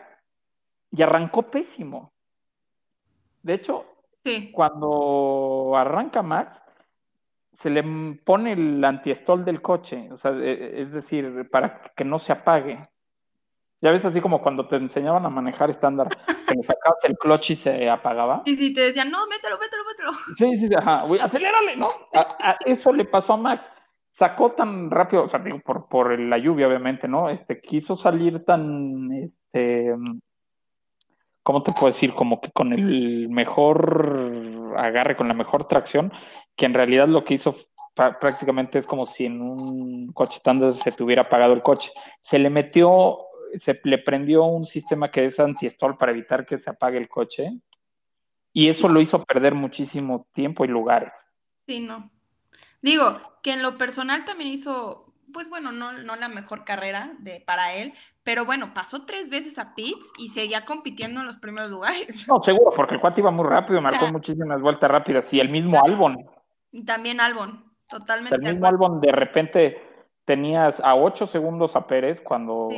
y 0.91 1.01
arrancó 1.01 1.43
pésimo. 1.43 2.13
De 3.43 3.55
hecho, 3.55 3.85
cuando 4.53 5.73
arranca 5.75 6.21
Max, 6.21 6.61
se 7.53 7.69
le 7.69 7.83
pone 8.23 8.53
el 8.53 8.83
antiestol 8.83 9.43
del 9.43 9.61
coche, 9.61 10.09
o 10.11 10.17
sea, 10.17 10.31
e, 10.31 10.51
e, 10.51 10.81
es 10.81 10.91
decir, 10.91 11.49
para 11.51 11.81
que 11.95 12.05
no 12.05 12.19
se 12.19 12.31
apague. 12.31 12.79
Ya 13.81 13.91
ves 13.91 14.03
así 14.03 14.19
como 14.19 14.41
cuando 14.41 14.67
te 14.67 14.75
enseñaban 14.75 15.25
a 15.25 15.29
manejar 15.29 15.69
estándar, 15.69 16.07
que 16.47 16.53
le 16.53 16.63
sacabas 16.63 17.03
el 17.03 17.17
clutch 17.17 17.51
y 17.51 17.55
se 17.55 17.89
apagaba. 17.89 18.41
Sí, 18.45 18.55
sí, 18.55 18.73
te 18.73 18.81
decían, 18.81 19.09
no, 19.09 19.25
mételo, 19.27 19.57
mételo, 19.57 19.83
mételo. 19.85 20.11
Sí, 20.37 20.67
sí, 20.67 20.75
ajá, 20.75 21.05
acelérale, 21.21 21.77
¿no? 21.77 21.87
eso 22.65 22.91
le 22.91 23.05
pasó 23.05 23.33
a 23.33 23.37
Max. 23.37 23.69
Sacó 24.11 24.51
tan 24.51 24.91
rápido, 24.91 25.23
o 25.23 25.29
sea, 25.29 25.39
digo, 25.39 25.59
por, 25.59 25.87
por 25.87 26.19
la 26.19 26.37
lluvia, 26.37 26.67
obviamente, 26.67 27.07
¿no? 27.07 27.29
Este, 27.29 27.61
quiso 27.61 27.95
salir 27.95 28.43
tan, 28.43 29.09
este, 29.13 29.95
¿cómo 31.41 31.63
te 31.63 31.71
puedo 31.71 31.87
decir? 31.87 32.13
Como 32.13 32.41
que 32.41 32.51
con 32.51 32.73
el 32.73 33.29
mejor 33.29 34.73
agarre, 34.75 35.15
con 35.15 35.29
la 35.29 35.33
mejor 35.33 35.69
tracción, 35.69 36.11
que 36.57 36.65
en 36.65 36.73
realidad 36.73 37.07
lo 37.07 37.23
que 37.23 37.35
hizo 37.35 37.55
prácticamente 37.95 38.79
es 38.79 38.85
como 38.85 39.05
si 39.05 39.25
en 39.25 39.41
un 39.41 40.11
coche 40.13 40.35
estándar 40.35 40.73
se 40.73 40.91
te 40.91 41.03
hubiera 41.03 41.23
apagado 41.23 41.53
el 41.53 41.61
coche. 41.61 41.91
Se 42.21 42.39
le 42.39 42.49
metió 42.49 43.28
se 43.57 43.79
le 43.83 43.97
prendió 43.97 44.43
un 44.43 44.65
sistema 44.65 45.11
que 45.11 45.25
es 45.25 45.39
anti-stall 45.39 45.97
para 45.97 46.11
evitar 46.11 46.45
que 46.45 46.57
se 46.57 46.69
apague 46.69 46.97
el 46.97 47.09
coche 47.09 47.51
y 48.53 48.69
eso 48.69 48.89
lo 48.89 49.01
hizo 49.01 49.23
perder 49.23 49.53
muchísimo 49.53 50.27
tiempo 50.33 50.65
y 50.65 50.67
lugares. 50.67 51.13
Sí, 51.67 51.79
no. 51.79 52.09
Digo, 52.81 53.17
que 53.43 53.53
en 53.53 53.61
lo 53.61 53.77
personal 53.77 54.25
también 54.25 54.51
hizo, 54.51 55.13
pues 55.33 55.49
bueno, 55.49 55.71
no, 55.71 55.93
no 55.93 56.15
la 56.15 56.29
mejor 56.29 56.63
carrera 56.63 57.13
de, 57.19 57.41
para 57.45 57.73
él, 57.73 57.93
pero 58.23 58.45
bueno, 58.45 58.73
pasó 58.73 59.05
tres 59.05 59.29
veces 59.29 59.59
a 59.59 59.75
pits 59.75 60.11
y 60.17 60.29
seguía 60.29 60.65
compitiendo 60.65 61.19
en 61.19 61.25
los 61.25 61.37
primeros 61.37 61.69
lugares. 61.69 62.27
No, 62.27 62.41
seguro, 62.41 62.73
porque 62.75 62.95
el 62.95 63.01
cuate 63.01 63.21
iba 63.21 63.31
muy 63.31 63.45
rápido, 63.45 63.81
marcó 63.81 64.07
muchísimas 64.11 64.61
vueltas 64.61 64.89
rápidas 64.89 65.33
y 65.33 65.39
el 65.39 65.49
mismo 65.49 65.83
Albon. 65.83 66.17
Y 66.71 66.85
también 66.85 67.19
Albon, 67.19 67.65
totalmente. 67.87 68.35
el 68.35 68.53
mismo 68.53 68.67
Albon 68.67 69.01
de 69.01 69.11
repente 69.11 69.81
tenías 70.25 70.79
a 70.81 70.95
ocho 70.95 71.25
segundos 71.25 71.75
a 71.75 71.87
Pérez 71.87 72.21
cuando 72.21 72.69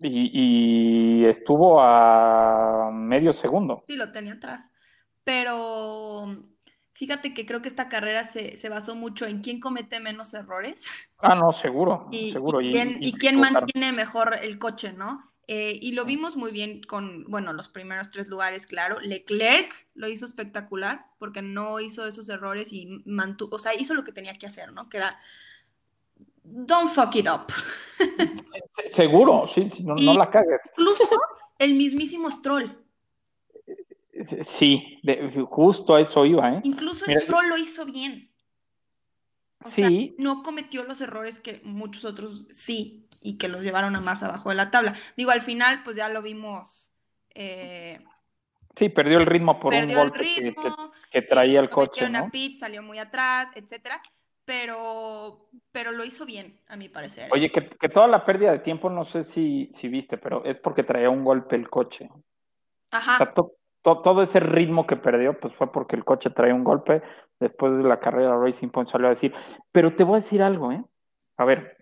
y, 0.00 1.24
estuvo 1.26 1.80
a 1.80 2.90
medio 2.92 3.32
segundo. 3.32 3.84
Sí, 3.86 3.96
lo 3.96 4.10
tenía 4.12 4.34
atrás. 4.34 4.70
Pero 5.24 6.44
fíjate 6.94 7.32
que 7.32 7.46
creo 7.46 7.62
que 7.62 7.68
esta 7.68 7.88
carrera 7.88 8.24
se, 8.24 8.56
basó 8.68 8.94
mucho 8.94 9.26
en 9.26 9.42
quién 9.42 9.60
comete 9.60 10.00
menos 10.00 10.34
errores. 10.34 10.86
Ah, 11.18 11.34
no, 11.34 11.52
seguro, 11.52 12.08
y, 12.12 12.32
seguro. 12.32 12.60
Y, 12.60 12.72
quién, 13.12 13.38
mantiene 13.38 13.92
mejor 13.92 14.38
el 14.42 14.58
coche, 14.58 14.92
¿no? 14.92 15.30
Eh, 15.46 15.78
y 15.82 15.92
lo 15.92 16.04
vimos 16.04 16.36
muy 16.36 16.52
bien 16.52 16.80
con, 16.82 17.24
bueno, 17.24 17.52
los 17.52 17.68
primeros 17.68 18.10
tres 18.10 18.28
lugares, 18.28 18.66
claro. 18.66 19.00
Leclerc 19.00 19.72
lo 19.94 20.08
hizo 20.08 20.24
espectacular 20.24 21.06
porque 21.18 21.42
no 21.42 21.80
hizo 21.80 22.06
esos 22.06 22.28
errores 22.28 22.72
y 22.72 23.02
mantuvo, 23.04 23.56
o 23.56 23.58
sea, 23.58 23.74
hizo 23.74 23.94
lo 23.94 24.04
que 24.04 24.12
tenía 24.12 24.38
que 24.38 24.46
hacer, 24.46 24.72
¿no? 24.72 24.88
Que 24.88 24.98
era 24.98 25.18
don't 26.50 26.90
fuck 26.90 27.14
it 27.16 27.26
up. 27.26 27.52
Seguro, 28.92 29.46
sí, 29.46 29.68
no, 29.84 29.94
la 29.94 30.30
cagues. 30.30 30.60
Incluso 30.76 31.20
el 31.58 31.74
mismísimo 31.74 32.30
Stroll. 32.30 32.76
Sí, 34.42 35.00
justo 35.48 35.94
a 35.94 36.00
eso 36.00 36.26
iba, 36.26 36.54
¿eh? 36.54 36.60
Incluso 36.64 37.04
Stroll 37.06 37.48
lo 37.48 37.56
hizo 37.56 37.86
bien. 37.86 38.30
sí. 39.68 40.14
no 40.18 40.42
cometió 40.42 40.84
los 40.84 41.00
errores 41.00 41.38
que 41.38 41.60
muchos 41.64 42.04
otros 42.04 42.46
sí, 42.50 43.06
y 43.20 43.38
que 43.38 43.48
los 43.48 43.62
llevaron 43.62 43.96
a 43.96 44.00
más 44.00 44.22
abajo 44.22 44.48
de 44.48 44.56
la 44.56 44.70
tabla. 44.70 44.94
Digo, 45.16 45.30
al 45.30 45.42
final, 45.42 45.82
pues 45.84 45.96
ya 45.96 46.08
lo 46.08 46.22
vimos. 46.22 46.90
Eh, 47.34 47.98
sí, 48.76 48.88
perdió 48.88 49.18
el 49.18 49.26
ritmo 49.26 49.60
por 49.60 49.74
un 49.74 49.94
golpe 49.94 50.54
que, 51.12 51.22
traía 51.22 51.60
el 51.60 51.70
coche. 51.70 52.08
¿no? 52.08 52.30
pit, 52.30 52.56
salió 52.58 52.82
muy 52.82 52.98
atrás, 52.98 53.48
etcétera 53.54 54.02
pero, 54.50 55.46
pero 55.70 55.92
lo 55.92 56.04
hizo 56.04 56.26
bien, 56.26 56.58
a 56.66 56.74
mi 56.74 56.88
parecer. 56.88 57.26
¿eh? 57.26 57.30
Oye, 57.30 57.52
que, 57.52 57.88
toda 57.88 58.08
la 58.08 58.24
pérdida 58.24 58.50
de 58.50 58.58
tiempo, 58.58 58.90
no 58.90 59.04
sé 59.04 59.22
si, 59.22 59.68
si 59.70 59.86
viste, 59.86 60.18
pero 60.18 60.44
es 60.44 60.58
porque 60.58 60.82
traía 60.82 61.08
un 61.08 61.22
golpe 61.22 61.54
el 61.54 61.70
coche. 61.70 62.10
Ajá. 62.90 63.32
todo 63.84 64.22
ese 64.22 64.40
ritmo 64.40 64.88
que 64.88 64.96
perdió, 64.96 65.38
pues 65.38 65.54
fue 65.54 65.70
porque 65.70 65.94
el 65.94 66.04
coche 66.04 66.30
traía 66.30 66.52
un 66.52 66.64
golpe. 66.64 67.00
Después 67.38 67.76
de 67.76 67.84
la 67.84 68.00
carrera, 68.00 68.36
Racing 68.36 68.70
Point 68.70 68.90
salió 68.90 69.06
a 69.06 69.10
decir, 69.10 69.32
pero 69.70 69.94
te 69.94 70.02
voy 70.02 70.14
a 70.14 70.22
decir 70.22 70.42
algo, 70.42 70.72
¿eh? 70.72 70.82
A 71.36 71.44
ver, 71.44 71.76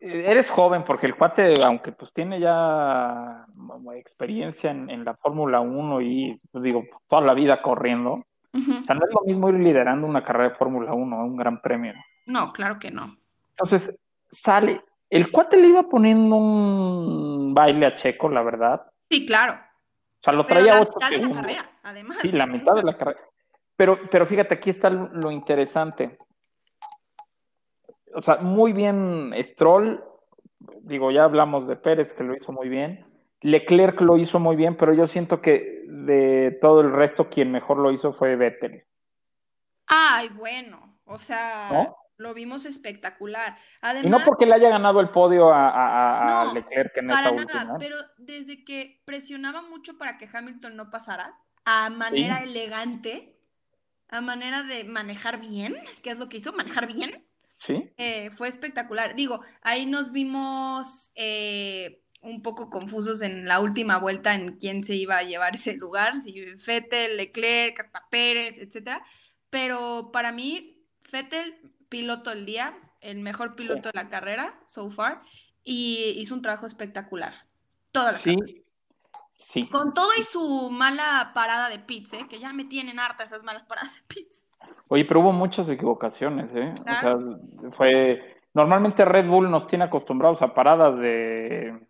eres 0.00 0.50
joven 0.50 0.82
porque 0.84 1.06
el 1.06 1.14
cuate, 1.14 1.54
aunque 1.62 1.92
pues 1.92 2.12
tiene 2.12 2.40
ya 2.40 3.46
experiencia 3.94 4.72
en, 4.72 4.90
en 4.90 5.04
la 5.04 5.14
Fórmula 5.14 5.60
1 5.60 6.00
y, 6.00 6.40
pues, 6.50 6.64
digo, 6.64 6.82
toda 7.06 7.22
la 7.22 7.34
vida 7.34 7.62
corriendo, 7.62 8.24
o 8.54 8.84
sea, 8.84 8.94
no 8.94 9.06
es 9.06 9.14
lo 9.14 9.22
mismo 9.24 9.48
ir 9.48 9.56
liderando 9.56 10.06
una 10.06 10.22
carrera 10.22 10.50
de 10.50 10.56
Fórmula 10.56 10.92
1, 10.92 11.24
un 11.24 11.36
gran 11.36 11.60
premio. 11.60 11.94
No, 12.26 12.52
claro 12.52 12.78
que 12.78 12.90
no. 12.90 13.16
Entonces, 13.50 13.98
sale. 14.28 14.82
El 15.08 15.30
cuate 15.30 15.56
le 15.56 15.68
iba 15.68 15.82
poniendo 15.84 16.36
un 16.36 17.54
baile 17.54 17.86
a 17.86 17.94
Checo, 17.94 18.28
la 18.28 18.42
verdad. 18.42 18.82
Sí, 19.10 19.26
claro. 19.26 19.54
O 19.54 20.22
sea, 20.22 20.32
lo 20.32 20.46
traía 20.46 20.80
ocho 20.80 20.98
segundos. 21.00 21.10
De 21.10 21.34
la 21.34 21.40
carrera, 21.40 21.70
además. 21.82 22.18
Sí, 22.20 22.32
la 22.32 22.46
mitad 22.46 22.74
de 22.74 22.82
la 22.82 22.96
carrera. 22.96 23.20
Pero, 23.76 23.98
pero 24.10 24.26
fíjate, 24.26 24.54
aquí 24.54 24.70
está 24.70 24.90
lo 24.90 25.30
interesante. 25.30 26.16
O 28.14 28.20
sea, 28.20 28.36
muy 28.36 28.72
bien 28.72 29.34
Stroll. 29.42 30.02
Digo, 30.82 31.10
ya 31.10 31.24
hablamos 31.24 31.66
de 31.66 31.76
Pérez, 31.76 32.12
que 32.12 32.22
lo 32.22 32.36
hizo 32.36 32.52
muy 32.52 32.68
bien. 32.68 33.04
Leclerc 33.42 34.00
lo 34.00 34.16
hizo 34.16 34.38
muy 34.38 34.56
bien, 34.56 34.76
pero 34.76 34.94
yo 34.94 35.06
siento 35.06 35.40
que 35.40 35.84
de 35.86 36.58
todo 36.60 36.80
el 36.80 36.92
resto 36.92 37.28
quien 37.28 37.50
mejor 37.50 37.78
lo 37.78 37.92
hizo 37.92 38.12
fue 38.12 38.36
Vettel. 38.36 38.84
Ay, 39.86 40.28
bueno, 40.28 40.98
o 41.04 41.18
sea, 41.18 41.92
lo 42.16 42.34
vimos 42.34 42.64
espectacular. 42.64 43.56
Además, 43.80 44.06
y 44.06 44.10
no 44.10 44.24
porque 44.24 44.46
le 44.46 44.54
haya 44.54 44.70
ganado 44.70 45.00
el 45.00 45.10
podio 45.10 45.50
a, 45.52 46.50
Leclerc 46.54 46.96
en 46.96 47.10
esta 47.10 47.30
última. 47.32 47.76
Pero 47.78 47.96
desde 48.16 48.64
que 48.64 49.02
presionaba 49.04 49.62
mucho 49.62 49.98
para 49.98 50.18
que 50.18 50.28
Hamilton 50.32 50.76
no 50.76 50.90
pasara, 50.90 51.34
a 51.64 51.90
manera 51.90 52.42
elegante, 52.42 53.36
a 54.08 54.20
manera 54.20 54.62
de 54.62 54.84
manejar 54.84 55.40
bien, 55.40 55.76
que 56.02 56.10
es 56.10 56.18
lo 56.18 56.28
que 56.28 56.38
hizo, 56.38 56.52
manejar 56.52 56.86
bien. 56.86 57.26
Sí. 57.58 57.92
Eh, 57.96 58.30
fue 58.30 58.48
espectacular. 58.48 59.14
Digo, 59.14 59.40
ahí 59.62 59.86
nos 59.86 60.10
vimos 60.10 61.12
eh, 61.14 62.01
un 62.22 62.40
poco 62.40 62.70
confusos 62.70 63.20
en 63.20 63.46
la 63.46 63.60
última 63.60 63.98
vuelta 63.98 64.34
en 64.34 64.56
quién 64.56 64.84
se 64.84 64.94
iba 64.94 65.18
a 65.18 65.24
llevar 65.24 65.54
ese 65.56 65.74
lugar, 65.74 66.22
si 66.22 66.40
Fettel, 66.56 67.16
Leclerc, 67.16 67.80
hasta 67.80 68.06
Pérez, 68.10 68.58
etcétera. 68.58 69.04
Pero 69.50 70.10
para 70.12 70.32
mí, 70.32 70.86
Fettel, 71.02 71.56
piloto 71.88 72.30
del 72.30 72.46
día, 72.46 72.74
el 73.00 73.18
mejor 73.18 73.54
piloto 73.56 73.90
de 73.90 73.94
la 73.94 74.08
carrera, 74.08 74.54
so 74.66 74.90
far, 74.90 75.22
y 75.64 76.14
hizo 76.16 76.34
un 76.34 76.42
trabajo 76.42 76.66
espectacular. 76.66 77.34
Toda 77.90 78.12
la 78.12 78.18
Sí, 78.18 78.36
sí. 79.34 79.68
Con 79.68 79.92
todo 79.92 80.08
y 80.18 80.22
su 80.22 80.70
mala 80.70 81.32
parada 81.34 81.68
de 81.68 81.80
pits, 81.80 82.12
¿eh? 82.14 82.26
que 82.30 82.38
ya 82.38 82.52
me 82.52 82.64
tienen 82.64 83.00
harta 83.00 83.24
esas 83.24 83.42
malas 83.42 83.64
paradas 83.64 83.96
de 83.96 84.02
pits. 84.14 84.48
Oye, 84.88 85.04
pero 85.04 85.20
hubo 85.20 85.32
muchas 85.32 85.68
equivocaciones, 85.68 86.50
¿eh? 86.54 86.72
Claro. 86.84 87.16
O 87.16 87.60
sea, 87.60 87.70
fue. 87.72 88.38
Normalmente 88.54 89.04
Red 89.04 89.26
Bull 89.26 89.50
nos 89.50 89.66
tiene 89.66 89.84
acostumbrados 89.84 90.42
a 90.42 90.54
paradas 90.54 90.98
de, 90.98 91.80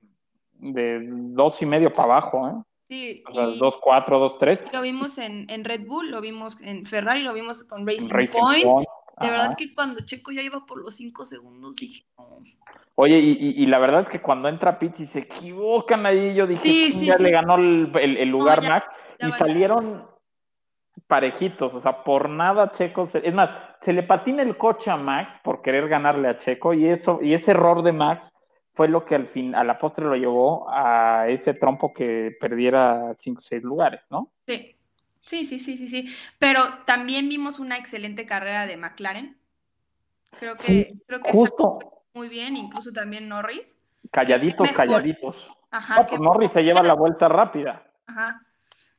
de 0.62 1.00
dos 1.02 1.60
y 1.60 1.66
medio 1.66 1.90
para 1.92 2.04
abajo, 2.04 2.48
¿eh? 2.48 2.62
Sí, 2.88 3.24
O 3.28 3.34
sea, 3.34 3.44
y 3.48 3.58
dos, 3.58 3.76
cuatro, 3.80 4.18
dos, 4.18 4.38
tres. 4.38 4.62
lo 4.72 4.80
vimos 4.82 5.18
en, 5.18 5.48
en 5.50 5.64
Red 5.64 5.86
Bull, 5.86 6.10
lo 6.10 6.20
vimos 6.20 6.60
en 6.60 6.84
Ferrari, 6.86 7.22
lo 7.22 7.32
vimos 7.32 7.64
con 7.64 7.86
Racing, 7.86 8.08
Racing 8.10 8.38
Point. 8.40 8.64
Point, 8.64 8.88
De 9.20 9.30
verdad 9.30 9.54
que 9.56 9.74
cuando 9.74 10.04
Checo 10.04 10.30
ya 10.30 10.42
iba 10.42 10.64
por 10.66 10.78
los 10.82 10.94
cinco 10.96 11.24
segundos, 11.24 11.76
dije, 11.76 12.04
no. 12.18 12.38
Oye, 12.94 13.18
y, 13.18 13.30
y- 13.32 13.62
y 13.62 13.66
la 13.66 13.78
verdad 13.78 14.02
es 14.02 14.08
que 14.10 14.20
cuando 14.20 14.48
entra 14.48 14.78
Pitts 14.78 15.00
y 15.00 15.06
se 15.06 15.20
equivocan 15.20 16.04
ahí, 16.06 16.34
yo 16.34 16.46
dije, 16.46 16.62
Sí, 16.62 16.90
"Chin, 16.90 17.00
sí, 17.00 17.06
ya 17.06 17.16
sí. 17.16 17.22
le 17.22 17.30
ganó 17.30 17.54
el, 17.56 17.90
el- 17.98 18.16
el 18.18 18.28
lugar 18.28 18.60
ya- 18.60 18.68
Max, 18.68 18.86
ya 19.18 19.28
y 19.28 19.32
salieron 19.32 20.06
parejitos, 21.06 21.74
o 21.74 21.80
sea, 21.80 22.04
por 22.04 22.28
nada 22.28 22.70
Checo, 22.72 23.06
se- 23.06 23.26
es 23.26 23.34
más, 23.34 23.50
se 23.80 23.92
le 23.94 24.02
patina 24.02 24.42
el 24.42 24.56
coche 24.58 24.90
a 24.90 24.96
Max 24.96 25.38
por 25.42 25.62
querer 25.62 25.88
ganarle 25.88 26.28
a 26.28 26.36
Checo, 26.38 26.74
y 26.74 26.86
eso, 26.86 27.18
y 27.22 27.32
ese 27.34 27.52
error 27.52 27.82
de 27.82 27.92
Max 27.92 28.30
fue 28.74 28.88
lo 28.88 29.04
que 29.04 29.14
al 29.14 29.26
fin, 29.28 29.54
a 29.54 29.64
la 29.64 29.78
postre 29.78 30.04
lo 30.06 30.16
llevó 30.16 30.66
a 30.70 31.26
ese 31.28 31.54
trompo 31.54 31.92
que 31.92 32.36
perdiera 32.40 33.14
cinco 33.18 33.38
o 33.38 33.42
seis 33.42 33.62
lugares, 33.62 34.00
¿no? 34.10 34.32
Sí, 34.46 34.74
sí, 35.20 35.44
sí, 35.44 35.58
sí, 35.58 35.76
sí, 35.76 35.88
sí. 35.88 36.08
Pero 36.38 36.62
también 36.86 37.28
vimos 37.28 37.58
una 37.58 37.76
excelente 37.76 38.24
carrera 38.26 38.66
de 38.66 38.76
McLaren. 38.76 39.36
Creo 40.38 40.54
que, 40.54 40.62
Sí, 40.62 41.02
creo 41.06 41.20
que 41.20 41.30
justo. 41.32 41.78
muy 42.14 42.28
bien, 42.28 42.56
incluso 42.56 42.92
también 42.92 43.28
Norris. 43.28 43.78
Calladitos, 44.10 44.70
calladitos. 44.72 45.48
Ajá, 45.70 46.02
No, 46.02 46.06
pues 46.08 46.20
Norris 46.20 46.50
se 46.52 46.62
lleva 46.62 46.82
la 46.82 46.94
vuelta 46.94 47.28
rápida. 47.28 47.86
Ajá. 48.06 48.42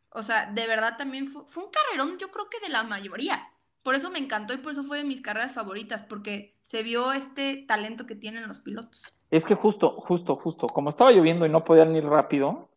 O 0.09 0.21
sea, 0.21 0.45
de 0.51 0.67
verdad 0.67 0.97
también 0.97 1.27
fue, 1.27 1.43
fue 1.47 1.63
un 1.63 1.71
carrerón, 1.71 2.17
yo 2.19 2.29
creo 2.29 2.47
que 2.49 2.59
de 2.59 2.69
la 2.69 2.83
mayoría. 2.83 3.49
Por 3.81 3.95
eso 3.95 4.09
me 4.09 4.19
encantó 4.19 4.53
y 4.53 4.57
por 4.57 4.71
eso 4.71 4.83
fue 4.83 4.99
de 4.99 5.03
mis 5.03 5.21
carreras 5.21 5.53
favoritas, 5.53 6.03
porque 6.03 6.55
se 6.61 6.83
vio 6.83 7.11
este 7.11 7.65
talento 7.67 8.05
que 8.05 8.15
tienen 8.15 8.47
los 8.47 8.59
pilotos. 8.59 9.13
Es 9.33 9.43
que 9.45 9.55
justo, 9.55 9.99
justo, 10.01 10.35
justo, 10.35 10.67
como 10.67 10.91
estaba 10.91 11.11
lloviendo 11.11 11.47
y 11.47 11.49
no 11.49 11.63
podían 11.63 11.95
ir 11.95 12.05
rápido, 12.05 12.69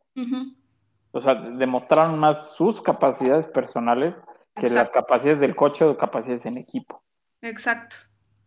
o 1.12 1.20
sea, 1.20 1.34
demostraron 1.34 2.18
más 2.18 2.54
sus 2.54 2.80
capacidades 2.80 3.46
personales 3.46 4.18
que 4.54 4.70
las 4.70 4.88
capacidades 4.88 5.38
del 5.38 5.54
coche 5.54 5.84
o 5.84 5.98
capacidades 5.98 6.46
en 6.46 6.56
equipo. 6.56 7.02
Exacto. 7.42 7.96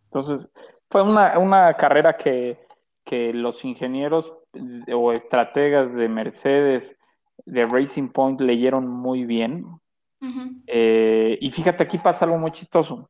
Entonces, 0.06 0.50
fue 0.90 1.04
una, 1.04 1.38
una 1.38 1.74
carrera 1.74 2.16
que, 2.16 2.58
que 3.04 3.32
los 3.32 3.64
ingenieros 3.64 4.32
eh, 4.54 4.92
o 4.92 5.12
estrategas 5.12 5.94
de 5.94 6.08
Mercedes, 6.08 6.96
de 7.46 7.62
Racing 7.62 8.08
Point, 8.08 8.40
leyeron 8.40 8.88
muy 8.88 9.24
bien. 9.24 9.66
Eh, 10.66 11.38
y 11.40 11.52
fíjate, 11.52 11.84
aquí 11.84 11.96
pasa 11.98 12.24
algo 12.24 12.38
muy 12.38 12.50
chistoso. 12.50 13.08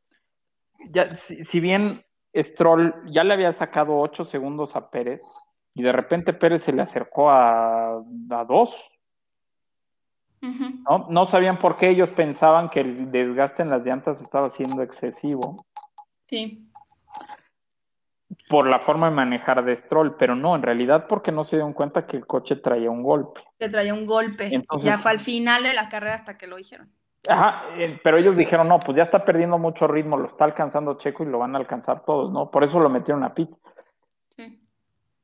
Ya, 0.90 1.08
si, 1.16 1.42
si 1.42 1.58
bien 1.58 2.04
Stroll 2.34 2.94
ya 3.12 3.24
le 3.24 3.34
había 3.34 3.52
sacado 3.52 3.98
8 3.98 4.24
segundos 4.24 4.76
a 4.76 4.90
Pérez, 4.90 5.22
y 5.74 5.82
de 5.82 5.92
repente 5.92 6.32
Pérez 6.32 6.62
se 6.62 6.72
le 6.72 6.82
acercó 6.82 7.30
a, 7.30 7.96
a 7.96 8.44
dos. 8.46 8.74
¿no? 10.42 11.06
No 11.10 11.26
sabían 11.26 11.58
por 11.58 11.76
qué 11.76 11.90
ellos 11.90 12.10
pensaban 12.10 12.70
que 12.70 12.80
el 12.80 13.10
desgaste 13.10 13.62
en 13.62 13.70
las 13.70 13.84
llantas 13.84 14.20
estaba 14.22 14.48
siendo 14.48 14.82
excesivo 14.82 15.56
Sí. 16.28 16.66
por 18.48 18.66
la 18.68 18.78
forma 18.80 19.10
de 19.10 19.16
manejar 19.16 19.64
de 19.64 19.76
Stroll, 19.76 20.16
pero 20.16 20.34
no, 20.36 20.54
en 20.56 20.62
realidad 20.62 21.06
porque 21.08 21.30
no 21.32 21.44
se 21.44 21.56
dieron 21.56 21.72
cuenta 21.74 22.02
que 22.02 22.16
el 22.16 22.26
coche 22.26 22.56
traía 22.56 22.90
un 22.90 23.02
golpe. 23.02 23.40
Le 23.58 23.68
traía 23.68 23.92
un 23.92 24.06
golpe. 24.06 24.48
Entonces- 24.54 24.86
ya 24.86 24.96
fue 24.98 25.10
al 25.10 25.18
final 25.18 25.62
de 25.64 25.74
la 25.74 25.88
carrera 25.88 26.14
hasta 26.14 26.38
que 26.38 26.46
lo 26.46 26.56
dijeron. 26.56 26.90
Ajá, 27.28 27.64
eh, 27.76 28.00
pero 28.02 28.16
ellos 28.16 28.36
dijeron, 28.36 28.68
no, 28.68 28.80
pues 28.80 28.96
ya 28.96 29.02
está 29.04 29.24
perdiendo 29.24 29.58
mucho 29.58 29.86
ritmo, 29.86 30.16
lo 30.16 30.26
está 30.26 30.44
alcanzando 30.44 30.96
Checo 30.98 31.22
y 31.22 31.26
lo 31.26 31.38
van 31.38 31.54
a 31.54 31.58
alcanzar 31.58 32.02
todos, 32.04 32.32
¿no? 32.32 32.50
Por 32.50 32.64
eso 32.64 32.78
lo 32.80 32.88
metieron 32.88 33.22
a 33.24 33.34
pits. 33.34 33.56
Sí. 34.30 34.58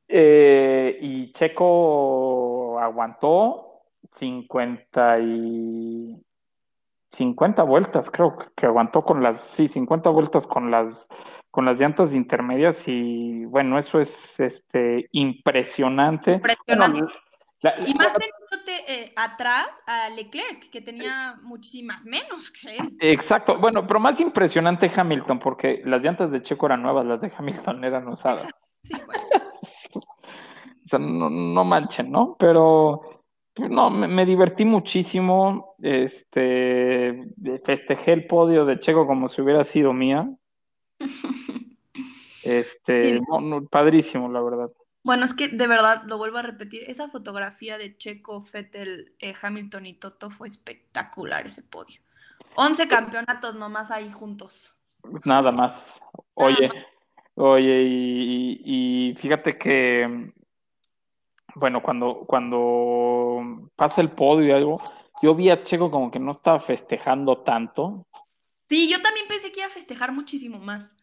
Eh, 0.07 0.97
y 1.01 1.33
Checo 1.33 2.79
aguantó 2.79 3.81
50 4.11 5.19
y 5.19 6.21
50 7.11 7.63
vueltas, 7.63 8.11
creo 8.11 8.37
que- 8.55 8.65
aguantó 8.67 9.01
con 9.01 9.23
las, 9.23 9.41
sí, 9.41 9.67
50 9.67 10.09
vueltas 10.09 10.45
con 10.45 10.69
las 10.71 11.07
con 11.49 11.65
las 11.65 11.79
llantas 11.79 12.13
intermedias 12.13 12.83
y 12.87 13.45
bueno, 13.45 13.79
eso 13.79 13.99
es 13.99 14.39
este 14.39 15.07
impresionante. 15.13 16.33
Impresionante. 16.33 16.99
Bueno, 17.01 17.07
la- 17.61 17.73
Y 17.79 17.93
más 17.95 18.13
eh, 18.87 19.11
atrás 19.15 19.67
a 19.85 20.09
Leclerc, 20.09 20.69
que 20.71 20.81
tenía 20.81 21.37
muchísimas 21.43 22.05
menos 22.05 22.51
que 22.51 22.77
él. 22.77 22.97
Exacto, 22.99 23.57
bueno, 23.59 23.85
pero 23.85 23.99
más 23.99 24.19
impresionante 24.19 24.91
Hamilton, 24.95 25.39
porque 25.39 25.81
las 25.85 26.01
llantas 26.01 26.31
de 26.31 26.41
Checo 26.41 26.67
eran 26.67 26.81
nuevas, 26.81 27.05
las 27.05 27.21
de 27.21 27.31
Hamilton 27.37 27.83
eran 27.83 28.07
usadas. 28.07 28.43
Exacto. 28.43 28.67
Sí, 28.83 28.93
bueno. 29.05 29.47
O 30.85 30.87
sea, 30.87 30.99
no, 30.99 31.29
no 31.29 31.65
manchen, 31.65 32.09
¿no? 32.09 32.37
Pero 32.39 33.23
no, 33.57 33.89
me, 33.89 34.07
me 34.07 34.25
divertí 34.25 34.63
muchísimo. 34.63 35.75
Este 35.81 37.25
festejé 37.65 38.13
el 38.13 38.25
podio 38.25 38.65
de 38.65 38.79
Checo 38.79 39.05
como 39.05 39.27
si 39.27 39.41
hubiera 39.41 39.63
sido 39.63 39.93
mía. 39.93 40.29
Este, 42.47 43.19
no, 43.19 43.65
padrísimo, 43.65 44.29
la 44.29 44.41
verdad. 44.41 44.71
Bueno, 45.07 45.23
es 45.23 45.33
que 45.33 45.47
de 45.47 45.67
verdad, 45.67 46.03
lo 46.05 46.17
vuelvo 46.17 46.37
a 46.37 46.41
repetir, 46.41 46.83
esa 46.85 47.07
fotografía 47.07 47.77
de 47.77 47.97
Checo, 47.97 48.41
Fettel, 48.43 49.13
eh, 49.19 49.33
Hamilton 49.41 49.85
y 49.85 49.93
Toto 49.93 50.29
fue 50.29 50.49
espectacular 50.49 51.47
ese 51.47 51.63
podio. 51.63 52.01
11 52.57 52.89
campeonatos 52.89 53.55
nomás 53.55 53.89
ahí 53.89 54.11
juntos. 54.11 54.73
Nada 55.23 55.53
más. 55.53 55.97
Oye, 56.33 56.69
oye, 57.35 57.83
y, 57.83 58.61
y- 58.65 59.09
y 59.11 59.15
fíjate 59.15 59.57
que, 59.57 60.33
bueno, 61.55 61.81
cuando, 61.81 62.25
cuando 62.27 63.69
pasa 63.77 64.01
el 64.01 64.09
podio 64.09 64.47
y 64.49 64.51
algo, 64.51 64.77
yo 65.23 65.33
vi 65.35 65.49
a 65.49 65.63
Checo 65.63 65.89
como 65.89 66.11
que 66.11 66.19
no 66.19 66.33
estaba 66.33 66.59
festejando 66.59 67.43
tanto, 67.43 68.05
Sí, 68.69 68.89
yo 68.91 69.01
también 69.01 69.25
pensé 69.29 69.53
que 69.53 69.61
iba 69.61 69.67
a 69.67 69.71
festejar 69.71 70.11
muchísimo 70.11 70.59
más. 70.59 70.93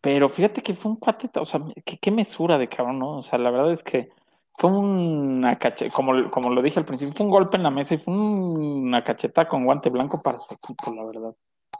Pero 0.00 0.28
fíjate 0.30 0.62
que 0.62 0.74
fue 0.74 0.92
un 0.92 0.96
cuate, 0.98 1.30
o 1.34 1.44
sea, 1.44 1.60
qué, 1.84 1.98
qué 1.98 2.10
mesura 2.10 2.58
de 2.58 2.68
cabrón, 2.68 2.98
¿no? 2.98 3.18
O 3.18 3.22
sea, 3.22 3.38
la 3.38 3.50
verdad 3.50 3.72
es 3.72 3.82
que 3.82 4.10
fue 4.58 4.70
una 4.70 5.58
cacheta, 5.58 5.94
como, 5.94 6.30
como 6.30 6.50
lo 6.50 6.62
dije 6.62 6.80
al 6.80 6.84
principio, 6.86 7.14
fue 7.14 7.26
un 7.26 7.32
golpe 7.32 7.56
en 7.56 7.62
la 7.62 7.70
mesa 7.70 7.94
y 7.94 7.98
fue 7.98 8.12
una 8.14 9.04
cacheta 9.04 9.46
con 9.48 9.64
guante 9.64 9.88
blanco 9.88 10.20
para 10.20 10.40
su 10.40 10.52
equipo, 10.52 10.92
la 10.94 11.04
verdad. 11.04 11.34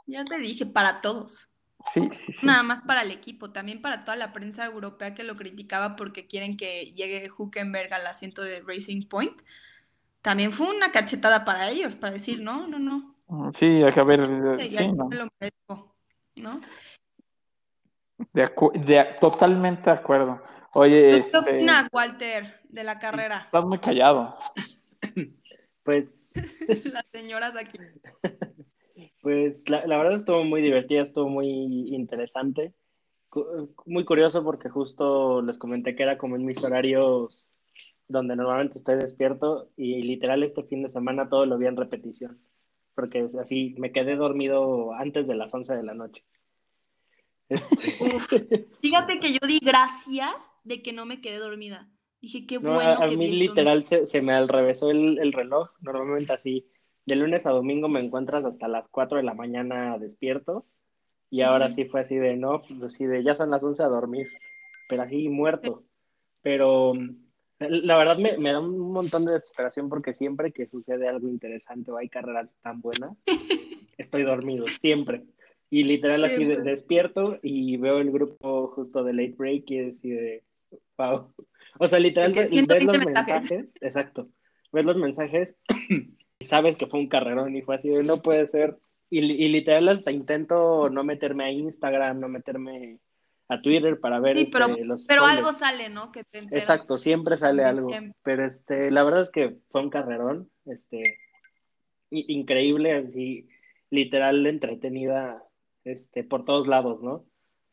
Ya 0.07 0.23
te 0.23 0.37
dije, 0.37 0.65
para 0.65 1.01
todos. 1.01 1.49
Sí, 1.93 2.01
sí, 2.13 2.33
sí. 2.33 2.45
Nada 2.45 2.63
más 2.63 2.81
para 2.81 3.01
el 3.03 3.11
equipo, 3.11 3.51
también 3.51 3.81
para 3.81 4.03
toda 4.03 4.17
la 4.17 4.33
prensa 4.33 4.65
europea 4.65 5.13
que 5.13 5.23
lo 5.23 5.35
criticaba 5.35 5.95
porque 5.95 6.27
quieren 6.27 6.57
que 6.57 6.93
llegue 6.93 7.29
Huckenberg 7.37 7.93
al 7.93 8.07
asiento 8.07 8.41
de 8.41 8.61
Racing 8.61 9.07
Point. 9.07 9.41
También 10.21 10.51
fue 10.51 10.69
una 10.69 10.91
cachetada 10.91 11.45
para 11.45 11.69
ellos, 11.69 11.95
para 11.95 12.13
decir, 12.13 12.41
no, 12.41 12.67
no, 12.67 12.79
no. 12.79 13.15
Sí, 13.53 13.65
hay 13.65 13.93
que 13.93 14.03
ver, 14.03 14.25
Sí, 14.25 14.63
sí, 14.63 14.69
ya 14.69 14.87
¿no? 14.87 15.07
me 15.07 15.15
lo 15.15 15.27
merezco, 15.39 15.95
¿no? 16.35 16.61
De 18.33 18.43
acu- 18.43 18.73
de- 18.73 19.15
totalmente 19.19 19.83
de 19.89 19.95
acuerdo. 19.95 20.41
Oye, 20.73 21.11
¿Tú 21.11 21.17
este, 21.17 21.31
qué 21.31 21.37
opinas, 21.37 21.89
Walter, 21.91 22.59
de 22.69 22.83
la 22.83 22.99
carrera? 22.99 23.43
estás 23.45 23.65
muy 23.65 23.79
callado. 23.79 24.35
Pues, 25.83 26.33
Las 26.93 27.05
señoras 27.11 27.55
aquí. 27.55 27.79
pues 29.21 29.67
la, 29.69 29.85
la 29.87 29.97
verdad 29.97 30.13
estuvo 30.13 30.43
muy 30.43 30.61
divertida, 30.61 31.01
estuvo 31.01 31.29
muy 31.29 31.47
interesante. 31.95 32.73
Cu- 33.29 33.73
Muy 33.85 34.05
curioso 34.05 34.43
porque 34.43 34.69
justo 34.69 35.41
les 35.41 35.57
comenté 35.57 35.95
que 35.95 36.03
era 36.03 36.17
como 36.17 36.35
en 36.35 36.45
mis 36.45 36.63
horarios 36.63 37.53
donde 38.07 38.35
normalmente 38.35 38.77
estoy 38.77 38.95
despierto 38.95 39.69
y 39.77 40.01
literal 40.03 40.43
este 40.43 40.63
fin 40.63 40.83
de 40.83 40.89
semana 40.89 41.29
todo 41.29 41.45
lo 41.47 41.57
vi 41.57 41.65
en 41.67 41.77
repetición. 41.77 42.39
Porque 42.93 43.21
es 43.21 43.35
así, 43.35 43.73
me 43.79 43.91
quedé 43.91 44.15
dormido 44.15 44.93
antes 44.93 45.27
de 45.27 45.35
las 45.35 45.51
11 45.53 45.75
de 45.75 45.83
la 45.83 45.93
noche. 45.95 46.23
Este, 47.49 48.67
Fíjate 48.81 49.19
que 49.19 49.33
yo 49.33 49.39
di 49.47 49.59
gracias 49.59 50.33
de 50.63 50.81
que 50.81 50.93
no 50.93 51.05
me 51.05 51.21
quedé 51.21 51.37
dormida. 51.37 51.89
Dije, 52.21 52.45
qué 52.45 52.59
No, 52.59 52.73
bueno 52.73 52.99
a, 52.99 53.05
a 53.05 53.09
que 53.09 53.17
mí 53.17 53.27
vi 53.27 53.41
esto. 53.43 53.55
literal 53.55 53.83
se, 53.83 54.07
se 54.07 54.21
me 54.21 54.33
alrevesó 54.33 54.91
el, 54.91 55.17
el 55.19 55.33
reloj. 55.33 55.69
Normalmente 55.81 56.33
así, 56.33 56.67
de 57.05 57.15
lunes 57.15 57.45
a 57.45 57.51
domingo 57.51 57.87
me 57.87 57.99
encuentras 58.01 58.45
hasta 58.45 58.67
las 58.67 58.87
4 58.89 59.17
de 59.17 59.23
la 59.23 59.33
mañana 59.33 59.97
despierto. 59.97 60.65
Y 61.31 61.41
ahora 61.41 61.69
sí 61.69 61.85
fue 61.85 62.01
así 62.01 62.15
de, 62.17 62.35
no, 62.37 62.61
pues 62.63 62.81
así 62.83 63.05
de, 63.05 63.23
ya 63.23 63.35
son 63.35 63.51
las 63.51 63.61
11 63.63 63.83
a 63.83 63.87
dormir. 63.87 64.27
Pero 64.87 65.03
así 65.03 65.29
muerto. 65.29 65.83
Pero, 66.41 66.93
La 67.59 67.97
verdad 67.97 68.17
me, 68.17 68.37
me, 68.37 68.51
da 68.51 68.59
un 68.59 68.91
montón 68.91 69.25
de 69.25 69.33
desesperación 69.33 69.89
porque 69.89 70.13
siempre 70.13 70.51
que 70.51 70.65
sucede 70.67 71.07
algo 71.07 71.27
interesante 71.27 71.91
o 71.91 71.97
hay 71.97 72.09
carreras 72.09 72.55
tan 72.61 72.81
buenas, 72.81 73.11
estoy 73.97 74.23
dormido, 74.23 74.65
siempre. 74.79 75.23
Y 75.69 75.83
literal 75.83 76.25
así 76.25 76.45
despierto 76.45 77.39
y 77.43 77.77
veo 77.77 77.99
el 77.99 78.11
grupo 78.11 78.67
justo 78.69 79.03
de 79.03 79.13
Late 79.13 79.35
Break 79.37 79.69
y 79.69 79.77
decide, 79.77 80.43
wow. 80.97 81.31
O 81.77 81.87
sea, 81.87 81.99
literal 81.99 82.33
ves 82.33 82.83
los 82.83 82.97
mensajes. 83.05 83.75
exacto, 83.81 84.29
ves 84.71 84.85
los 84.85 84.97
mensajes 84.97 85.59
y 86.39 86.45
sabes 86.45 86.75
que 86.77 86.87
fue 86.87 86.99
un 86.99 87.07
carrerón 87.07 87.55
y 87.55 87.61
fue 87.61 87.75
así 87.75 87.89
de 87.89 88.03
no 88.03 88.21
puede 88.21 88.47
ser. 88.47 88.77
Y, 89.11 89.19
y 89.19 89.49
literal 89.49 89.89
hasta 89.89 90.11
intento 90.11 90.89
no 90.89 91.03
meterme 91.03 91.45
a 91.45 91.51
Instagram, 91.51 92.19
no 92.19 92.29
meterme 92.29 92.99
a 93.49 93.61
Twitter 93.61 93.99
para 93.99 94.19
ver 94.19 94.37
sí, 94.37 94.47
pero, 94.51 94.67
este, 94.67 94.85
los 94.85 95.05
pero 95.07 95.25
algo 95.25 95.51
sale, 95.53 95.89
¿no? 95.89 96.11
Que 96.11 96.23
te 96.23 96.39
Exacto, 96.51 96.99
siempre 96.99 97.35
sale 97.35 97.63
algo. 97.63 97.89
Pero 98.23 98.45
este, 98.45 98.91
la 98.91 99.03
verdad 99.03 99.23
es 99.23 99.31
que 99.31 99.57
fue 99.71 99.81
un 99.81 99.89
carrerón, 99.89 100.49
este, 100.65 101.17
increíble, 102.11 102.93
así, 102.93 103.47
literal 103.89 104.45
entretenida, 104.45 105.43
este, 105.83 106.23
por 106.23 106.45
todos 106.45 106.67
lados, 106.67 107.01
¿no? 107.01 107.25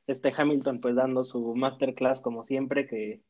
Este 0.06 0.32
Hamilton 0.36 0.80
pues 0.80 0.94
dando 0.94 1.24
su 1.24 1.54
masterclass 1.54 2.20
como 2.20 2.44
siempre, 2.44 2.86
que 2.86 3.22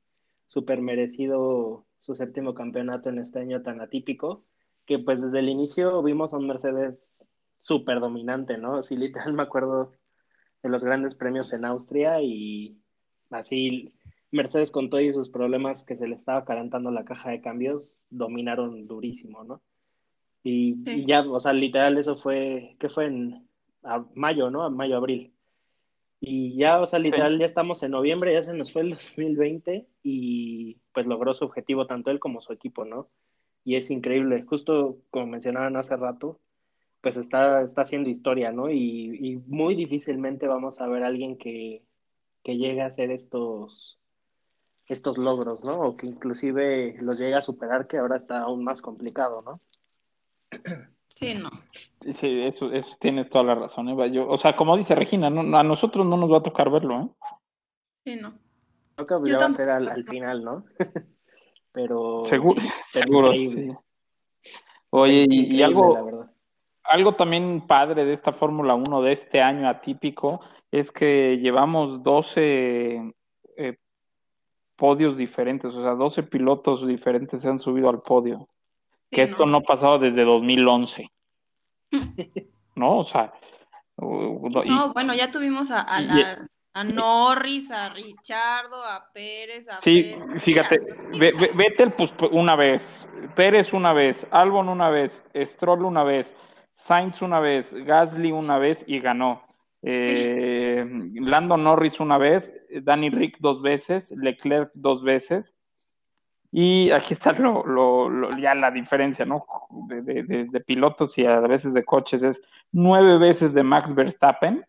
súper 0.47 0.81
merecido 0.81 1.87
su 2.01 2.14
séptimo 2.14 2.55
campeonato 2.55 3.09
en 3.09 3.18
este 3.18 3.41
año 3.41 3.62
tan 3.62 3.81
atípico, 3.81 4.45
que 4.85 4.99
pues 4.99 5.20
desde 5.20 5.41
el 5.41 5.49
inicio 5.49 6.03
vimos 6.03 6.33
a 6.33 6.37
un 6.37 6.47
Mercedes 6.47 7.27
súper 7.62 8.01
dominante, 8.01 8.59
¿no? 8.59 8.83
Sí, 8.83 8.97
literal 8.97 9.33
me 9.35 9.43
acuerdo 9.43 9.93
de 10.62 10.68
los 10.68 10.85
grandes 10.85 11.14
premios 11.14 11.53
en 11.53 11.64
Austria 11.64 12.20
y 12.22 12.79
así 13.31 13.93
Mercedes 14.31 14.70
con 14.70 14.91
todos 14.91 15.14
sus 15.14 15.31
problemas 15.31 15.85
que 15.85 15.97
se 15.97 16.09
le 16.09 16.14
estaba 16.14 16.45
calentando 16.45 16.91
la 16.91 17.05
caja 17.05 17.31
de 17.31 17.41
cambios, 17.41 17.99
dominaron 18.11 18.87
durísimo, 18.87 19.45
¿no? 19.45 19.62
Y, 20.43 21.05
ya, 21.07 21.22
o 21.22 21.41
sea, 21.41 21.53
literal 21.53 21.99
eso 21.99 22.16
fue, 22.16 22.77
¿qué 22.79 22.89
fue 22.89 23.07
en 23.07 23.46
mayo, 24.14 24.51
¿no? 24.51 24.62
A 24.62 24.70
mayo, 24.70 24.97
abril. 24.97 25.32
Y 26.20 26.57
ya, 26.57 26.80
o 26.80 26.87
sea, 26.87 26.99
literal 26.99 27.39
ya 27.39 27.47
estamos 27.47 27.82
en 27.82 27.93
noviembre, 27.93 28.32
ya 28.32 28.43
se 28.43 28.55
nos 28.55 28.72
fue 28.72 28.82
el 28.82 28.91
2020 29.16 29.87
y 30.03 30.80
pues 30.93 31.07
logró 31.07 31.34
su 31.34 31.45
objetivo 31.45 31.87
tanto 31.87 32.11
él 32.11 32.20
como 32.20 32.41
su 32.41 32.53
equipo, 32.53 32.84
¿no? 32.84 33.09
Y 33.64 33.76
es 33.76 33.91
increíble, 33.91 34.45
justo 34.45 34.99
como 35.11 35.26
mencionaban 35.26 35.76
hace 35.76 35.97
rato, 35.97 36.41
pues 37.01 37.16
está, 37.16 37.62
está 37.62 37.82
haciendo 37.82 38.11
historia, 38.11 38.53
¿no? 38.53 38.70
Y, 38.70 39.43
muy 39.47 39.74
difícilmente 39.74 40.47
vamos 40.49 40.80
a 40.80 40.89
ver 40.89 41.05
a 41.05 41.09
alguien 41.09 41.37
que, 41.39 41.84
que 42.43 42.57
llegue 42.57 42.82
a 42.82 42.87
hacer 42.87 43.11
estos, 43.11 44.01
estos 44.89 45.18
logros, 45.18 45.64
¿no? 45.64 45.80
O 45.80 45.97
que 45.97 46.07
inclusive 46.07 46.97
los 47.01 47.18
llegue 47.18 47.34
a 47.34 47.43
superar, 47.43 47.87
que 47.87 47.99
ahora 47.99 48.16
está 48.16 48.41
aún 48.41 48.64
más 48.64 48.82
complicado, 48.82 49.39
¿no? 49.45 49.61
Sí, 51.17 51.35
no. 51.35 51.49
Sí, 52.14 52.41
eso, 52.45 52.71
eso 52.71 52.95
tienes 53.01 53.31
toda 53.31 53.45
la 53.45 53.55
razón, 53.55 53.89
Eva. 53.89 54.07
Yo, 54.07 54.29
o 54.29 54.37
sea, 54.37 54.55
como 54.55 54.77
dice 54.77 54.95
Regina, 54.95 55.29
a 55.29 55.62
nosotros 55.62 56.07
no 56.07 56.19
nos 56.19 56.31
va 56.31 56.39
a 56.39 56.43
tocar 56.43 56.71
verlo, 56.71 57.01
¿eh? 57.01 57.09
Sí, 58.05 58.17
no. 58.17 58.35
Creo 58.95 59.23
que 59.23 59.31
ya 59.31 59.39
va 59.39 59.47
a 59.47 59.53
ser 59.53 59.71
al, 59.71 60.05
final, 60.05 60.45
¿no? 60.45 60.64
pero. 61.73 62.23
Seguro, 62.25 62.61
seguro. 62.87 63.33
Sí. 63.33 63.73
Oye, 64.91 65.27
y, 65.29 65.57
y, 65.57 65.62
algo 65.62 66.29
algo 66.89 67.14
también 67.14 67.62
padre 67.67 68.05
de 68.05 68.12
esta 68.12 68.33
Fórmula 68.33 68.75
1 68.75 69.03
de 69.03 69.12
este 69.12 69.41
año 69.41 69.69
atípico 69.69 70.41
es 70.71 70.91
que 70.91 71.39
llevamos 71.39 72.03
12 72.03 73.14
eh, 73.57 73.77
podios 74.77 75.17
diferentes, 75.17 75.73
o 75.75 75.83
sea, 75.83 75.95
12 75.95 76.25
pilotos 76.25 76.87
diferentes 76.87 77.41
se 77.41 77.49
han 77.49 77.59
subido 77.59 77.89
al 77.89 78.03
podio. 78.03 78.49
Que 79.11 79.23
esto 79.23 79.47
no. 79.47 79.59
ha 79.59 79.63
pasado 79.63 79.99
desde 79.99 80.25
2011. 80.25 81.11
¿No? 82.75 82.99
O 82.99 83.05
sea. 83.05 83.33
no, 83.99 84.93
bueno, 84.93 85.15
ya 85.15 85.31
tuvimos 85.31 85.71
a, 85.71 85.87
a, 86.75 86.85
Norris, 86.85 87.71
a 87.71 87.89
Richardo, 87.89 88.85
a 88.85 89.11
Pérez, 89.13 89.69
a 89.69 89.81
Sí, 89.81 90.15
fíjate, 90.41 90.77
Vettel 91.55 91.93
pues 91.97 92.13
una 92.33 92.55
vez, 92.55 93.07
Pérez 93.35 93.73
una 93.73 93.95
vez, 93.95 94.27
Albon 94.31 94.69
una 94.69 94.91
vez, 94.91 95.25
Stroll 95.35 95.85
una 95.85 96.05
vez, 96.05 96.35
Sainz 96.75 97.23
una 97.23 97.41
vez, 97.41 97.73
Gasly 97.73 98.31
una 98.31 98.59
vez 98.59 98.85
y 98.87 99.01
ganó. 99.01 99.43
Eh, 99.83 100.85
Lando 101.15 101.57
Norris 101.57 102.01
una 102.01 102.19
vez, 102.19 102.53
Danny 102.83 103.09
Rick 103.09 103.39
dos 103.41 103.63
veces, 103.63 104.11
Leclerc 104.11 104.71
dos 104.75 105.03
veces. 105.03 105.55
Y 106.59 106.91
aquí 106.91 107.13
está 107.13 107.33
lo, 107.33 108.31
ya 108.41 108.55
la 108.55 108.71
diferencia, 108.71 109.27
¿no? 109.27 109.45
De, 109.91 110.63
pilotos 110.67 111.19
y 111.19 111.27
a 111.27 111.39
veces 111.41 111.75
de 111.75 111.85
coches 111.85 112.23
es 112.23 112.41
nueve 112.73 113.19
veces 113.19 113.53
de 113.53 113.63
Max 113.63 113.95
Verstappen. 113.95 114.65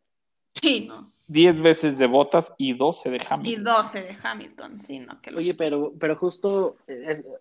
Sí, 0.53 0.85
¿no? 0.85 1.09
Diez 1.29 1.57
veces 1.57 1.97
de 1.97 2.07
Bottas 2.07 2.53
y 2.57 2.73
doce 2.73 3.09
de 3.09 3.25
Hamilton. 3.25 3.45
Y 3.45 3.63
doce 3.63 4.03
de 4.03 4.17
Hamilton, 4.21 4.81
sí, 4.81 4.99
¿no? 4.99 5.17
Oye, 5.33 5.53
pero, 5.53 5.93
pero 5.97 6.17
justo, 6.17 6.75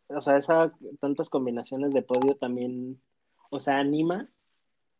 o 0.06 0.20
sea, 0.20 0.36
esas 0.36 0.70
tantas 1.00 1.28
combinaciones 1.28 1.92
de 1.92 2.02
podio 2.02 2.36
también, 2.36 3.00
o 3.50 3.58
sea, 3.58 3.78
anima 3.78 4.28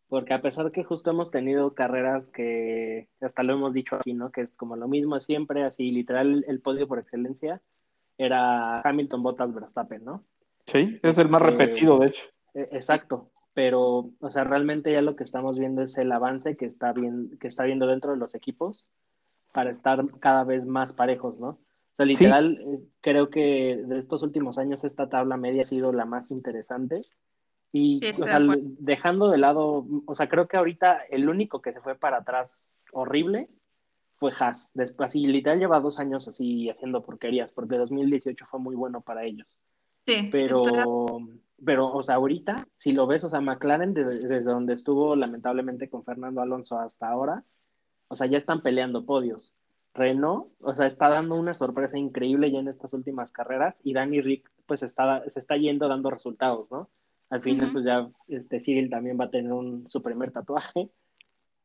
porque 0.09 0.35
a 0.35 0.43
pesar 0.43 0.73
que 0.73 0.83
justo 0.83 1.11
hemos 1.11 1.31
tenido 1.31 1.73
carreras 1.75 2.31
que 2.31 3.09
hasta 3.21 3.45
lo 3.45 3.53
hemos 3.53 3.75
dicho 3.75 3.95
aquí, 3.95 4.13
¿no? 4.13 4.33
Que 4.33 4.41
es 4.41 4.51
como 4.53 4.75
lo 4.75 4.89
mismo 4.89 5.21
siempre, 5.21 5.63
así 5.63 5.93
literal 5.93 6.45
el 6.49 6.61
podio 6.61 6.89
por 6.89 6.99
excelencia 6.99 7.63
era 8.19 8.81
Hamilton, 8.81 9.23
Bottas, 9.23 9.55
Verstappen, 9.55 10.05
¿no? 10.05 10.25
Sí, 10.67 10.99
es 11.03 11.19
el 11.19 11.29
más 11.29 11.43
este, 11.43 11.51
repetido, 11.51 11.99
de 11.99 12.07
hecho. 12.09 12.23
E, 12.55 12.69
exacto, 12.73 13.31
pero, 13.55 14.11
o 14.21 14.31
sea, 14.31 14.45
realmente 14.45 14.93
ya 14.93 15.03
lo 15.03 15.17
que 15.17 15.25
estamos 15.25 15.59
viendo 15.59 15.83
es 15.83 15.97
el 15.99 16.13
avance 16.13 16.57
que 16.57 16.67
está, 16.67 16.93
bien, 16.93 17.37
que 17.41 17.49
está 17.49 17.65
viendo 17.65 17.87
dentro 17.87 18.13
de 18.13 18.19
los 18.19 18.35
equipos 18.35 18.85
para 19.53 19.71
estar 19.71 20.05
cada 20.21 20.45
vez 20.45 20.67
más 20.67 20.93
parejos, 20.93 21.39
¿no? 21.39 21.49
O 21.49 21.97
sea, 21.97 22.07
literal, 22.07 22.61
creo 23.01 23.31
que 23.31 23.83
de 23.87 23.99
estos 23.99 24.23
últimos 24.23 24.59
años 24.59 24.85
esta 24.85 25.09
tabla 25.09 25.39
media 25.39 25.63
ha 25.63 25.65
sido 25.65 25.93
la 25.93 26.05
más 26.05 26.31
interesante 26.31 27.01
y 27.73 28.01
dejando 28.79 29.31
de 29.31 29.39
lado, 29.39 29.87
o 30.07 30.15
sea, 30.15 30.29
creo 30.29 30.47
que 30.49 30.57
ahorita 30.57 30.99
el 31.11 31.29
único 31.29 31.63
que 31.63 31.73
se 31.73 31.81
fue 31.81 31.95
para 31.95 32.19
atrás 32.19 32.79
horrible 32.93 33.49
fue 34.17 34.33
Haas. 34.39 34.71
Después, 34.75 35.09
así, 35.09 35.27
literal 35.27 35.59
lleva 35.59 35.81
dos 35.81 35.99
años 35.99 36.27
así 36.29 36.69
haciendo 36.69 37.03
porquerías, 37.03 37.53
porque 37.53 37.77
2018 37.77 38.47
fue 38.47 38.61
muy 38.61 38.75
bueno 38.75 39.01
para 39.01 39.25
ellos. 39.25 39.47
Sí. 40.07 40.29
Pero, 40.31 40.63
pero, 41.65 41.93
o 41.93 42.03
sea, 42.03 42.17
ahorita, 42.17 42.67
si 42.77 42.93
lo 42.93 43.07
ves, 43.07 43.25
o 43.25 43.31
sea, 43.31 43.41
McLaren 43.41 43.95
desde, 43.95 44.41
donde 44.43 44.75
estuvo 44.75 45.17
lamentablemente 45.17 45.89
con 45.89 46.05
Fernando 46.05 46.41
Alonso 46.41 46.79
hasta 46.79 47.09
ahora, 47.09 47.45
o 48.09 48.17
sea, 48.17 48.27
ya 48.27 48.39
están 48.39 48.63
peleando 48.63 49.05
podios. 49.05 49.55
Renault, 49.95 50.53
o 50.61 50.75
sea, 50.75 50.87
está 50.87 51.09
dando 51.09 51.37
una 51.37 51.55
sorpresa 51.55 51.97
increíble 51.97 52.53
ya 52.53 52.59
en 52.59 52.69
estas 52.69 52.93
últimas 52.93 53.33
carreras 53.33 53.81
y 53.83 53.95
Danny 53.95 54.21
Rick, 54.21 54.51
pues, 54.67 54.83
está, 54.83 55.29
se 55.29 55.41
está 55.41 55.57
yendo 55.57 55.89
dando 55.89 56.11
resultados, 56.11 56.71
¿no? 56.71 56.91
Al 57.29 57.43
final, 57.43 57.73
pues 57.73 57.85
ya 57.85 58.09
este, 58.29 58.61
Cyril 58.61 58.89
también 58.89 59.19
va 59.19 59.25
a 59.25 59.31
tener 59.31 59.53
un, 59.53 59.91
su 59.91 60.01
primer 60.01 60.31
tatuaje. 60.31 60.91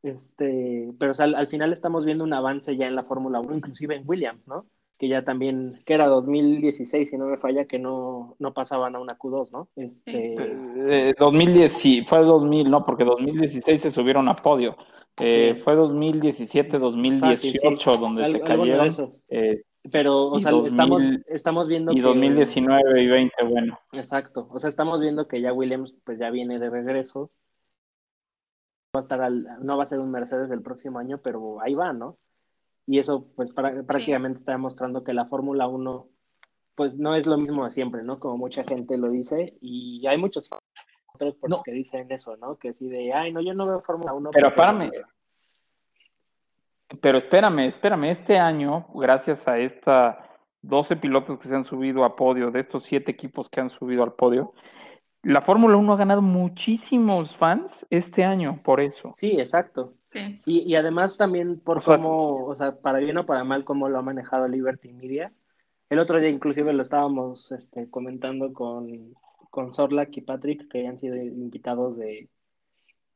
Este, 0.02 0.92
pero 0.98 1.12
al 1.18 1.46
final 1.46 1.72
estamos 1.72 2.04
viendo 2.04 2.24
un 2.24 2.32
avance 2.32 2.76
ya 2.76 2.86
en 2.86 2.96
la 2.96 3.04
Fórmula 3.04 3.40
1, 3.40 3.56
inclusive 3.56 3.94
en 3.94 4.02
Williams, 4.06 4.48
¿no? 4.48 4.66
Que 4.98 5.08
ya 5.08 5.24
también, 5.24 5.80
que 5.84 5.94
era 5.94 6.06
2016, 6.06 7.08
si 7.08 7.18
no 7.18 7.26
me 7.26 7.36
falla, 7.36 7.66
que 7.66 7.78
no, 7.78 8.36
no 8.38 8.52
pasaban 8.52 8.96
a 8.96 9.00
una 9.00 9.18
Q2, 9.18 9.52
¿no? 9.52 9.68
Este... 9.76 11.14
2010, 11.18 11.86
eh, 11.86 12.04
fue 12.04 12.18
2000, 12.20 12.70
no, 12.70 12.84
porque 12.84 13.04
2016 13.04 13.80
se 13.80 13.90
subieron 13.90 14.28
a 14.28 14.34
podio. 14.34 14.76
Eh, 15.20 15.60
Fue 15.62 15.74
2017, 15.74 16.78
2018 16.78 17.92
donde 17.92 18.28
se 18.28 18.40
cayeron. 18.40 18.90
Eh, 19.28 19.62
pero, 19.90 20.28
o 20.28 20.40
sea, 20.40 20.52
estamos, 20.64 21.02
estamos 21.28 21.68
viendo 21.68 21.92
y 21.92 22.00
2019 22.00 23.02
y 23.02 23.06
20, 23.08 23.34
bueno. 23.44 23.78
Exacto. 23.92 24.48
O 24.50 24.58
sea, 24.58 24.68
estamos 24.70 25.00
viendo 25.00 25.26
que 25.26 25.40
ya 25.40 25.52
Williams 25.52 25.98
pues 26.04 26.18
ya 26.18 26.30
viene 26.30 26.58
de 26.58 26.70
regreso. 26.70 27.30
Va 28.94 29.00
a 29.00 29.02
estar 29.02 29.30
no 29.30 29.76
va 29.76 29.84
a 29.84 29.86
ser 29.86 30.00
un 30.00 30.10
Mercedes 30.10 30.50
el 30.50 30.62
próximo 30.62 30.98
año, 30.98 31.18
pero 31.18 31.60
ahí 31.60 31.74
va, 31.74 31.92
¿no? 31.92 32.18
Y 32.86 32.98
eso 32.98 33.26
pues 33.36 33.52
prácticamente 33.52 34.38
está 34.38 34.52
demostrando 34.52 35.02
que 35.02 35.14
la 35.14 35.26
Fórmula 35.26 35.66
1 35.66 36.08
pues 36.74 36.98
no 36.98 37.14
es 37.14 37.26
lo 37.26 37.38
mismo 37.38 37.64
de 37.64 37.70
siempre, 37.70 38.02
¿no? 38.02 38.18
Como 38.18 38.36
mucha 38.36 38.64
gente 38.64 38.98
lo 38.98 39.10
dice 39.10 39.56
y 39.60 40.06
hay 40.06 40.18
muchos 40.18 40.50
otros 41.14 41.36
por 41.36 41.62
que 41.62 41.72
dicen 41.72 42.10
eso, 42.10 42.36
¿no? 42.36 42.56
Que 42.56 42.72
si 42.72 42.88
de, 42.88 43.12
ay, 43.12 43.32
no, 43.32 43.40
yo 43.40 43.54
no 43.54 43.66
veo 43.66 43.80
Fórmula 43.80 44.12
1. 44.12 44.30
Pero 44.32 44.54
párame, 44.54 44.90
pero 47.00 47.18
espérame, 47.18 47.66
espérame, 47.68 48.10
este 48.10 48.38
año, 48.38 48.86
gracias 48.94 49.46
a 49.48 49.58
esta 49.58 50.28
12 50.62 50.96
pilotos 50.96 51.38
que 51.38 51.48
se 51.48 51.54
han 51.54 51.64
subido 51.64 52.04
a 52.04 52.16
podio, 52.16 52.50
de 52.50 52.60
estos 52.60 52.84
7 52.84 53.10
equipos 53.10 53.48
que 53.48 53.60
han 53.60 53.70
subido 53.70 54.02
al 54.02 54.12
podio, 54.12 54.52
la 55.22 55.42
Fórmula 55.42 55.76
1 55.76 55.92
ha 55.92 55.96
ganado 55.96 56.22
muchísimos 56.22 57.36
fans 57.36 57.86
este 57.90 58.24
año 58.24 58.60
por 58.62 58.80
eso. 58.80 59.12
Sí, 59.16 59.32
exacto. 59.38 59.94
Y, 60.44 60.70
y, 60.70 60.74
además 60.74 61.16
también 61.16 61.58
por 61.58 61.82
cómo, 61.82 62.44
o 62.44 62.54
sea, 62.54 62.76
para 62.76 62.98
bien 62.98 63.16
o 63.16 63.24
para 63.24 63.44
mal, 63.44 63.64
cómo 63.64 63.88
lo 63.88 63.98
ha 63.98 64.02
manejado 64.02 64.46
Liberty 64.46 64.92
Media, 64.92 65.32
El 65.88 65.98
otro 66.00 66.18
día 66.20 66.28
inclusive 66.28 66.72
lo 66.74 66.82
estábamos 66.82 67.50
este, 67.52 67.88
comentando 67.88 68.52
con, 68.52 69.14
con 69.50 69.72
Sorlak 69.72 70.14
y 70.16 70.20
Patrick, 70.22 70.68
que 70.70 70.86
han 70.86 70.98
sido 70.98 71.16
invitados 71.16 71.96
de, 71.96 72.28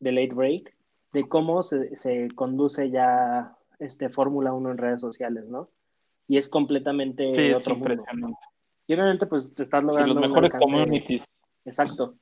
de 0.00 0.12
Late 0.12 0.34
Break, 0.34 0.74
de 1.12 1.28
cómo 1.28 1.62
se, 1.62 1.96
se 1.96 2.28
conduce 2.34 2.88
ya 2.90 3.54
este 3.78 4.08
Fórmula 4.08 4.52
1 4.54 4.70
en 4.70 4.78
redes 4.78 5.00
sociales, 5.02 5.46
¿no? 5.48 5.68
Y 6.28 6.38
es 6.38 6.48
completamente 6.48 7.30
Sí, 7.34 7.42
es 7.42 7.56
otro 7.58 7.74
mundo. 7.76 7.92
impresionante. 7.92 8.38
Y 8.86 8.94
obviamente 8.94 9.26
pues 9.26 9.54
te 9.54 9.64
estás 9.64 9.80
Sí, 9.80 9.86
logrando 9.86 10.14
los 10.14 10.22
un 10.24 10.28
mejores 10.30 10.50
alcance- 10.52 10.60
communities. 10.64 11.24
Exacto. 11.66 12.16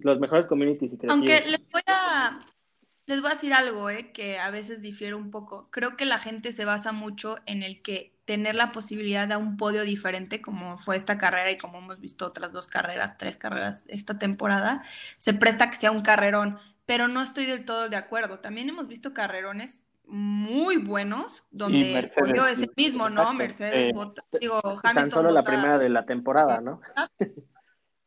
Los 0.00 0.18
mejores 0.18 0.46
communities 0.46 0.92
y. 0.94 0.98
Aunque 1.08 1.40
les 1.46 1.68
voy 1.70 1.82
a, 1.86 2.46
les 3.06 3.20
voy 3.20 3.30
a 3.30 3.34
decir 3.34 3.52
algo, 3.52 3.90
eh, 3.90 4.12
que 4.12 4.38
a 4.38 4.50
veces 4.50 4.82
difiere 4.82 5.14
un 5.14 5.30
poco. 5.30 5.68
Creo 5.70 5.96
que 5.96 6.04
la 6.04 6.18
gente 6.18 6.52
se 6.52 6.64
basa 6.64 6.92
mucho 6.92 7.36
en 7.46 7.62
el 7.62 7.82
que 7.82 8.12
tener 8.24 8.54
la 8.54 8.72
posibilidad 8.72 9.26
de 9.28 9.36
un 9.36 9.56
podio 9.56 9.82
diferente, 9.82 10.40
como 10.40 10.78
fue 10.78 10.96
esta 10.96 11.18
carrera 11.18 11.50
y 11.50 11.58
como 11.58 11.78
hemos 11.78 12.00
visto 12.00 12.24
otras 12.26 12.52
dos 12.52 12.66
carreras, 12.68 13.18
tres 13.18 13.36
carreras 13.36 13.84
esta 13.88 14.18
temporada, 14.18 14.82
se 15.18 15.34
presta 15.34 15.64
a 15.64 15.70
que 15.70 15.76
sea 15.76 15.90
un 15.90 16.02
carrerón, 16.02 16.58
pero 16.86 17.08
no 17.08 17.20
estoy 17.20 17.46
del 17.46 17.64
todo 17.64 17.88
de 17.88 17.96
acuerdo. 17.96 18.38
También 18.38 18.68
hemos 18.68 18.88
visto 18.88 19.12
carrerones 19.12 19.88
muy 20.06 20.76
buenos 20.78 21.46
donde 21.50 21.92
Mercedes, 21.92 22.14
podio 22.28 22.46
es 22.46 22.60
el 22.62 22.72
mismo, 22.76 23.08
¿no? 23.08 23.22
exacto. 23.22 23.34
Mercedes, 23.34 23.86
Sí. 23.86 23.92
Bottas- 23.92 24.24
digo, 24.40 24.60
Tan 24.82 24.98
Hamilton, 24.98 25.10
solo 25.10 25.30
la 25.30 25.40
Bottas, 25.40 25.54
primera 25.54 25.78
de 25.78 25.88
la 25.88 26.04
temporada, 26.06 26.60
¿no? 26.60 26.80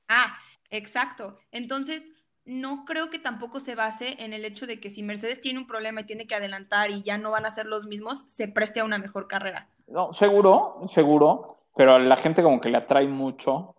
Ah, 0.07 0.38
exacto. 0.72 1.38
Entonces, 1.51 2.11
no 2.45 2.86
creo 2.86 3.09
que 3.09 3.18
tampoco 3.20 3.59
se 3.59 3.76
base 3.76 4.24
en 4.24 4.34
el 4.34 4.45
hecho 4.45 4.68
de 4.68 4.80
que 4.80 4.89
si 4.89 5.01
Mercedes 5.03 5.41
tiene 5.41 5.59
un 5.59 5.68
problema 5.68 6.01
y 6.01 6.05
tiene 6.05 6.28
que 6.28 6.36
adelantar 6.36 6.91
y 6.91 7.01
ya 7.01 7.18
no 7.18 7.32
van 7.32 7.45
a 7.45 7.51
ser 7.51 7.66
los 7.66 7.86
mismos, 7.86 8.24
se 8.28 8.47
preste 8.47 8.80
a 8.80 8.86
una 8.86 8.99
mejor 8.99 9.28
carrera. 9.28 9.68
No, 9.88 10.13
seguro, 10.13 10.82
seguro, 10.93 11.47
pero 11.76 11.95
a 11.95 11.99
la 11.99 12.16
gente 12.18 12.43
como 12.43 12.61
que 12.61 12.70
le 12.70 12.78
atrae 12.78 13.07
mucho 13.07 13.76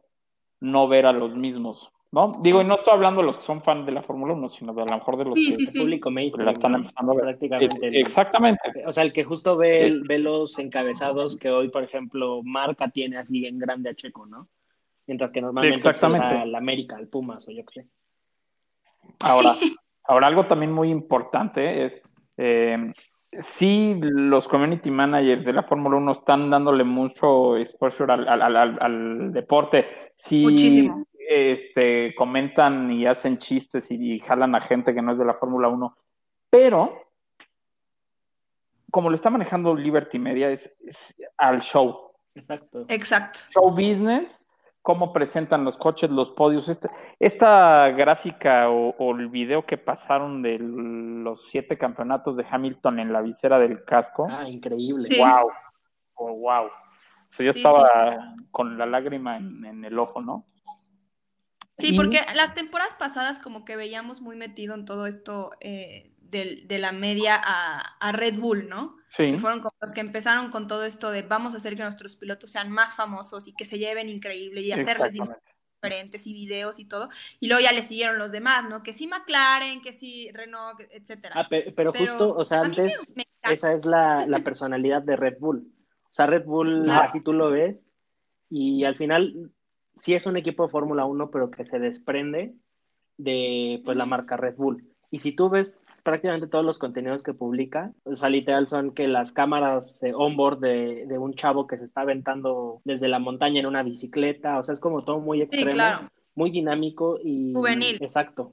no 0.61 0.89
ver 0.89 1.07
a 1.07 1.13
los 1.13 1.35
mismos, 1.37 1.93
¿no? 2.11 2.33
Digo, 2.41 2.61
y 2.61 2.65
no 2.65 2.77
estoy 2.77 2.95
hablando 2.95 3.21
de 3.21 3.27
los 3.29 3.37
que 3.39 3.45
son 3.45 3.63
fan 3.63 3.85
de 3.87 3.93
la 3.93 4.03
Fórmula 4.03 4.33
1, 4.35 4.49
sino 4.49 4.73
de 4.75 4.83
a 4.83 4.87
lo 4.91 4.97
mejor 4.97 5.17
de 5.19 5.25
los 5.27 5.35
Sí, 5.35 5.47
que 5.47 5.53
sí, 5.53 5.63
El 5.65 5.69
sí. 5.69 5.79
público 5.81 6.09
la 6.11 6.15
mainstream, 6.15 6.49
están 6.49 6.73
¿no? 6.73 6.79
empezando 6.79 7.13
a 7.13 7.15
ver. 7.15 7.25
Prácticamente. 7.25 7.87
el- 7.87 7.97
Exactamente. 7.97 8.85
O 8.87 8.93
sea, 8.93 9.05
el 9.05 9.13
que 9.13 9.23
justo 9.25 9.57
ve, 9.57 10.01
ve 10.09 10.19
los 10.19 10.59
encabezados 10.59 11.39
que 11.39 11.51
hoy, 11.51 11.69
por 11.69 11.85
ejemplo, 11.85 12.41
Marca 12.43 12.89
tiene 12.89 13.19
así 13.19 13.47
en 13.47 13.59
grande 13.59 13.91
a 13.91 13.95
Checo, 13.95 14.27
¿no? 14.27 14.49
Mientras 15.07 15.31
que 15.33 15.41
normalmente 15.41 15.81
pues, 15.83 15.95
Exactamente. 15.97 16.37
a 16.37 16.45
la 16.47 16.59
América, 16.59 16.97
al 16.97 17.09
Pumas 17.09 17.47
o 17.49 17.53
yo 17.53 17.65
qué 17.67 17.83
sé. 17.83 17.87
Ahora, 19.21 19.55
ahora 20.05 20.27
algo 20.27 20.47
también 20.47 20.73
muy 20.73 20.91
importante 20.91 21.85
es, 21.85 22.01
eh, 22.37 22.93
sí, 23.39 23.97
los 24.01 24.49
community 24.49 24.91
managers 24.91 25.45
de 25.45 25.53
la 25.53 25.63
Fórmula 25.63 25.97
1 25.97 26.13
están 26.13 26.51
dándole 26.51 26.85
mucho 26.85 27.57
exposure 27.57 28.13
al, 28.13 28.29
al- 28.29 28.43
al- 28.43 28.57
al- 28.57 28.79
al 28.81 29.33
deporte. 29.33 29.87
Sí, 30.17 30.43
Muchísimo. 30.43 31.05
este, 31.29 32.15
comentan 32.15 32.91
y 32.91 33.07
hacen 33.07 33.39
chistes 33.39 33.91
y, 33.91 34.15
y 34.15 34.21
jalan 34.21 34.55
a 34.55 34.61
gente 34.61 34.93
que 34.95 35.03
no 35.03 35.13
es 35.13 35.19
de 35.19 35.25
la 35.25 35.35
Fórmula 35.35 35.69
1, 35.69 35.97
pero 36.51 37.03
como 38.91 39.11
lo 39.11 39.17
está 39.17 39.29
manejando 39.31 39.75
Liberty 39.75 40.19
Media 40.19 40.51
es, 40.51 40.73
es 40.81 41.15
al 41.37 41.61
show 41.61 42.13
Exacto. 42.35 42.85
Exacto. 42.89 43.39
show 43.53 43.71
business, 43.71 44.36
cómo 44.87 45.13
presentan 45.13 45.65
los 45.65 45.77
coches, 45.77 46.11
los 46.11 46.31
podios. 46.31 46.69
Este- 46.69 46.89
esta 47.19 47.89
gráfica 47.89 48.71
o, 48.71 48.95
o 48.97 49.17
el 49.17 49.27
video 49.27 49.67
que 49.67 49.77
pasaron 49.79 50.43
de 50.43 50.61
los 50.61 51.49
siete 51.51 51.77
campeonatos 51.77 52.37
de 52.37 52.47
Hamilton 52.49 53.01
en 53.01 53.13
la 53.13 53.21
visera 53.21 53.59
del 53.59 53.83
casco. 53.85 54.29
Ah, 54.31 54.49
increíble. 54.49 55.09
Sí. 55.09 55.19
Wow, 55.19 55.51
oh, 56.15 56.33
wow. 56.35 56.67
O 56.67 56.71
sea, 57.31 57.47
yo 57.47 57.53
Sí, 57.53 57.59
estaba 57.59 58.37
con 58.53 58.79
la 58.79 58.87
lágrima 58.87 59.39
en, 59.39 59.65
en 59.65 59.85
el 59.85 59.99
ojo, 59.99 60.23
¿no? 60.23 60.47
Sí, 61.79 61.89
Y- 61.93 61.97
porque 61.97 62.21
las 62.37 62.55
temporadas 62.55 62.95
pasadas 62.95 63.41
como 63.41 63.65
que 63.65 63.75
veíamos 63.75 64.21
muy 64.21 64.37
metido 64.37 64.77
en 64.77 64.85
todo 64.85 65.09
esto 65.09 65.51
eh, 65.59 66.13
del- 66.31 66.67
de, 66.69 66.79
la 66.79 66.93
media 66.93 67.41
a, 67.43 67.97
a 67.99 68.13
Red 68.13 68.39
Bull, 68.39 68.69
¿no? 68.69 68.97
Sí, 69.09 69.33
Que 69.33 69.39
fueron 69.39 69.61
como 69.61 69.75
los 69.81 69.93
que 69.93 70.01
empezaron 70.01 70.51
con 70.51 70.67
todo 70.69 70.85
esto 70.85 71.11
de 71.11 71.23
vamos 71.23 71.55
a 71.55 71.59
hacer 71.59 71.77
que 71.77 71.83
nuestros 71.83 72.17
pilotos 72.17 72.51
sean 72.51 72.71
más 72.71 72.95
famosos 72.95 73.49
y 73.49 73.55
que 73.55 73.65
se 73.65 73.79
lleven 73.79 74.09
increíble 74.09 74.61
y 74.61 74.73
hacerles 74.73 75.15
diferentes 75.83 76.27
y 76.27 76.35
videos 76.35 76.79
y 76.79 76.85
todo. 76.85 77.09
Y 77.41 77.49
luego 77.49 77.63
ya 77.63 77.73
le 77.73 77.83
siguieron 77.83 78.19
los 78.19 78.33
demás, 78.33 78.69
¿no? 78.69 78.83
Que 78.83 78.93
sí 78.93 79.07
McLaren, 79.07 79.81
que 79.81 79.93
sí 79.93 80.31
Renault, 80.33 80.81
etcétera. 80.91 81.35
Ah, 81.39 81.47
pe- 81.49 81.73
pero, 81.77 81.93
Pero 81.93 82.07
justo, 82.13 82.35
o 82.35 82.45
sea, 82.45 82.61
me- 82.61 82.67
antes 82.67 83.15
me 83.17 83.23
encanta. 83.23 83.53
esa 83.53 83.73
es 83.73 83.87
la, 83.87 84.27
la 84.27 84.41
personalidad 84.41 85.03
de 85.03 85.17
Red 85.17 85.37
Bull. 85.41 85.73
O 86.11 86.15
sea, 86.15 86.27
Red 86.27 86.45
Bull, 86.45 86.85
Claro. 86.85 87.03
así 87.05 87.21
tú 87.23 87.33
lo 87.33 87.51
ves, 87.51 87.87
y 88.51 88.85
al 88.85 88.97
final 88.97 89.51
sí 89.97 90.15
es 90.15 90.27
un 90.27 90.37
equipo 90.37 90.65
de 90.67 90.71
Fórmula 90.73 91.05
1, 91.05 91.31
pero 91.31 91.51
que 91.51 91.65
se 91.65 91.79
desprende 91.79 92.55
de 93.17 93.81
pues 93.85 93.97
la 93.97 94.05
marca 94.07 94.37
Red 94.37 94.57
Bull. 94.57 94.85
Y 95.11 95.21
si 95.21 95.33
tú 95.33 95.49
ves 95.49 95.79
prácticamente 96.07 96.47
todos 96.47 96.65
los 96.65 96.79
contenidos 96.79 97.23
que 97.23 97.35
publica, 97.35 97.93
o 98.05 98.17
sea, 98.17 98.31
literal 98.31 98.67
son 98.69 98.93
que 98.93 99.09
las 99.09 99.33
cámaras 99.33 100.03
eh, 100.03 100.13
onboard 100.15 100.61
de, 100.61 101.05
de 101.07 101.19
un 101.19 101.35
chavo 101.35 101.67
que 101.67 101.77
se 101.77 101.85
está 101.85 102.01
aventando 102.01 102.81
desde 102.85 103.09
la 103.09 103.19
montaña 103.19 103.61
en 103.61 103.67
una 103.67 103.83
bicicleta, 103.83 104.59
o 104.59 104.63
sea, 104.63 104.73
es 104.73 104.81
como 104.81 105.05
todo 105.05 105.19
muy 105.21 105.39
Sí, 105.39 105.43
extremo, 105.45 105.73
claro. 105.73 106.09
muy 106.35 106.51
dinámico 106.51 107.19
y 107.23 107.53
Juvenil. 107.53 107.99
Exacto 108.01 108.53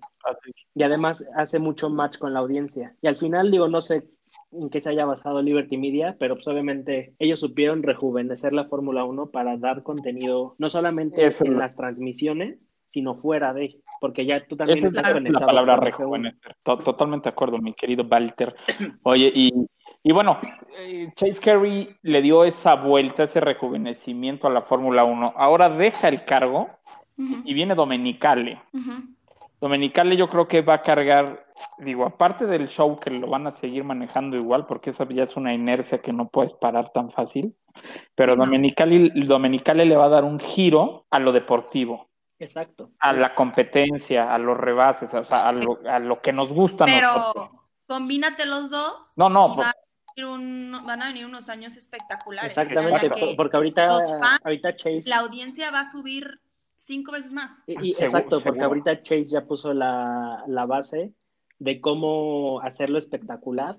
y 0.76 0.84
además 0.84 1.26
hace 1.36 1.60
mucho 1.60 1.89
match 1.89 2.18
con 2.18 2.34
la 2.34 2.39
audiencia. 2.39 2.95
Y 3.01 3.08
al 3.08 3.18
final, 3.18 3.51
digo, 3.51 3.68
no 3.68 3.82
sé 3.82 4.10
en 4.51 4.70
qué 4.70 4.82
se 4.82 4.89
haya 4.89 5.06
basado 5.06 5.41
Liberty 5.41 5.78
Media, 5.78 6.16
pero 6.20 6.36
pues 6.36 6.47
obviamente 6.47 7.14
ellos 7.20 7.39
supieron 7.39 7.84
rejuvenecer 7.84 8.51
la 8.54 8.66
Fórmula 8.66 9.06
1 9.06 9.30
para 9.30 9.58
dar 9.58 9.84
contenido 9.84 10.56
no 10.58 10.70
solamente 10.70 11.26
Eso 11.26 11.45
en 11.45 11.60
las 11.60 11.76
transmisiones, 11.76 12.80
sino 12.94 13.16
fuera 13.16 13.54
de, 13.54 13.76
porque 14.00 14.24
ya 14.24 14.46
tú 14.46 14.56
también 14.56 14.78
Esa 14.78 14.88
es 14.88 14.94
estás 14.94 15.04
la, 15.04 15.10
la 15.10 15.14
conectado 15.16 15.46
palabra 15.48 15.74
con 15.78 15.84
F1. 15.84 15.86
rejuvenecer. 15.98 16.56
To- 16.62 16.78
Totalmente 16.78 17.24
de 17.24 17.30
acuerdo, 17.34 17.58
mi 17.58 17.74
querido 17.74 18.06
Walter. 18.10 18.56
Oye, 19.02 19.32
y, 19.34 19.52
y 20.04 20.12
bueno, 20.12 20.38
eh, 20.78 21.10
Chase 21.16 21.41
Carey 21.41 21.89
le 22.04 22.22
dio 22.22 22.44
esa 22.44 22.76
vuelta, 22.76 23.24
ese 23.24 23.39
rejuvenecimiento 23.39 24.46
a 24.46 24.52
la 24.52 24.62
Fórmula 24.62 25.04
1. 25.06 25.34
Ahora 25.36 25.70
deja 25.70 26.08
el 26.08 26.24
cargo 26.24 26.70
y 27.18 27.54
viene 27.56 27.74
Domenicale. 27.74 28.62
ujú. 28.72 28.91
Domenicale 29.60 30.18
yo 30.18 30.30
creo 30.30 30.46
que 30.48 30.62
va 30.62 30.74
a 30.76 30.82
cargar, 30.82 31.46
digo, 31.78 32.06
aparte 32.06 32.46
del 32.46 32.68
show 32.68 33.00
que 33.00 33.10
lo 33.12 33.28
van 33.28 33.48
a 33.48 33.52
seguir 33.52 33.86
manejando 33.86 34.36
igual, 34.36 34.66
porque 34.66 34.89
esa 34.89 35.08
ya 35.08 35.24
es 35.24 35.38
una 35.38 35.54
inercia 35.54 36.00
que 36.02 36.12
no 36.12 36.28
puedes 36.28 36.52
parar 36.54 36.91
tan 36.94 37.12
fácil, 37.12 37.56
pero 38.14 38.34
Sí, 38.34 38.38
no. 38.39 38.44
Domenicale, 38.46 39.12
Domenicale 39.16 39.86
le 39.86 39.96
va 39.96 40.06
a 40.06 40.10
dar 40.10 40.26
un 40.26 40.38
giro 40.39 41.06
a 41.10 41.20
lo 41.20 41.32
deportivo, 41.32 42.10
Exacto. 42.40 42.92
a 43.00 43.14
la 43.14 43.34
competencia, 43.36 44.34
a 44.34 44.38
los 44.38 44.58
rebases, 44.58 45.14
o 45.14 45.24
sea, 45.24 45.48
a 45.50 45.54
lo, 45.54 45.80
a 45.90 46.00
lo 46.00 46.22
que 46.22 46.34
nos 46.34 46.50
gusta 46.50 46.86
nosotros. 46.86 47.34
Pero 47.36 47.52
combínate 47.88 48.46
los 48.46 48.70
dos. 48.70 49.12
No, 49.16 49.30
no, 49.30 49.56
por- 49.56 49.66
un- 50.26 50.78
van 50.86 51.02
a 51.02 51.08
venir 51.08 51.26
unos 51.26 51.50
años 51.50 51.76
espectaculares. 51.78 52.56
Exactamente, 52.56 53.10
que 53.10 53.34
porque 53.36 53.58
ahorita, 53.58 53.88
los 53.88 54.20
fans- 54.20 54.42
ahorita 54.44 54.76
Chase... 54.76 55.10
la 55.10 55.18
audiencia 55.20 55.72
va 55.72 55.82
a 55.82 55.92
subir 55.92 56.40
cinco 56.76 57.14
veces 57.14 57.32
más. 57.32 57.52
Y, 57.66 57.74
y- 57.74 57.94
Seguro, 57.94 58.06
exacto, 58.06 58.42
porque 58.44 58.62
ahorita 58.62 59.02
Chase 59.02 59.24
ya 59.24 59.46
puso 59.46 59.74
la, 59.74 60.44
la 60.48 60.66
base 60.66 61.14
de 61.60 61.82
cómo 61.82 62.60
hacerlo 62.62 63.00
espectacular, 63.00 63.78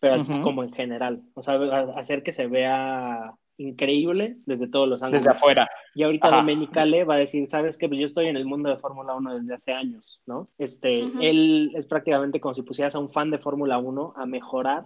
pero 0.00 0.24
como 0.42 0.64
en 0.64 0.72
general. 0.72 1.22
O 1.34 1.42
sea, 1.44 1.54
hacer 1.96 2.22
que 2.24 2.32
se 2.32 2.46
vea 2.48 3.34
increíble 3.58 4.36
desde 4.46 4.66
todos 4.66 4.88
los 4.88 5.00
ángulos. 5.02 5.20
desde 5.20 5.36
afuera. 5.36 5.68
Y 5.94 6.02
ahorita 6.02 6.28
Ajá. 6.28 6.36
Domenicale 6.36 7.04
va 7.04 7.14
a 7.14 7.18
decir, 7.18 7.48
sabes 7.50 7.76
que 7.76 7.88
pues 7.88 8.00
yo 8.00 8.06
estoy 8.06 8.26
en 8.26 8.36
el 8.36 8.46
mundo 8.46 8.70
de 8.70 8.76
Fórmula 8.76 9.14
1 9.14 9.34
desde 9.34 9.54
hace 9.54 9.72
años, 9.72 10.20
¿no? 10.26 10.48
Este, 10.58 11.00
él 11.20 11.70
es 11.74 11.86
prácticamente 11.86 12.40
como 12.40 12.54
si 12.54 12.62
pusieras 12.62 12.94
a 12.94 12.98
un 12.98 13.10
fan 13.10 13.30
de 13.30 13.38
Fórmula 13.38 13.78
1 13.78 14.14
a 14.16 14.26
mejorar 14.26 14.84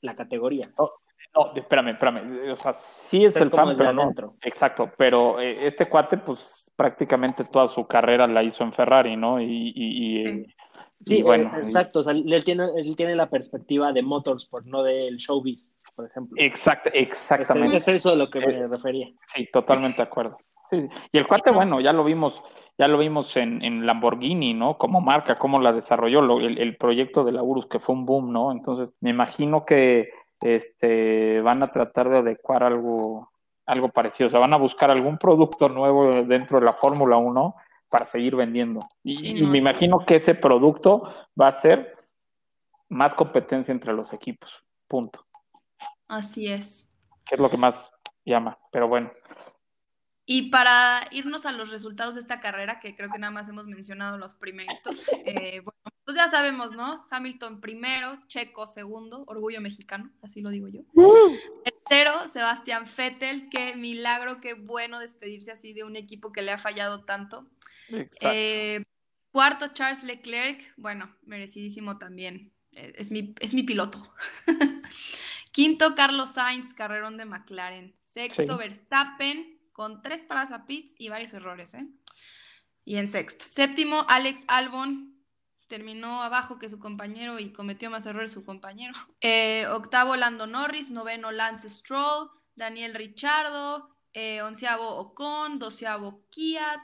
la 0.00 0.16
categoría. 0.16 0.70
No, 1.34 1.54
espérame, 1.54 1.90
espérame. 1.90 2.52
O 2.52 2.56
sea, 2.56 2.72
sí 2.72 3.24
es 3.24 3.36
el 3.36 3.50
fan, 3.50 3.76
pero 3.76 3.92
no. 3.92 4.02
adentro. 4.02 4.34
Exacto, 4.42 4.90
pero 4.96 5.38
eh, 5.40 5.66
este 5.66 5.84
cuate, 5.86 6.16
pues 6.16 6.70
prácticamente 6.74 7.44
toda 7.44 7.68
su 7.68 7.86
carrera 7.86 8.26
la 8.26 8.42
hizo 8.42 8.64
en 8.64 8.72
Ferrari, 8.72 9.16
¿no? 9.16 9.40
Y, 9.40 9.44
y- 9.44 9.72
y, 9.76 10.26
eh, 10.26 10.42
Sí, 11.02 11.18
y 11.18 11.22
bueno, 11.22 11.50
eh, 11.56 11.60
exacto. 11.60 12.00
O 12.00 12.02
sea, 12.02 12.12
él 12.12 12.44
tiene, 12.44 12.64
él 12.76 12.94
tiene 12.94 13.16
la 13.16 13.30
perspectiva 13.30 13.92
de 13.92 14.02
motorsport, 14.02 14.66
no 14.66 14.82
del 14.82 15.16
showbiz, 15.16 15.78
por 15.94 16.06
ejemplo. 16.06 16.36
exact- 16.36 16.86
Es, 16.92 17.08
exactamente. 17.08 17.76
es 17.76 17.88
eso 17.88 18.12
a 18.12 18.16
lo 18.16 18.30
que 18.30 18.40
me 18.40 18.66
refería. 18.66 19.08
Sí, 19.34 19.48
totalmente 19.52 19.98
de 19.98 20.02
acuerdo. 20.02 20.38
Sí, 20.70 20.88
Y 21.12 21.18
el 21.18 21.26
cuate, 21.26 21.50
bueno, 21.50 21.80
ya 21.80 21.92
lo 21.92 22.04
vimos, 22.04 22.42
ya 22.78 22.86
lo 22.88 22.98
vimos 22.98 23.36
en, 23.36 23.62
en 23.64 23.86
Lamborghini, 23.86 24.54
¿no? 24.54 24.78
Como 24.78 25.00
marca, 25.00 25.34
cómo 25.34 25.58
la 25.60 25.72
desarrolló, 25.72 26.20
lo- 26.22 26.40
el, 26.40 26.58
el 26.58 26.76
proyecto 26.76 27.24
de 27.24 27.32
la 27.32 27.42
Urus, 27.42 27.66
que 27.66 27.80
fue 27.80 27.94
un 27.94 28.06
boom, 28.06 28.32
¿no? 28.32 28.52
Entonces, 28.52 28.94
me 29.00 29.10
imagino 29.10 29.64
que 29.64 30.10
este 30.42 31.40
van 31.42 31.62
a 31.62 31.72
tratar 31.72 32.08
de 32.08 32.18
adecuar 32.18 32.62
algo, 32.62 33.28
algo 33.66 33.88
parecido. 33.88 34.28
O 34.28 34.30
sea, 34.30 34.40
van 34.40 34.54
a 34.54 34.58
buscar 34.58 34.90
algún 34.90 35.18
producto 35.18 35.68
nuevo 35.68 36.10
dentro 36.22 36.60
de 36.60 36.66
la 36.66 36.72
Fórmula 36.72 37.16
1 37.16 37.54
para 37.90 38.06
seguir 38.06 38.36
vendiendo. 38.36 38.78
Y, 39.02 39.16
Sí, 39.16 39.36
y 39.36 39.42
no, 39.42 39.48
me 39.50 39.58
sí, 39.58 39.62
imagino 39.62 39.98
que 40.06 40.14
ese 40.16 40.34
producto 40.36 41.02
va 41.38 41.48
a 41.48 41.52
ser 41.52 41.96
más 42.88 43.14
competencia 43.14 43.72
entre 43.72 43.92
los 43.92 44.12
equipos. 44.12 44.64
Punto. 44.88 45.24
Así 46.10 46.48
es. 46.48 46.92
Que 47.24 47.36
es 47.36 47.40
lo 47.40 47.48
que 47.48 47.56
más 47.56 47.88
llama. 48.24 48.58
Pero 48.72 48.88
bueno. 48.88 49.12
Y 50.26 50.50
para 50.50 51.06
irnos 51.12 51.46
a 51.46 51.52
los 51.52 51.70
resultados 51.70 52.16
de 52.16 52.20
esta 52.20 52.40
carrera, 52.40 52.80
que 52.80 52.96
creo 52.96 53.08
que 53.08 53.18
nada 53.18 53.30
más 53.30 53.48
hemos 53.48 53.66
mencionado 53.66 54.18
los 54.18 54.34
primeritos, 54.34 55.08
eh, 55.24 55.60
bueno, 55.60 55.80
pues 56.04 56.16
ya 56.16 56.28
sabemos, 56.28 56.72
¿no? 56.72 57.06
Hamilton 57.10 57.60
primero, 57.60 58.18
Checo 58.26 58.66
segundo, 58.66 59.22
orgullo 59.28 59.60
mexicano, 59.60 60.10
así 60.20 60.40
lo 60.40 60.50
digo 60.50 60.66
yo. 60.66 60.82
Tercero, 61.64 62.28
Sebastián 62.28 62.86
Vettel, 62.96 63.48
qué 63.48 63.76
milagro, 63.76 64.40
qué 64.40 64.54
bueno 64.54 64.98
despedirse 64.98 65.52
así 65.52 65.72
de 65.72 65.84
un 65.84 65.94
equipo 65.94 66.32
que 66.32 66.42
le 66.42 66.50
ha 66.50 66.58
fallado 66.58 67.04
tanto. 67.04 67.46
Eh, 68.20 68.82
cuarto, 69.30 69.68
Charles 69.74 70.02
Leclerc, 70.02 70.60
bueno, 70.76 71.14
merecidísimo 71.22 71.98
también, 71.98 72.52
eh, 72.72 72.94
es, 72.96 73.12
mi, 73.12 73.32
es 73.38 73.54
mi 73.54 73.62
piloto. 73.62 74.12
Quinto, 75.52 75.94
Carlos 75.94 76.30
Sainz, 76.30 76.74
carrerón 76.74 77.16
de 77.16 77.24
McLaren. 77.24 77.96
Sexto, 78.04 78.56
Verstappen, 78.56 79.60
con 79.72 80.02
tres 80.02 80.22
paradas 80.22 80.52
a 80.52 80.66
pits 80.66 80.94
y 80.98 81.08
varios 81.08 81.32
errores, 81.32 81.74
¿eh? 81.74 81.86
Y 82.84 82.96
en 82.96 83.08
sexto. 83.08 83.44
Séptimo, 83.46 84.04
Alex 84.08 84.44
Albon 84.48 85.20
terminó 85.68 86.22
abajo 86.22 86.58
que 86.58 86.68
su 86.68 86.78
compañero 86.78 87.38
y 87.38 87.52
cometió 87.52 87.88
más 87.90 88.04
errores 88.04 88.32
su 88.32 88.44
compañero. 88.44 88.92
Eh, 89.20 89.66
octavo, 89.68 90.16
Lando 90.16 90.46
Norris. 90.46 90.90
Noveno, 90.90 91.30
Lance 91.30 91.70
Stroll. 91.70 92.30
Daniel 92.56 92.94
Richardo. 92.94 93.96
Eh, 94.12 94.42
onceavo, 94.42 94.96
Ocon. 94.96 95.58
Doceavo, 95.58 96.26
Kiat. 96.30 96.82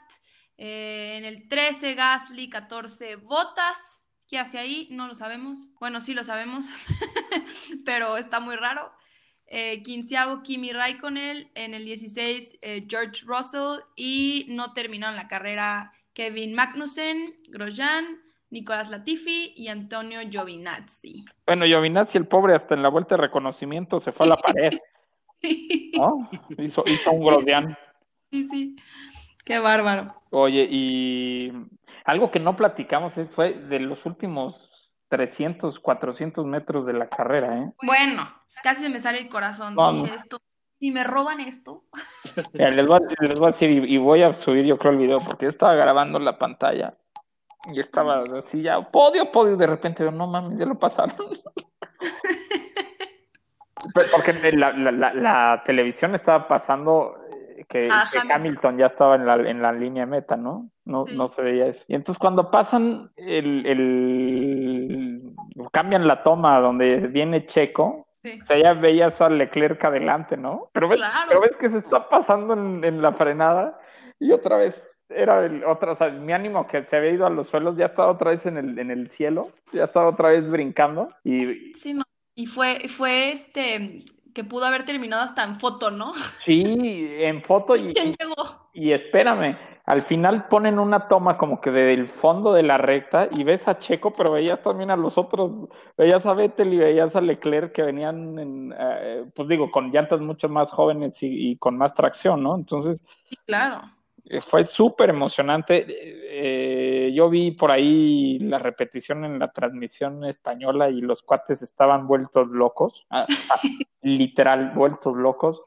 Eh, 0.57 1.15
en 1.17 1.25
el 1.25 1.49
13, 1.49 1.95
Gasly. 1.95 2.49
14, 2.49 3.17
Botas. 3.17 3.96
¿Qué 4.27 4.39
hace 4.39 4.59
ahí? 4.59 4.87
No 4.91 5.07
lo 5.07 5.15
sabemos. 5.15 5.71
Bueno, 5.79 6.01
sí 6.01 6.13
lo 6.13 6.23
sabemos, 6.23 6.65
pero 7.85 8.17
está 8.17 8.39
muy 8.39 8.55
raro 8.55 8.91
eh, 9.47 9.81
quinceavo 9.83 10.43
Kimi 10.43 10.73
Raikkonen, 10.73 11.49
en 11.55 11.73
el 11.73 11.85
16 11.85 12.59
eh, 12.61 12.85
George 12.87 13.23
Russell 13.25 13.81
y 13.95 14.45
no 14.49 14.73
terminaron 14.73 15.15
la 15.15 15.27
carrera 15.27 15.93
Kevin 16.13 16.53
Magnussen, 16.53 17.35
Grosjean, 17.47 18.21
Nicolás 18.49 18.89
Latifi 18.89 19.53
y 19.55 19.69
Antonio 19.69 20.19
Giovinazzi. 20.29 21.25
Bueno, 21.45 21.65
Giovinazzi, 21.65 22.17
el 22.17 22.27
pobre, 22.27 22.55
hasta 22.55 22.75
en 22.75 22.83
la 22.83 22.89
vuelta 22.89 23.15
de 23.15 23.21
reconocimiento 23.21 23.99
se 23.99 24.11
fue 24.11 24.25
a 24.25 24.29
la 24.29 24.37
pared. 24.37 24.73
¿no? 25.97 26.29
hizo, 26.57 26.83
hizo, 26.85 27.11
un 27.11 27.25
Grosjean. 27.25 27.77
Sí, 28.31 28.47
sí. 28.49 28.75
Qué 29.45 29.59
bárbaro. 29.59 30.13
Oye, 30.31 30.67
y 30.69 31.53
algo 32.07 32.31
que 32.31 32.39
no 32.39 32.55
platicamos 32.55 33.13
fue 33.35 33.53
de 33.53 33.79
los 33.79 34.05
últimos 34.05 34.71
300, 35.09 35.79
400 35.79 36.45
metros 36.45 36.85
de 36.85 36.93
la 36.93 37.07
carrera, 37.07 37.57
¿eh? 37.57 37.73
Bueno, 37.83 38.33
casi 38.63 38.83
se 38.83 38.89
me 38.89 38.99
sale 38.99 39.19
el 39.19 39.27
corazón. 39.27 39.75
Dije 39.93 40.15
esto. 40.15 40.39
Si 40.79 40.91
me 40.91 41.03
roban 41.03 41.41
esto. 41.41 41.83
les, 42.53 42.87
voy 42.87 42.97
a, 42.97 43.47
decir, 43.47 43.69
y, 43.69 43.97
voy 43.97 44.23
a 44.23 44.33
subir 44.33 44.65
yo 44.65 44.77
creo 44.77 44.93
el 44.93 44.99
video, 44.99 45.17
porque 45.25 45.45
yo 45.45 45.49
estaba 45.49 45.75
grabando 45.75 46.17
la 46.17 46.37
pantalla 46.37 46.95
y 47.73 47.81
estaba 47.81 48.23
así 48.37 48.61
ya, 48.61 48.79
podio, 48.79 49.29
podio, 49.29 49.57
de 49.57 49.67
repente 49.67 50.03
yo, 50.03 50.11
no 50.11 50.27
mames, 50.27 50.57
ya 50.57 50.65
lo 50.65 50.79
pasaron. 50.79 51.17
porque 54.13 54.33
la, 54.53 54.71
la, 54.71 55.13
la, 55.13 55.61
televisión 55.65 56.15
estaba 56.15 56.47
pasando 56.47 57.17
que, 57.67 57.89
Hamilton. 58.33 58.77
ya 58.77 58.87
estaba 58.87 59.15
en 59.15 59.25
la, 59.25 59.35
en 59.35 59.61
la 59.61 59.71
línea 59.71 60.05
meta, 60.05 60.37
¿no? 60.37 60.69
No, 60.85 61.05
no 61.05 61.27
se 61.27 61.41
veía 61.41 61.67
eso. 61.67 61.83
Y 61.87 61.95
entonces 61.95 62.19
cuando 62.19 62.49
pasan 62.49 63.11
el, 63.17 63.65
el 63.65 65.33
cambian 65.71 66.07
la 66.07 66.23
toma 66.23 66.59
donde 66.59 67.07
viene 67.07 67.45
Checo, 67.45 68.07
o 68.23 68.45
sea, 68.45 68.57
ya 68.57 68.73
veías 68.73 69.21
a 69.21 69.29
Leclerc 69.29 69.83
adelante, 69.85 70.37
¿no? 70.37 70.69
Pero 70.73 70.89
ves, 70.89 71.01
pero 71.27 71.41
ves 71.41 71.55
que 71.55 71.69
se 71.69 71.77
está 71.77 72.09
pasando 72.09 72.53
en, 72.53 72.83
en, 72.83 73.01
la 73.01 73.13
frenada 73.13 73.79
y 74.19 74.31
otra 74.31 74.57
vez 74.57 74.97
era 75.09 75.45
el 75.45 75.63
otro, 75.63 75.93
o 75.93 75.95
sea, 75.95 76.09
mi 76.09 76.33
ánimo 76.33 76.67
que 76.67 76.83
se 76.83 76.97
había 76.97 77.11
ido 77.11 77.25
a 77.25 77.29
los 77.29 77.47
suelos 77.47 77.77
ya 77.77 77.85
estaba 77.85 78.11
otra 78.11 78.31
vez 78.31 78.45
en 78.45 78.57
el, 78.57 78.79
en 78.79 78.91
el 78.91 79.09
cielo, 79.09 79.51
ya 79.71 79.85
estaba 79.85 80.09
otra 80.09 80.29
vez 80.29 80.49
brincando 80.49 81.09
y... 81.23 81.73
Sí, 81.75 81.93
no. 81.93 82.03
Y 82.35 82.45
fue, 82.45 82.87
fue 82.87 83.31
este, 83.31 84.03
que 84.37 84.43
pudo 84.43 84.65
haber 84.65 84.85
terminado 84.85 85.23
hasta 85.23 85.43
en 85.43 85.59
foto, 85.59 85.89
¿no? 85.89 86.13
Sí, 86.37 86.63
en 86.63 87.41
foto 87.41 87.75
y, 87.75 87.91
y 88.71 88.91
espérame, 88.91 89.57
al 89.83 90.01
final 90.01 90.47
ponen 90.47 90.77
una 90.77 91.07
toma 91.07 91.39
como 91.39 91.59
que 91.59 91.71
del 91.71 92.07
fondo 92.07 92.53
de 92.53 92.61
la 92.61 92.77
recta 92.77 93.29
y 93.35 93.43
ves 93.43 93.67
a 93.67 93.79
Checo, 93.79 94.13
pero 94.13 94.33
veías 94.33 94.61
también 94.61 94.91
a 94.91 94.95
los 94.95 95.17
otros, 95.17 95.67
veías 95.97 96.23
a 96.27 96.33
Vettel 96.35 96.71
y 96.71 96.77
veías 96.77 97.15
a 97.15 97.21
Leclerc 97.21 97.71
que 97.71 97.81
venían, 97.81 98.37
en, 98.37 98.75
eh, 98.77 99.25
pues 99.35 99.47
digo, 99.47 99.71
con 99.71 99.91
llantas 99.91 100.19
mucho 100.19 100.49
más 100.49 100.69
jóvenes 100.69 101.17
y, 101.21 101.57
con 101.57 101.75
más 101.75 101.95
tracción, 101.95 102.43
¿no? 102.43 102.55
Entonces, 102.55 103.03
sí, 103.27 103.37
claro. 103.47 103.81
Eh, 104.29 104.41
fue 104.41 104.63
súper 104.65 105.09
emocionante. 105.09 105.85
Eh, 105.89 107.11
yo 107.13 107.29
vi 107.29 107.51
por 107.51 107.71
ahí 107.71 108.39
la 108.39 108.59
repetición 108.59 109.23
en 109.23 109.39
la 109.39 109.51
transmisión 109.51 110.25
española 110.25 110.89
y 110.89 111.01
los 111.01 111.21
cuates 111.21 111.61
estaban 111.61 112.07
vueltos 112.07 112.49
locos, 112.49 113.05
ah, 113.09 113.25
ah, 113.29 113.59
literal, 114.01 114.71
vueltos 114.75 115.15
locos. 115.15 115.61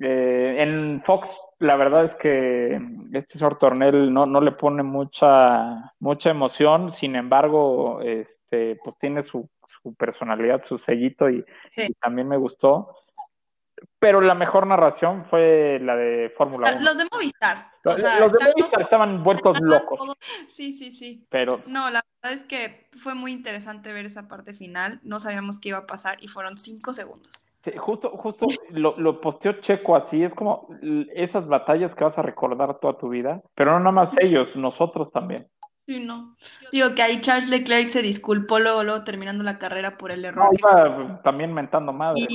Eh, 0.00 0.56
en 0.58 1.02
Fox, 1.04 1.36
la 1.58 1.76
verdad 1.76 2.04
es 2.04 2.14
que 2.14 2.80
este 3.12 3.38
sortornel 3.38 4.12
no, 4.12 4.26
no 4.26 4.40
le 4.40 4.52
pone 4.52 4.82
mucha, 4.82 5.92
mucha 5.98 6.30
emoción, 6.30 6.90
sin 6.90 7.16
embargo, 7.16 8.00
este, 8.00 8.78
pues 8.82 8.96
tiene 8.98 9.22
su, 9.22 9.48
su 9.82 9.94
personalidad, 9.94 10.64
su 10.64 10.78
sellito 10.78 11.28
y 11.28 11.44
también 12.00 12.28
me 12.28 12.36
gustó. 12.36 12.94
Pero 13.98 14.20
la 14.20 14.34
mejor 14.34 14.66
narración 14.66 15.24
fue 15.24 15.78
la 15.82 15.96
de 15.96 16.30
Fórmula 16.30 16.72
1. 16.72 16.84
Los 16.84 16.98
de 16.98 17.04
Movistar. 17.12 17.66
Los, 17.88 18.32
de 18.32 18.38
Movistar 18.44 18.82
estaban 18.82 19.22
vueltos 19.22 19.60
locos. 19.60 20.00
Sí, 20.48 20.72
sí, 20.72 20.90
sí. 20.90 21.26
Pero... 21.28 21.62
No, 21.66 21.90
la 21.90 22.04
verdad 22.22 22.38
es 22.38 22.46
que 22.46 22.88
fue 22.98 23.14
muy 23.14 23.32
interesante 23.32 23.92
ver 23.92 24.06
esa 24.06 24.28
parte 24.28 24.52
final. 24.52 25.00
No 25.02 25.20
sabíamos 25.20 25.58
qué 25.58 25.70
iba 25.70 25.78
a 25.78 25.86
pasar 25.86 26.18
y 26.22 26.28
fueron 26.28 26.58
cinco 26.58 26.92
segundos. 26.92 27.44
Sí, 27.64 27.72
justo, 27.76 28.10
justo 28.10 28.46
lo, 28.70 28.96
lo 28.98 29.20
posteó 29.20 29.52
Checo 29.60 29.96
así, 29.96 30.22
es 30.22 30.32
como 30.32 30.68
esas 31.14 31.48
batallas 31.48 31.94
que 31.94 32.04
vas 32.04 32.16
a 32.16 32.22
recordar 32.22 32.78
toda 32.78 32.96
tu 32.96 33.08
vida, 33.08 33.42
pero 33.54 33.72
no 33.72 33.80
nada 33.80 33.92
más 33.92 34.16
ellos, 34.20 34.54
nosotros 34.54 35.10
también. 35.10 35.48
Sí, 35.88 36.04
no. 36.04 36.36
Digo 36.70 36.94
que 36.94 37.02
ahí 37.02 37.20
Charles 37.22 37.48
Leclerc 37.48 37.88
se 37.88 38.02
disculpó 38.02 38.58
luego, 38.58 38.84
luego 38.84 39.04
terminando 39.04 39.42
la 39.42 39.58
carrera 39.58 39.96
por 39.96 40.10
el 40.10 40.22
error. 40.22 40.50
también 41.24 41.54
mentando 41.54 41.94
madre. 41.94 42.26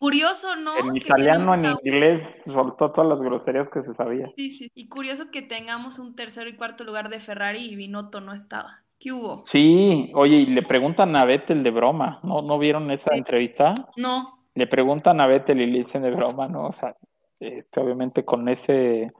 Curioso, 0.00 0.56
¿no? 0.56 0.76
En 0.78 0.96
italiano, 0.96 1.54
en 1.54 1.64
inglés, 1.64 2.22
soltó 2.44 2.90
todas 2.90 3.08
las 3.08 3.20
groserías 3.20 3.68
que 3.68 3.82
se 3.82 3.94
sabía. 3.94 4.30
Sí, 4.36 4.50
sí. 4.50 4.70
Y 4.74 4.88
curioso 4.88 5.30
que 5.30 5.42
tengamos 5.42 5.98
un 5.98 6.14
tercero 6.14 6.48
y 6.48 6.56
cuarto 6.56 6.84
lugar 6.84 7.08
de 7.08 7.20
Ferrari 7.20 7.60
y 7.60 7.76
Binotto 7.76 8.20
no 8.20 8.32
estaba. 8.32 8.82
¿Qué 8.98 9.12
hubo? 9.12 9.44
Sí, 9.50 10.10
oye, 10.14 10.36
y 10.36 10.46
le 10.46 10.62
preguntan 10.62 11.14
a 11.20 11.24
Vettel 11.24 11.62
de 11.62 11.70
broma, 11.70 12.20
¿no? 12.22 12.42
¿No 12.42 12.58
vieron 12.58 12.90
esa 12.90 13.14
entrevista? 13.14 13.74
No. 13.96 14.46
Le 14.54 14.66
preguntan 14.66 15.20
a 15.20 15.26
Vettel 15.26 15.60
y 15.60 15.66
le 15.66 15.78
dicen 15.78 16.02
de 16.02 16.10
broma, 16.10 16.48
¿no? 16.48 16.68
O 16.68 16.72
sea, 16.72 16.96
este, 17.40 17.80
obviamente 17.80 18.24
con 18.24 18.48
ese 18.48 19.12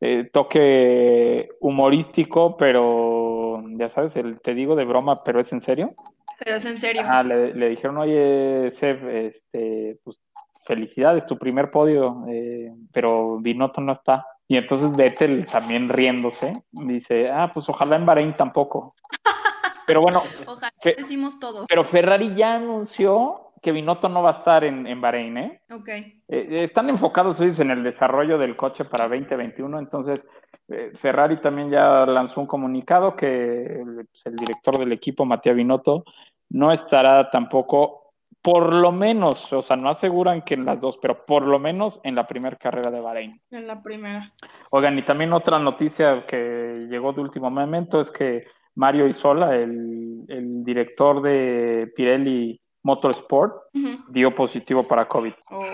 eh, 0.00 0.30
toque 0.32 1.48
humorístico, 1.60 2.56
pero 2.56 3.62
ya 3.78 3.88
sabes, 3.88 4.16
el, 4.16 4.40
te 4.40 4.54
digo 4.54 4.76
de 4.76 4.84
broma, 4.84 5.24
pero 5.24 5.40
es 5.40 5.52
en 5.52 5.60
serio. 5.60 5.94
Pero 6.38 6.56
es 6.56 6.64
en 6.64 6.78
serio. 6.78 7.02
Ah, 7.06 7.22
le, 7.22 7.68
dijeron, 7.68 7.98
oye, 7.98 8.70
Seb, 8.72 9.08
este, 9.08 9.98
pues 10.04 10.20
felicidades, 10.64 11.26
tu 11.26 11.38
primer 11.38 11.70
podio, 11.70 12.24
eh, 12.28 12.72
pero 12.92 13.38
Binotto 13.38 13.80
no 13.80 13.92
está. 13.92 14.26
Y 14.48 14.56
entonces 14.56 14.96
Vettel 14.96 15.46
también 15.46 15.88
riéndose, 15.88 16.52
dice, 16.70 17.30
ah, 17.30 17.50
pues 17.52 17.68
ojalá 17.68 17.96
en 17.96 18.06
Bahrein 18.06 18.36
tampoco. 18.36 18.94
Pero 19.86 20.00
bueno, 20.00 20.20
ojalá 20.46 20.72
decimos 20.82 21.38
todo. 21.38 21.66
Pero 21.68 21.84
Ferrari 21.84 22.34
ya 22.34 22.56
anunció 22.56 23.45
que 23.66 23.72
Binotto 23.72 24.08
no 24.08 24.22
va 24.22 24.30
a 24.30 24.38
estar 24.38 24.62
en, 24.62 24.86
en 24.86 25.00
Bahrein, 25.00 25.36
¿eh? 25.38 25.60
Ok. 25.72 25.88
Eh, 25.88 26.14
están 26.62 26.88
enfocados 26.88 27.40
en 27.40 27.72
el 27.72 27.82
desarrollo 27.82 28.38
del 28.38 28.54
coche 28.54 28.84
para 28.84 29.08
2021, 29.08 29.80
entonces 29.80 30.24
eh, 30.68 30.92
Ferrari 30.94 31.40
también 31.40 31.68
ya 31.68 32.06
lanzó 32.06 32.40
un 32.40 32.46
comunicado 32.46 33.16
que 33.16 33.82
pues, 33.84 34.26
el, 34.26 34.36
director 34.36 34.78
del 34.78 34.92
equipo, 34.92 35.24
Matías 35.24 35.56
Binotto, 35.56 36.04
no 36.50 36.70
estará 36.70 37.28
tampoco, 37.28 38.12
por 38.40 38.72
lo 38.72 38.92
menos, 38.92 39.52
o 39.52 39.62
sea, 39.62 39.76
no 39.76 39.88
aseguran 39.88 40.42
que 40.42 40.54
en 40.54 40.64
las 40.64 40.80
dos, 40.80 40.96
pero 41.02 41.26
por 41.26 41.42
lo 41.42 41.58
menos 41.58 41.98
en 42.04 42.14
la 42.14 42.28
primera 42.28 42.54
carrera 42.54 42.92
de 42.92 43.00
Bahrein. 43.00 43.40
En 43.50 43.66
la 43.66 43.82
primera. 43.82 44.32
Oigan, 44.70 44.96
y 44.96 45.02
también 45.02 45.32
otra 45.32 45.58
noticia 45.58 46.24
que 46.24 46.86
llegó 46.88 47.12
de 47.12 47.20
último 47.22 47.50
momento 47.50 48.00
es 48.00 48.12
que 48.12 48.44
Mario 48.76 49.08
Isola, 49.08 49.56
el, 49.56 50.24
el 50.28 50.62
director 50.62 51.20
de 51.20 51.92
Pirelli 51.96 52.60
Motorsport, 52.86 53.64
dio 54.10 54.32
positivo 54.34 54.86
para 54.86 55.08
COVID. 55.08 55.32
Oh. 55.50 55.64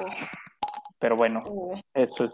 Pero 0.98 1.14
bueno, 1.16 1.42
oh. 1.44 1.78
eso 1.92 2.24
es 2.24 2.32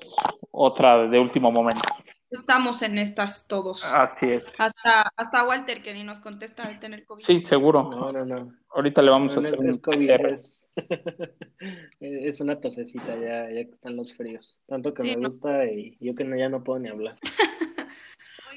otra 0.53 1.09
de 1.09 1.19
último 1.19 1.51
momento. 1.51 1.83
estamos 2.31 2.83
en 2.83 2.99
estas 2.99 3.49
todos. 3.49 3.85
Así 3.85 4.31
es. 4.31 4.47
Hasta, 4.57 5.11
hasta 5.17 5.45
Walter, 5.49 5.83
que 5.83 5.95
ni 5.95 6.05
nos 6.05 6.21
contesta 6.21 6.63
al 6.63 6.79
tener 6.79 7.05
COVID. 7.07 7.25
Sí, 7.25 7.41
seguro. 7.41 7.91
No, 7.91 8.13
no, 8.13 8.25
no. 8.25 8.53
Ahorita 8.71 9.03
le 9.03 9.11
vamos 9.11 9.35
No, 9.35 9.41
a 9.41 9.43
no 9.43 9.49
hacer 9.49 9.55
es, 9.55 9.61
un 9.61 9.71
es 9.71 9.79
COVID, 9.81 10.11
es, 10.11 10.71
es 12.01 12.41
una 12.41 12.61
tosecita 12.61 13.17
ya, 13.17 13.51
ya 13.51 13.65
que 13.65 13.73
están 13.73 13.97
los 13.97 14.15
fríos. 14.15 14.61
Tanto 14.69 14.95
que 14.95 15.03
Sí, 15.03 15.09
me 15.17 15.23
no. 15.23 15.29
gusta 15.31 15.65
y 15.67 15.97
yo 15.99 16.15
que 16.15 16.23
no, 16.23 16.37
ya 16.37 16.49
no 16.49 16.63
puedo 16.63 16.79
ni 16.79 16.89
hablar. 16.89 17.17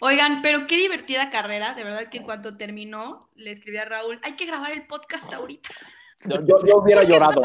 Oigan, 0.02 0.42
pero 0.44 0.68
qué 0.68 0.78
divertida 0.78 1.32
carrera. 1.32 1.74
De 1.74 1.84
verdad 1.84 2.10
que 2.12 2.20
en 2.20 2.26
cuanto 2.26 2.58
terminó, 2.58 3.30
le 3.36 3.50
escribí 3.52 3.78
a 3.78 3.86
Raúl, 3.86 4.20
hay 4.22 4.34
que 4.36 4.46
grabar 4.46 4.72
el 4.72 4.86
podcast 4.86 5.34
ahorita. 5.34 5.70
Yo, 6.26 6.36
yo- 6.46 6.66
yo 6.66 6.78
hubiera 6.78 7.04
llorado. 7.04 7.42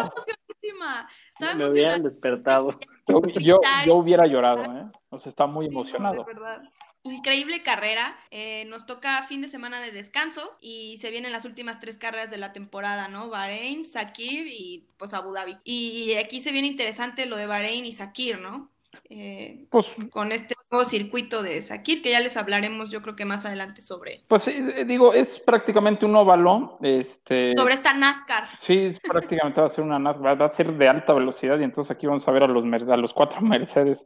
Me 1.56 1.70
hubieran 1.70 2.02
despertado. 2.02 2.78
Yo, 3.08 3.20
yo, 3.38 3.60
yo 3.86 3.94
hubiera 3.94 4.26
llorado, 4.26 4.64
¿eh? 4.64 4.84
O 5.10 5.18
sea, 5.18 5.30
está 5.30 5.46
muy 5.46 5.66
Sí, 5.66 5.72
no, 5.74 5.80
emocionado. 5.80 6.24
de 6.24 6.24
verdad. 6.34 6.62
Increíble 7.04 7.62
carrera. 7.62 8.18
Eh, 8.32 8.64
nos 8.66 8.84
toca 8.84 9.22
fin 9.24 9.40
de 9.42 9.48
semana 9.48 9.80
de 9.80 9.92
descanso 9.92 10.56
y 10.60 10.96
se 10.98 11.10
vienen 11.12 11.30
las 11.30 11.44
últimas 11.44 11.78
tres 11.78 11.98
carreras 11.98 12.30
de 12.32 12.36
la 12.38 12.52
temporada, 12.52 13.06
¿no? 13.06 13.28
Bahrein, 13.28 13.86
Sakir 13.86 14.48
y 14.48 14.88
pues 14.96 15.14
Abu 15.14 15.32
Dhabi. 15.32 15.56
Y 15.62 16.14
aquí 16.14 16.40
se 16.40 16.50
viene 16.50 16.66
interesante 16.66 17.26
lo 17.26 17.36
de 17.36 17.46
Bahrein 17.46 17.86
y 17.86 17.92
Sakir, 17.92 18.40
¿no? 18.40 18.72
Eh, 19.08 19.66
Pues, 19.70 19.86
con 20.10 20.32
este 20.32 20.54
nuevo 20.70 20.84
circuito 20.84 21.42
de 21.42 21.62
Sakir, 21.62 22.02
que 22.02 22.10
ya 22.10 22.20
les 22.20 22.36
hablaremos 22.36 22.90
yo 22.90 23.00
creo 23.02 23.14
que 23.14 23.24
más 23.24 23.44
adelante 23.46 23.80
sobre, 23.80 24.22
pues 24.26 24.42
sí, 24.42 24.50
eh, 24.52 24.84
digo, 24.84 25.12
es 25.14 25.38
prácticamente 25.40 26.04
un 26.04 26.16
óvalo. 26.16 26.78
Este, 26.82 27.54
sobre 27.56 27.74
esta 27.74 27.92
NASCAR. 27.94 28.48
Sí, 28.58 28.90
prácticamente 29.06 29.60
va 29.60 29.68
a 29.68 29.70
ser 29.70 29.84
una 29.84 29.98
NASCAR, 30.00 30.40
va 30.42 30.46
a 30.46 30.50
ser 30.50 30.72
de 30.72 30.88
alta 30.88 31.12
velocidad 31.12 31.58
y 31.60 31.64
entonces 31.64 31.90
aquí 31.92 32.06
vamos 32.06 32.26
a 32.26 32.32
ver 32.32 32.42
a 32.42 32.48
los, 32.48 32.64
Mer- 32.64 32.90
a 32.90 32.96
los 32.96 33.12
cuatro 33.12 33.40
Mercedes, 33.40 34.04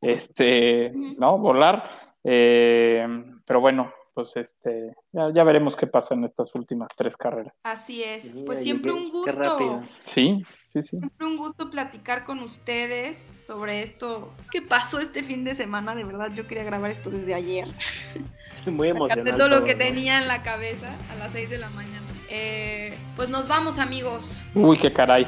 este. 0.00 0.92
¿no? 1.18 1.38
Volar. 1.38 2.16
Eh, 2.24 3.06
pero 3.44 3.60
bueno, 3.60 3.92
pues 4.14 4.30
este, 4.36 4.94
ya, 5.12 5.32
ya 5.34 5.44
veremos 5.44 5.76
qué 5.76 5.86
pasa 5.86 6.14
en 6.14 6.24
estas 6.24 6.54
últimas 6.54 6.88
tres 6.96 7.16
carreras. 7.16 7.54
Así 7.62 8.02
es. 8.02 8.30
Pues 8.46 8.60
siempre 8.60 8.92
un 8.92 9.10
gusto. 9.10 9.82
Sí, 10.06 10.42
sí, 10.72 10.82
sí. 10.82 10.98
Siempre 10.98 11.26
un 11.26 11.36
gusto 11.36 11.70
platicar 11.70 12.24
con 12.24 12.40
ustedes 12.40 13.18
sobre 13.18 13.82
esto 13.82 14.32
que 14.50 14.62
pasó 14.62 14.98
este 15.00 15.22
fin 15.22 15.44
de 15.44 15.54
semana. 15.54 15.94
De 15.94 16.04
verdad, 16.04 16.30
yo 16.34 16.46
quería 16.46 16.64
grabar 16.64 16.90
esto 16.90 17.10
desde 17.10 17.34
ayer. 17.34 17.68
Muy 18.66 18.88
emocionante. 18.88 19.32
de 19.32 19.36
todo 19.36 19.48
lo 19.48 19.64
que 19.64 19.74
tenía 19.74 20.20
en 20.20 20.28
la 20.28 20.42
cabeza 20.42 20.94
a 21.10 21.16
las 21.16 21.32
6 21.32 21.50
de 21.50 21.58
la 21.58 21.70
mañana. 21.70 22.06
Eh, 22.28 22.96
pues 23.16 23.28
nos 23.28 23.48
vamos, 23.48 23.78
amigos. 23.78 24.38
Uy, 24.54 24.78
qué 24.78 24.92
caray. 24.92 25.26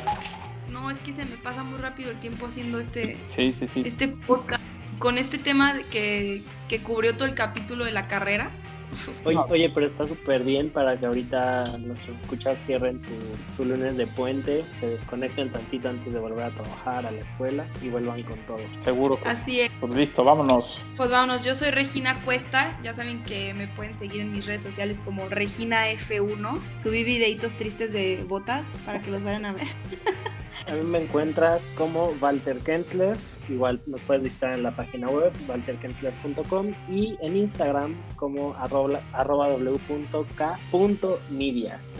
No, 0.70 0.90
es 0.90 0.98
que 0.98 1.12
se 1.12 1.24
me 1.24 1.36
pasa 1.36 1.62
muy 1.62 1.78
rápido 1.78 2.10
el 2.10 2.16
tiempo 2.18 2.46
haciendo 2.46 2.78
este, 2.80 3.16
Sí, 3.34 3.54
sí, 3.58 3.68
sí. 3.68 3.82
este 3.84 4.08
podcast. 4.08 4.63
Con 4.98 5.18
este 5.18 5.38
tema 5.38 5.74
que, 5.90 6.42
que 6.68 6.80
cubrió 6.80 7.14
todo 7.14 7.26
el 7.26 7.34
capítulo 7.34 7.84
de 7.84 7.92
la 7.92 8.08
carrera. 8.08 8.50
Oye, 9.24 9.70
pero 9.70 9.86
está 9.86 10.06
súper 10.06 10.42
bien 10.42 10.70
para 10.70 10.96
que 10.96 11.06
ahorita 11.06 11.64
nuestros 11.78 12.16
escuchas 12.18 12.58
cierren 12.64 13.00
su, 13.00 13.08
su 13.56 13.64
lunes 13.64 13.96
de 13.96 14.06
puente, 14.06 14.64
se 14.80 14.88
desconecten 14.88 15.50
tantito 15.50 15.88
antes 15.88 16.12
de 16.12 16.18
volver 16.18 16.44
a 16.44 16.50
trabajar 16.50 17.06
a 17.06 17.10
la 17.10 17.20
escuela 17.20 17.66
y 17.82 17.88
vuelvan 17.88 18.22
con 18.22 18.38
todo. 18.40 18.60
Seguro. 18.84 19.18
Así 19.24 19.60
es. 19.60 19.70
Pues 19.80 19.92
listo, 19.92 20.24
vámonos. 20.24 20.78
Pues 20.96 21.10
vámonos, 21.10 21.44
yo 21.44 21.54
soy 21.54 21.70
Regina 21.70 22.20
Cuesta. 22.24 22.78
Ya 22.82 22.94
saben 22.94 23.22
que 23.24 23.54
me 23.54 23.66
pueden 23.68 23.96
seguir 23.98 24.22
en 24.22 24.32
mis 24.32 24.46
redes 24.46 24.62
sociales 24.62 25.00
como 25.04 25.28
Regina 25.28 25.90
F1. 25.90 26.58
Subí 26.82 27.04
videitos 27.04 27.52
tristes 27.54 27.92
de 27.92 28.24
botas 28.28 28.66
para 28.84 29.00
que 29.00 29.10
los 29.10 29.24
vayan 29.24 29.46
a 29.46 29.52
ver. 29.52 29.66
A 30.66 30.72
mí 30.72 30.82
me 30.82 31.02
encuentras 31.02 31.66
como 31.76 32.14
Walter 32.20 32.56
Kensler, 32.58 33.18
igual 33.48 33.80
nos 33.86 34.00
puedes 34.02 34.22
visitar 34.22 34.54
en 34.54 34.62
la 34.62 34.70
página 34.70 35.08
web 35.08 35.32
walterkensler.com 35.48 36.72
y 36.90 37.16
en 37.20 37.36
Instagram 37.36 37.94
como 38.16 38.54
arroba, 38.54 39.00
arroba 39.12 39.48
w.k.media, 39.48 40.20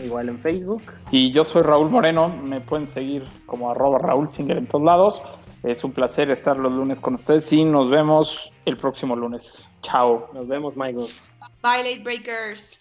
igual 0.03 0.29
en 0.29 0.39
Facebook. 0.39 0.81
Y 1.11 1.31
yo 1.31 1.43
soy 1.43 1.63
Raúl 1.63 1.89
Moreno, 1.89 2.29
me 2.29 2.61
pueden 2.61 2.87
seguir 2.87 3.25
como 3.45 3.69
arroba 3.71 3.99
Raúl 3.99 4.29
Singer 4.33 4.57
en 4.57 4.67
todos 4.67 4.85
lados. 4.85 5.21
Es 5.63 5.83
un 5.83 5.91
placer 5.93 6.29
estar 6.29 6.57
los 6.57 6.71
lunes 6.71 6.99
con 6.99 7.15
ustedes 7.15 7.51
y 7.51 7.65
nos 7.65 7.89
vemos 7.89 8.51
el 8.65 8.77
próximo 8.77 9.15
lunes. 9.15 9.67
Chao. 9.81 10.29
Nos 10.33 10.47
vemos, 10.47 10.75
Michael. 10.77 11.07
Bye, 11.63 11.83
late 11.83 12.03
breakers. 12.03 12.79